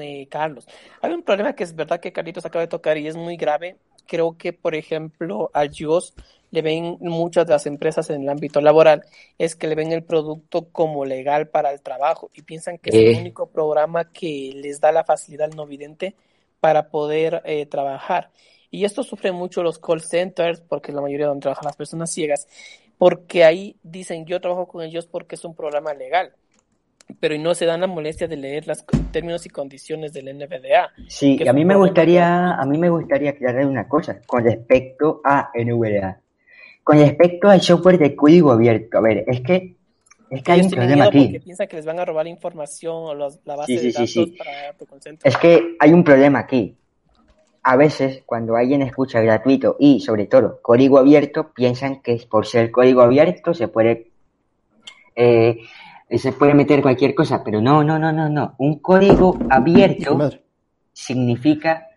eh, 0.00 0.26
Carlos. 0.28 0.66
Hay 1.02 1.12
un 1.12 1.22
problema 1.22 1.52
que 1.54 1.62
es 1.64 1.76
verdad 1.76 2.00
que 2.00 2.12
Carlitos 2.12 2.44
acaba 2.46 2.62
de 2.62 2.68
tocar 2.68 2.96
y 2.98 3.06
es 3.06 3.14
muy 3.14 3.36
grave. 3.36 3.76
Creo 4.06 4.36
que, 4.38 4.52
por 4.52 4.74
ejemplo, 4.74 5.50
a 5.52 5.66
JOS 5.66 6.14
le 6.50 6.62
ven 6.62 6.96
muchas 7.00 7.46
de 7.46 7.52
las 7.52 7.66
empresas 7.66 8.10
en 8.10 8.22
el 8.22 8.28
ámbito 8.28 8.60
laboral, 8.60 9.04
es 9.38 9.54
que 9.54 9.66
le 9.68 9.74
ven 9.74 9.92
el 9.92 10.02
producto 10.02 10.66
como 10.72 11.04
legal 11.04 11.48
para 11.48 11.70
el 11.72 11.80
trabajo 11.82 12.30
y 12.34 12.42
piensan 12.42 12.78
que 12.78 12.90
es 12.90 12.96
Eh. 12.96 13.10
el 13.12 13.20
único 13.20 13.46
programa 13.50 14.10
que 14.10 14.50
les 14.54 14.80
da 14.80 14.90
la 14.92 15.04
facilidad 15.04 15.50
al 15.50 15.56
no 15.56 15.66
vidente 15.66 16.14
para 16.58 16.88
poder 16.88 17.42
eh, 17.44 17.66
trabajar. 17.66 18.30
Y 18.74 18.86
esto 18.86 19.02
sufre 19.02 19.32
mucho 19.32 19.62
los 19.62 19.78
call 19.78 20.00
centers, 20.00 20.62
porque 20.62 20.90
es 20.92 20.94
la 20.94 21.02
mayoría 21.02 21.26
donde 21.26 21.42
trabajan 21.42 21.66
las 21.66 21.76
personas 21.76 22.10
ciegas, 22.10 22.48
porque 23.02 23.42
ahí 23.42 23.74
dicen 23.82 24.26
yo 24.26 24.40
trabajo 24.40 24.68
con 24.68 24.80
ellos 24.84 25.06
porque 25.08 25.34
es 25.34 25.44
un 25.44 25.56
programa 25.56 25.92
legal, 25.92 26.30
pero 27.18 27.36
no 27.36 27.52
se 27.52 27.66
dan 27.66 27.80
la 27.80 27.88
molestia 27.88 28.28
de 28.28 28.36
leer 28.36 28.68
los 28.68 28.84
términos 29.10 29.44
y 29.44 29.48
condiciones 29.48 30.12
del 30.12 30.26
NVDA. 30.32 30.88
Sí, 31.08 31.36
y 31.40 31.48
a 31.48 31.52
mí 31.52 31.64
me 31.64 31.74
gustaría, 31.74 32.52
a 32.52 32.64
mí 32.64 32.78
me 32.78 32.90
gustaría 32.90 33.30
aclarar 33.30 33.66
una 33.66 33.88
cosa 33.88 34.20
con 34.24 34.44
respecto 34.44 35.20
a 35.24 35.50
NVDA. 35.52 36.20
Con 36.84 36.96
respecto 37.00 37.48
al 37.48 37.60
software 37.60 37.98
de 37.98 38.14
código 38.14 38.52
abierto, 38.52 38.98
a 38.98 39.00
ver, 39.00 39.24
es 39.26 39.40
que 39.40 39.74
es 40.30 40.42
que 40.44 40.52
hay 40.52 40.60
un 40.60 40.70
problema 40.70 41.04
porque 41.06 41.18
aquí. 41.18 41.38
piensan 41.40 41.66
que 41.66 41.74
les 41.78 41.84
van 41.84 41.98
a 41.98 42.04
robar 42.04 42.28
información 42.28 42.94
o 42.94 43.14
los- 43.14 43.40
la 43.44 43.56
base 43.56 43.72
Sí, 43.72 43.78
sí, 43.80 43.86
de 43.86 43.92
sí, 44.06 44.20
datos 44.20 44.30
sí. 44.30 44.36
para 44.38 44.72
tu 44.78 44.86
call 44.86 45.02
center. 45.02 45.28
Es 45.28 45.36
que 45.38 45.74
hay 45.80 45.92
un 45.92 46.04
problema 46.04 46.38
aquí. 46.38 46.76
A 47.62 47.76
veces, 47.76 48.22
cuando 48.26 48.56
alguien 48.56 48.82
escucha 48.82 49.20
gratuito 49.20 49.76
y, 49.78 50.00
sobre 50.00 50.26
todo, 50.26 50.60
código 50.62 50.98
abierto, 50.98 51.52
piensan 51.52 52.02
que 52.02 52.20
por 52.28 52.46
ser 52.46 52.70
código 52.70 53.02
abierto 53.02 53.54
se 53.54 53.68
puede 53.68 54.10
eh, 55.14 55.58
se 56.18 56.32
puede 56.32 56.54
meter 56.54 56.82
cualquier 56.82 57.14
cosa, 57.14 57.42
pero 57.44 57.60
no, 57.60 57.82
no, 57.82 57.98
no, 57.98 58.12
no, 58.12 58.28
no. 58.28 58.54
Un 58.58 58.78
código 58.80 59.38
abierto 59.48 60.30
significa 60.92 61.88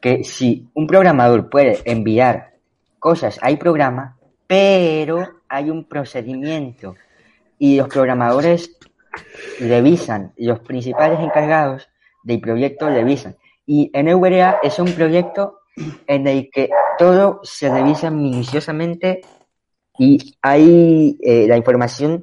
que 0.00 0.24
si 0.24 0.68
un 0.74 0.86
programador 0.86 1.50
puede 1.50 1.80
enviar 1.84 2.54
cosas 2.98 3.38
al 3.42 3.58
programa, 3.58 4.16
pero 4.46 5.40
hay 5.48 5.70
un 5.70 5.84
procedimiento 5.84 6.96
y 7.58 7.76
los 7.76 7.88
programadores 7.88 8.76
revisan, 9.60 10.32
los 10.36 10.60
principales 10.60 11.20
encargados 11.20 11.88
del 12.22 12.40
proyecto 12.40 12.88
revisan. 12.88 13.36
Y 13.70 13.90
NVDA 13.92 14.60
es 14.62 14.78
un 14.78 14.90
proyecto 14.92 15.60
en 16.06 16.26
el 16.26 16.48
que 16.50 16.70
todo 16.96 17.40
se 17.42 17.68
revisa 17.68 18.10
minuciosamente 18.10 19.20
y 19.98 20.34
hay 20.40 21.18
eh, 21.22 21.46
la 21.46 21.58
información 21.58 22.22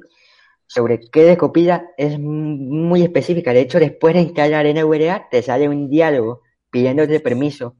sobre 0.66 0.98
qué 1.08 1.24
recopila 1.28 1.90
es 1.96 2.18
muy 2.18 3.02
específica. 3.02 3.52
De 3.52 3.60
hecho, 3.60 3.78
después 3.78 4.14
de 4.14 4.22
instalar 4.22 4.66
NVDA, 4.66 5.28
te 5.30 5.40
sale 5.40 5.68
un 5.68 5.88
diálogo 5.88 6.42
pidiéndote 6.68 7.20
permiso 7.20 7.76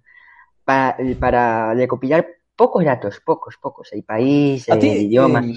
para, 0.65 0.97
para 1.19 1.75
recopilar 1.75 2.25
pocos 2.55 2.85
datos, 2.85 3.21
pocos, 3.27 3.57
pocos. 3.61 3.93
El 3.93 4.05
país, 4.05 4.69
el 4.69 4.79
ti, 4.79 4.87
idioma. 4.87 5.45
eh, 5.45 5.57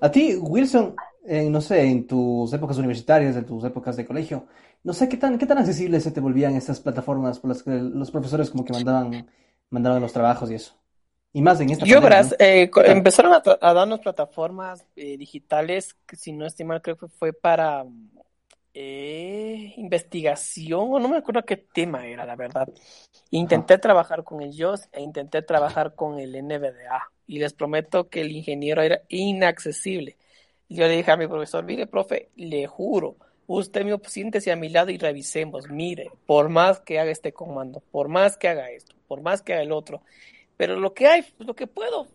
a 0.00 0.10
ti, 0.10 0.34
Wilson, 0.34 0.96
eh, 1.24 1.48
no 1.48 1.60
sé, 1.60 1.82
en 1.84 2.04
tus 2.04 2.52
épocas 2.52 2.78
universitarias, 2.78 3.36
en 3.36 3.46
tus 3.46 3.62
épocas 3.62 3.96
de 3.96 4.04
colegio, 4.04 4.48
no 4.84 4.92
sé 4.92 5.08
qué 5.08 5.16
tan, 5.16 5.38
qué 5.38 5.46
tan 5.46 5.58
accesibles 5.58 6.04
se 6.04 6.12
te 6.12 6.20
volvían 6.20 6.54
estas 6.54 6.78
plataformas 6.78 7.40
por 7.40 7.48
las 7.48 7.62
que 7.62 7.70
los 7.70 8.10
profesores 8.10 8.50
como 8.50 8.64
que 8.64 8.74
mandaban, 8.74 9.26
mandaban 9.70 10.00
los 10.00 10.12
trabajos 10.12 10.50
y 10.50 10.54
eso. 10.54 10.74
Y 11.32 11.42
más 11.42 11.60
en 11.60 11.70
esta 11.70 11.84
Yo 11.84 12.00
pandemia, 12.00 12.18
verás, 12.22 12.30
¿no? 12.38 12.46
eh, 12.46 12.70
empezaron 12.92 13.32
a, 13.34 13.72
darnos 13.72 13.98
plataformas 14.00 14.86
eh, 14.94 15.16
digitales, 15.16 15.96
que 16.06 16.16
si 16.16 16.32
no 16.32 16.46
estoy 16.46 16.66
mal, 16.66 16.80
creo 16.80 16.96
que 16.96 17.08
fue 17.08 17.32
para 17.32 17.84
eh, 18.74 19.72
investigación, 19.78 20.92
o 20.92 20.98
no 21.00 21.08
me 21.08 21.16
acuerdo 21.16 21.44
qué 21.44 21.56
tema 21.56 22.06
era, 22.06 22.24
la 22.26 22.36
verdad. 22.36 22.68
Intenté 23.30 23.78
trabajar 23.78 24.22
con 24.22 24.42
el 24.42 24.52
JOS 24.52 24.88
e 24.92 25.00
intenté 25.00 25.42
trabajar 25.42 25.94
con 25.94 26.20
el 26.20 26.40
NVDA, 26.40 27.10
y 27.26 27.38
les 27.38 27.54
prometo 27.54 28.08
que 28.08 28.20
el 28.20 28.30
ingeniero 28.30 28.82
era 28.82 29.00
inaccesible. 29.08 30.18
Yo 30.68 30.86
le 30.86 30.96
dije 30.96 31.10
a 31.10 31.16
mi 31.16 31.26
profesor, 31.26 31.64
mire, 31.64 31.86
profe, 31.86 32.30
le 32.36 32.66
juro, 32.66 33.16
usted 33.46 33.84
me 33.84 33.98
siéntese 34.06 34.52
a 34.52 34.56
mi 34.56 34.68
lado 34.68 34.90
y 34.90 34.98
revisemos, 34.98 35.68
mire, 35.70 36.10
por 36.26 36.48
más 36.48 36.80
que 36.80 36.98
haga 36.98 37.10
este 37.10 37.32
comando, 37.32 37.82
por 37.90 38.08
más 38.08 38.36
que 38.36 38.48
haga 38.48 38.70
esto, 38.70 38.94
por 39.06 39.20
más 39.22 39.42
que 39.42 39.54
haga 39.54 39.62
el 39.62 39.72
otro, 39.72 40.02
pero 40.56 40.76
lo 40.76 40.94
que 40.94 41.06
hay, 41.06 41.22
pues, 41.22 41.46
lo 41.46 41.54
que 41.54 41.66
puedo. 41.66 42.06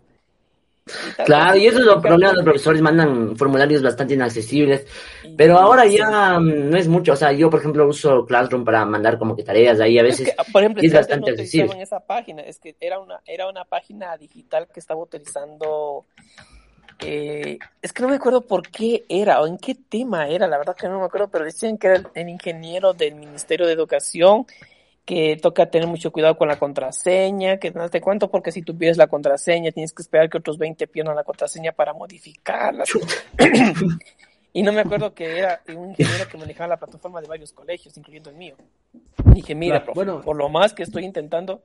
Y 0.90 1.24
claro, 1.24 1.56
y 1.56 1.68
eso 1.68 1.80
es 1.80 1.86
lo 1.86 2.02
problema, 2.02 2.34
los 2.34 2.44
profesores 2.44 2.82
mandan 2.82 3.36
formularios 3.36 3.84
bastante 3.84 4.16
inaccesibles, 4.16 4.88
pero 5.38 5.60
ahora 5.60 5.86
ya 5.86 6.40
mm, 6.40 6.70
no 6.70 6.78
es 6.78 6.88
mucho, 6.88 7.14
o 7.14 7.16
sea, 7.16 7.32
yo 7.32 7.48
por 7.50 7.60
ejemplo 7.60 7.88
uso 7.88 8.26
Classroom 8.26 8.66
para 8.66 8.86
mandar 8.86 9.20
como 9.20 9.36
que 9.36 9.44
tareas 9.44 9.80
ahí 9.80 10.00
a 10.00 10.02
Es 10.02 10.20
veces, 10.20 10.36
que, 10.36 10.52
por 10.52 10.64
ejemplo, 10.64 10.82
es 10.82 10.88
es 10.88 10.94
bastante 10.94 11.30
no 11.30 11.36
accesible. 11.36 11.82
esa 11.82 12.00
página, 12.00 12.42
es 12.42 12.60
que 12.60 12.76
era 12.80 13.00
una, 13.00 13.22
era 13.28 13.48
una 13.48 13.66
página 13.66 14.18
digital 14.18 14.68
que 14.74 14.80
estaba 14.80 15.00
utilizando, 15.02 16.06
eh, 17.02 17.60
es 17.82 17.94
que 17.94 18.02
no 18.02 18.10
me 18.10 18.16
acuerdo 18.16 18.42
por 18.42 18.68
qué 18.70 19.06
era 19.10 19.42
o 19.42 19.48
en 19.48 19.58
qué 19.58 19.76
tema 19.76 20.28
era, 20.28 20.48
la 20.48 20.58
verdad 20.58 20.76
que 20.76 20.88
no 20.88 21.00
me 21.00 21.06
acuerdo, 21.06 21.30
pero 21.30 21.46
decían 21.46 21.78
que 21.78 21.88
era 21.88 22.04
el, 22.14 22.30
ingeniero 22.30 22.94
del 22.94 23.16
Ministerio 23.16 23.66
de 23.66 23.74
Educación, 23.74 24.46
que 25.06 25.38
toca 25.42 25.70
tener 25.70 25.88
mucho 25.88 26.12
cuidado 26.12 26.38
con 26.38 26.48
la 26.48 26.60
contraseña, 26.60 27.58
que 27.58 27.72
no 27.72 27.90
te 27.90 28.02
cuento 28.02 28.30
porque 28.30 28.52
si 28.52 28.62
tú 28.62 28.78
pides 28.78 28.98
la 28.98 29.08
contraseña 29.08 29.72
tienes 29.72 29.94
que 29.94 30.02
esperar 30.02 30.30
que 30.30 30.38
otros 30.38 30.58
20 30.58 30.88
pierdan 30.88 31.16
la 31.16 31.24
contraseña 31.24 31.72
para 31.72 31.94
modificarla. 31.94 32.84
Y 34.52 34.64
no 34.64 34.74
me 34.74 34.82
acuerdo 34.82 35.14
que 35.14 35.38
era 35.38 35.62
un 35.76 35.92
ingeniero 35.92 36.28
que 36.28 36.38
manejaba 36.38 36.70
la 36.70 36.78
plataforma 36.78 37.22
de 37.22 37.28
varios 37.28 37.54
colegios, 37.54 37.96
incluyendo 37.98 38.32
el 38.32 38.36
mío. 38.36 38.56
Y 39.28 39.36
dije, 39.36 39.54
mira, 39.54 39.78
Claro, 39.78 39.94
profe, 39.94 39.96
bueno. 39.96 40.22
por 40.22 40.36
lo 40.36 40.50
más 40.50 40.74
que 40.74 40.82
estoy 40.82 41.06
intentando, 41.06 41.62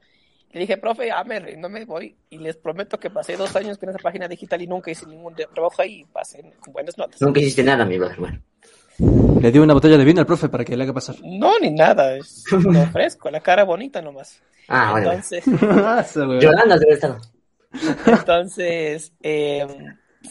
le 0.55 0.61
dije, 0.61 0.77
profe, 0.79 1.09
ya 1.09 1.23
me, 1.25 1.41
no 1.57 1.69
me 1.69 1.85
voy. 1.85 2.17
Y 2.31 2.39
les 2.39 2.57
prometo 2.57 2.99
que 2.99 3.11
pasé 3.11 3.37
dos 3.37 3.55
años 3.57 3.77
con 3.77 3.89
esa 3.91 3.99
página 3.99 4.27
digital 4.29 4.63
y 4.63 4.67
nunca 4.67 4.91
hice 4.91 5.05
ningún 5.07 5.35
de- 5.35 5.47
trabajo 5.53 5.83
ahí 5.83 6.01
y 6.01 6.05
pasé 6.05 6.43
con 6.61 6.73
buenas 6.73 6.97
notas. 6.97 7.21
Nunca 7.21 7.41
hiciste 7.41 7.63
nada, 7.63 7.85
mi 7.85 7.99
brother, 7.99 8.19
bueno. 8.19 8.41
Le 9.41 9.51
dio 9.53 9.63
una 9.63 9.75
botella 9.75 9.99
de 9.99 10.05
vino 10.05 10.21
al 10.21 10.27
profe 10.27 10.49
para 10.49 10.65
que 10.65 10.77
le 10.77 10.85
haga 10.85 10.93
pasar. 10.93 11.17
No, 11.23 11.59
ni 11.59 11.71
nada, 11.73 12.17
es 12.17 12.45
lo 12.53 12.81
ofrezco, 12.81 13.31
la 13.31 13.41
cara 13.41 13.65
bonita 13.65 14.01
nomás. 14.01 14.41
Ah, 14.69 14.93
bueno. 14.93 15.09
Entonces, 15.13 15.45
Yolanda 16.41 16.79
debe 16.79 16.93
estar. 16.95 17.17
entonces, 18.07 19.13
eh, 19.23 19.67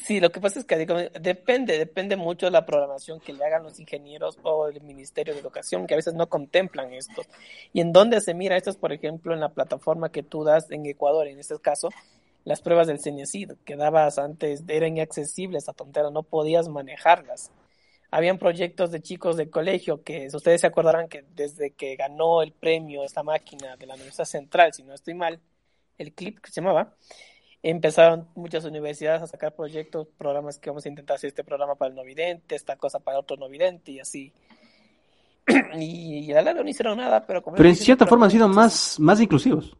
sí, 0.01 0.19
lo 0.19 0.31
que 0.31 0.39
pasa 0.39 0.59
es 0.59 0.65
que 0.65 0.75
depende, 0.75 1.77
depende 1.77 2.15
mucho 2.15 2.45
de 2.45 2.51
la 2.51 2.65
programación 2.65 3.19
que 3.19 3.33
le 3.33 3.43
hagan 3.45 3.63
los 3.63 3.79
ingenieros 3.79 4.37
o 4.43 4.67
el 4.67 4.81
Ministerio 4.81 5.33
de 5.33 5.39
Educación, 5.39 5.87
que 5.87 5.93
a 5.93 5.97
veces 5.97 6.13
no 6.13 6.27
contemplan 6.27 6.93
esto. 6.93 7.21
Y 7.71 7.81
en 7.81 7.93
dónde 7.93 8.21
se 8.21 8.33
mira 8.33 8.57
esto 8.57 8.69
es, 8.69 8.77
por 8.77 8.91
ejemplo, 8.93 9.33
en 9.33 9.39
la 9.39 9.49
plataforma 9.49 10.11
que 10.11 10.23
tú 10.23 10.43
das 10.43 10.69
en 10.71 10.85
Ecuador, 10.85 11.27
en 11.27 11.39
este 11.39 11.57
caso, 11.59 11.89
las 12.45 12.61
pruebas 12.61 12.87
del 12.87 12.99
CENICID, 12.99 13.53
que 13.63 13.75
dabas 13.75 14.19
antes, 14.19 14.63
eran 14.67 14.97
inaccesibles 14.97 15.69
a 15.69 15.73
tontera, 15.73 16.09
no 16.09 16.23
podías 16.23 16.67
manejarlas. 16.67 17.51
Habían 18.11 18.37
proyectos 18.37 18.91
de 18.91 19.01
chicos 19.01 19.37
de 19.37 19.49
colegio 19.49 20.03
que, 20.03 20.27
ustedes 20.33 20.61
se 20.61 20.67
acordarán 20.67 21.07
que 21.07 21.25
desde 21.35 21.71
que 21.71 21.95
ganó 21.95 22.41
el 22.41 22.51
premio 22.51 23.03
esta 23.03 23.23
máquina 23.23 23.75
de 23.77 23.87
la 23.87 23.95
Universidad 23.95 24.25
Central, 24.25 24.73
si 24.73 24.83
no 24.83 24.93
estoy 24.93 25.13
mal, 25.13 25.39
el 25.97 26.13
CLIP 26.13 26.39
que 26.39 26.51
se 26.51 26.61
llamaba, 26.61 26.95
empezaron 27.63 28.27
muchas 28.35 28.65
universidades 28.65 29.21
a 29.21 29.27
sacar 29.27 29.55
proyectos, 29.55 30.07
programas 30.17 30.59
que 30.59 30.69
vamos 30.69 30.85
a 30.85 30.89
intentar 30.89 31.15
hacer 31.15 31.29
este 31.29 31.45
programa 31.45 31.75
para 31.75 31.89
el 31.89 31.95
no 31.95 32.03
vidente, 32.03 32.55
esta 32.55 32.75
cosa 32.75 32.99
para 32.99 33.17
otro 33.17 33.37
no 33.37 33.47
vidente 33.47 33.93
y 33.93 33.99
así. 34.01 34.33
y, 35.75 36.31
a 36.33 36.41
la 36.41 36.53
no 36.53 36.67
hicieron 36.67 36.97
nada, 36.97 37.25
pero 37.25 37.41
como 37.41 37.55
Pero 37.55 37.69
en 37.69 37.75
cierta 37.75 38.05
forma 38.05 38.25
han 38.25 38.31
sido 38.31 38.49
más, 38.49 38.99
más 38.99 39.19
inclusivos, 39.21 39.75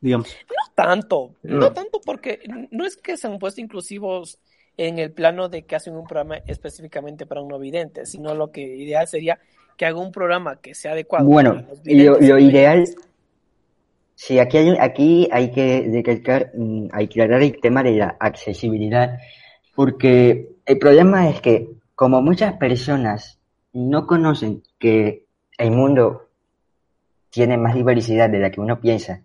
digamos. 0.00 0.28
No 0.48 0.72
tanto, 0.74 1.34
no. 1.42 1.58
No. 1.58 1.72
tanto 1.72 2.00
porque 2.04 2.40
no 2.70 2.86
es 2.86 2.96
que 2.96 3.16
se 3.16 3.26
han 3.26 3.38
puesto 3.38 3.60
inclusivos 3.60 4.38
en 4.76 4.98
el 4.98 5.12
plano 5.12 5.48
de 5.48 5.62
que 5.62 5.76
hacen 5.76 5.96
un 5.96 6.06
programa 6.06 6.36
específicamente 6.46 7.26
para 7.26 7.42
un 7.42 7.48
no 7.48 7.58
vidente, 7.58 8.06
sino 8.06 8.34
lo 8.34 8.50
que 8.50 8.62
ideal 8.62 9.06
sería 9.06 9.38
que 9.76 9.86
haga 9.86 9.98
un 9.98 10.12
programa 10.12 10.60
que 10.60 10.74
sea 10.74 10.92
adecuado. 10.92 11.26
Bueno, 11.26 11.54
para 11.54 11.68
los 11.68 11.78
lo, 11.78 11.84
videntes 11.84 12.22
y 12.22 12.28
lo 12.28 12.34
no 12.34 12.40
ideal, 12.40 12.78
videntes. 12.78 13.04
Sí, 14.14 14.38
aquí 14.38 14.58
hay, 14.58 14.76
aquí 14.78 15.28
hay 15.32 15.50
que 15.50 15.88
recalcar, 15.92 16.52
mm, 16.54 16.88
hay 16.92 17.08
que 17.08 17.22
aclarar 17.22 17.42
el 17.42 17.60
tema 17.60 17.82
de 17.82 17.92
la 17.92 18.16
accesibilidad, 18.20 19.18
porque 19.74 20.48
el 20.66 20.78
problema 20.78 21.28
es 21.28 21.40
que 21.40 21.68
como 21.94 22.22
muchas 22.22 22.54
personas 22.54 23.38
no 23.72 24.06
conocen 24.06 24.62
que 24.78 25.24
el 25.58 25.70
mundo 25.70 26.28
tiene 27.30 27.56
más 27.56 27.74
diversidad 27.74 28.30
de 28.30 28.38
la 28.38 28.50
que 28.50 28.60
uno 28.60 28.80
piensa 28.80 29.22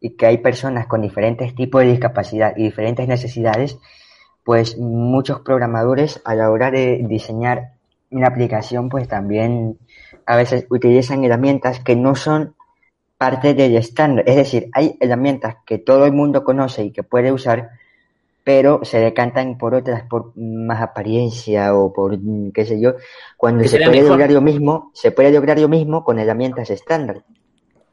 y 0.00 0.10
que 0.16 0.26
hay 0.26 0.38
personas 0.38 0.86
con 0.86 1.02
diferentes 1.02 1.54
tipos 1.54 1.82
de 1.82 1.88
discapacidad 1.88 2.54
y 2.56 2.64
diferentes 2.64 3.06
necesidades, 3.06 3.78
pues 4.44 4.78
muchos 4.78 5.40
programadores 5.40 6.20
a 6.24 6.34
la 6.34 6.50
hora 6.50 6.70
de 6.70 7.00
diseñar 7.08 7.72
una 8.10 8.28
aplicación, 8.28 8.88
pues 8.88 9.08
también 9.08 9.78
a 10.26 10.36
veces 10.36 10.66
utilizan 10.70 11.24
herramientas 11.24 11.80
que 11.80 11.96
no 11.96 12.14
son 12.14 12.53
parte 13.24 13.54
del 13.54 13.76
estándar. 13.76 14.24
Es 14.28 14.36
decir, 14.36 14.68
hay 14.72 14.96
herramientas 15.00 15.56
que 15.66 15.78
todo 15.78 16.04
el 16.06 16.12
mundo 16.12 16.44
conoce 16.44 16.84
y 16.84 16.90
que 16.92 17.02
puede 17.02 17.32
usar, 17.32 17.70
pero 18.44 18.80
se 18.84 18.98
decantan 18.98 19.56
por 19.56 19.74
otras 19.74 20.02
por 20.08 20.36
más 20.36 20.82
apariencia 20.82 21.74
o 21.74 21.92
por 21.92 22.18
mm, 22.18 22.52
qué 22.52 22.64
sé 22.66 22.78
yo, 22.80 22.94
cuando 23.36 23.64
se 23.64 23.78
puede 23.78 23.90
mejor. 24.02 24.10
lograr 24.10 24.30
lo 24.30 24.40
mismo, 24.42 24.90
se 24.94 25.10
puede 25.10 25.30
lograr 25.32 25.58
lo 25.58 25.68
mismo 25.68 26.04
con 26.04 26.18
herramientas 26.18 26.68
estándar. 26.70 27.24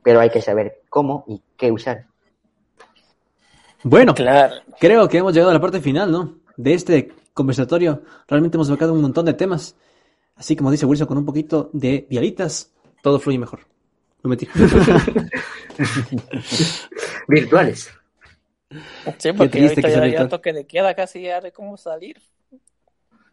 Pero 0.03 0.19
hay 0.19 0.29
que 0.29 0.41
saber 0.41 0.81
cómo 0.89 1.23
y 1.27 1.41
qué 1.55 1.71
usar. 1.71 2.05
Bueno, 3.83 4.13
Claro. 4.13 4.55
creo 4.79 5.07
que 5.07 5.17
hemos 5.19 5.33
llegado 5.33 5.51
a 5.51 5.53
la 5.53 5.61
parte 5.61 5.79
final, 5.81 6.11
¿no? 6.11 6.35
De 6.57 6.73
este 6.73 7.11
conversatorio. 7.33 8.01
Realmente 8.27 8.57
hemos 8.57 8.67
tocado 8.67 8.93
un 8.93 9.01
montón 9.01 9.25
de 9.25 9.33
temas. 9.33 9.75
Así 10.35 10.55
como 10.55 10.71
dice 10.71 10.85
Wilson, 10.85 11.07
con 11.07 11.17
un 11.17 11.25
poquito 11.25 11.69
de 11.73 12.05
vialitas, 12.09 12.71
todo 13.01 13.19
fluye 13.19 13.39
mejor. 13.39 13.61
No 14.23 14.29
mentira. 14.29 14.51
Virtuales. 17.27 17.89
Sí, 19.17 19.33
porque 19.33 19.49
triste 19.49 19.81
que 19.81 19.87
ahorita 19.87 19.89
sea 19.89 19.89
ya, 19.89 19.95
ya 19.99 20.05
virtual. 20.05 20.29
toque 20.29 20.53
de 20.53 20.65
queda 20.65 20.93
casi 20.93 21.21
ya 21.23 21.41
de 21.41 21.51
cómo 21.51 21.75
salir. 21.77 22.17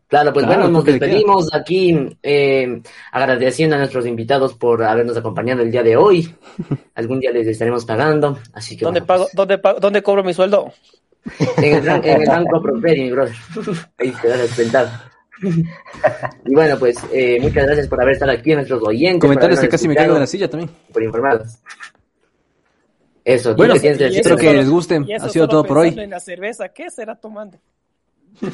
Claro, 0.09 0.33
pues 0.33 0.47
Claro, 0.47 0.63
bueno, 0.63 0.73
nos 0.79 0.85
queda. 0.85 0.93
despedimos 0.99 1.55
aquí 1.55 2.17
eh, 2.23 2.81
agradeciendo 3.13 3.77
a 3.77 3.79
nuestros 3.79 4.07
invitados 4.07 4.55
por 4.55 4.83
habernos 4.83 5.17
acompañado 5.19 5.63
el 5.63 5.71
día 5.71 5.83
de 5.83 5.97
hoy. 5.97 6.35
Algún 6.95 7.21
día 7.21 7.31
les 7.31 7.47
estaremos 7.47 7.85
pagando, 7.85 8.39
así 8.55 8.75
que 8.77 8.85
¿Dónde, 8.87 9.01
bueno, 9.01 9.07
pago, 9.07 9.25
pues, 9.25 9.35
dónde, 9.35 9.59
pago- 9.59 9.81
¿Dónde 9.81 10.03
cobro 10.03 10.25
mi 10.25 10.33
sueldo? 10.33 10.73
en, 11.59 11.75
el, 11.75 11.89
en 12.07 12.23
el 12.23 12.27
banco 12.29 12.63
Prosperi, 12.63 13.03
mi 13.03 13.11
brother. 13.11 13.35
Ahí 13.99 14.11
te 14.23 14.29
das. 14.29 14.99
Y 16.47 16.55
bueno, 16.55 16.79
pues 16.79 16.97
eh, 17.13 17.39
muchas 17.41 17.65
gracias 17.67 17.89
por 17.89 18.01
haber 18.03 18.15
estado 18.15 18.33
aquí, 18.33 18.55
nuestros 18.55 18.83
oyentes. 18.83 19.21
Comentarios 19.21 19.61
que 19.61 19.69
casi 19.69 19.87
me 19.89 19.95
caigo 19.95 20.15
de 20.15 20.21
la 20.21 20.27
silla 20.27 20.49
también. 20.51 20.71
Por 20.93 21.03
informarnos. 21.03 21.59
Eso, 23.25 23.51
¿tú 23.51 23.57
Bueno, 23.59 23.75
que 23.75 23.91
eso 23.91 24.05
espero 24.07 24.37
que 24.37 24.47
solo- 24.47 24.59
les 24.59 24.71
guste. 24.71 25.01
Ha 25.21 25.29
sido 25.29 25.47
todo 25.49 25.65
por 25.65 25.79
hoy. 25.79 25.87
pensando 25.89 26.05
en 26.05 26.11
la 26.11 26.21
cerveza, 26.21 26.69
¿qué 26.71 26.91
será 26.91 27.15
tomando? 27.15 27.59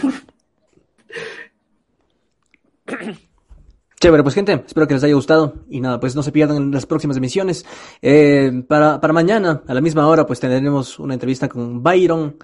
Chévere, 4.00 4.22
pues 4.22 4.34
gente, 4.34 4.62
espero 4.66 4.86
que 4.86 4.94
les 4.94 5.04
haya 5.04 5.14
gustado 5.14 5.54
y 5.70 5.80
nada, 5.80 5.98
pues 5.98 6.14
no 6.14 6.22
se 6.22 6.30
pierdan 6.32 6.70
las 6.70 6.84
próximas 6.84 7.16
emisiones. 7.16 7.64
Eh, 8.02 8.62
para, 8.68 9.00
para 9.00 9.12
mañana, 9.14 9.62
a 9.66 9.72
la 9.72 9.80
misma 9.80 10.06
hora, 10.08 10.26
pues 10.26 10.40
tendremos 10.40 10.98
una 10.98 11.14
entrevista 11.14 11.48
con 11.48 11.82
Byron, 11.82 12.36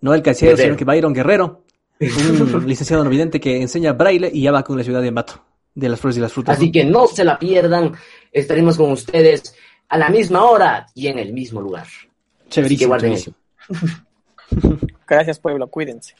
no 0.00 0.14
el 0.14 0.22
casero, 0.22 0.52
Guerrero. 0.52 0.68
sino 0.68 0.76
que 0.78 0.84
Byron 0.86 1.12
Guerrero, 1.12 1.64
un 2.00 2.66
licenciado 2.66 3.04
no 3.04 3.10
vidente 3.10 3.40
que 3.40 3.60
enseña 3.60 3.92
braille 3.92 4.30
y 4.32 4.42
ya 4.42 4.52
va 4.52 4.62
con 4.62 4.76
la 4.76 4.84
ciudad 4.84 5.02
de 5.02 5.08
Ambato, 5.08 5.42
de 5.74 5.88
las 5.88 6.00
flores 6.00 6.18
y 6.18 6.20
las 6.20 6.32
frutas. 6.32 6.56
Así 6.56 6.66
¿no? 6.66 6.72
que 6.72 6.84
no 6.84 7.06
se 7.06 7.24
la 7.24 7.38
pierdan. 7.38 7.94
Estaremos 8.32 8.76
con 8.76 8.92
ustedes 8.92 9.54
a 9.88 9.98
la 9.98 10.08
misma 10.10 10.44
hora 10.44 10.86
y 10.94 11.06
en 11.08 11.18
el 11.18 11.32
mismo 11.32 11.60
lugar. 11.60 11.84
Así 11.84 12.08
que 12.44 12.48
Chéverísimo, 12.48 12.88
guarden 12.88 13.16
chéverísimo. 13.16 13.36
Gracias, 15.06 15.38
pueblo, 15.38 15.68
cuídense. 15.68 16.14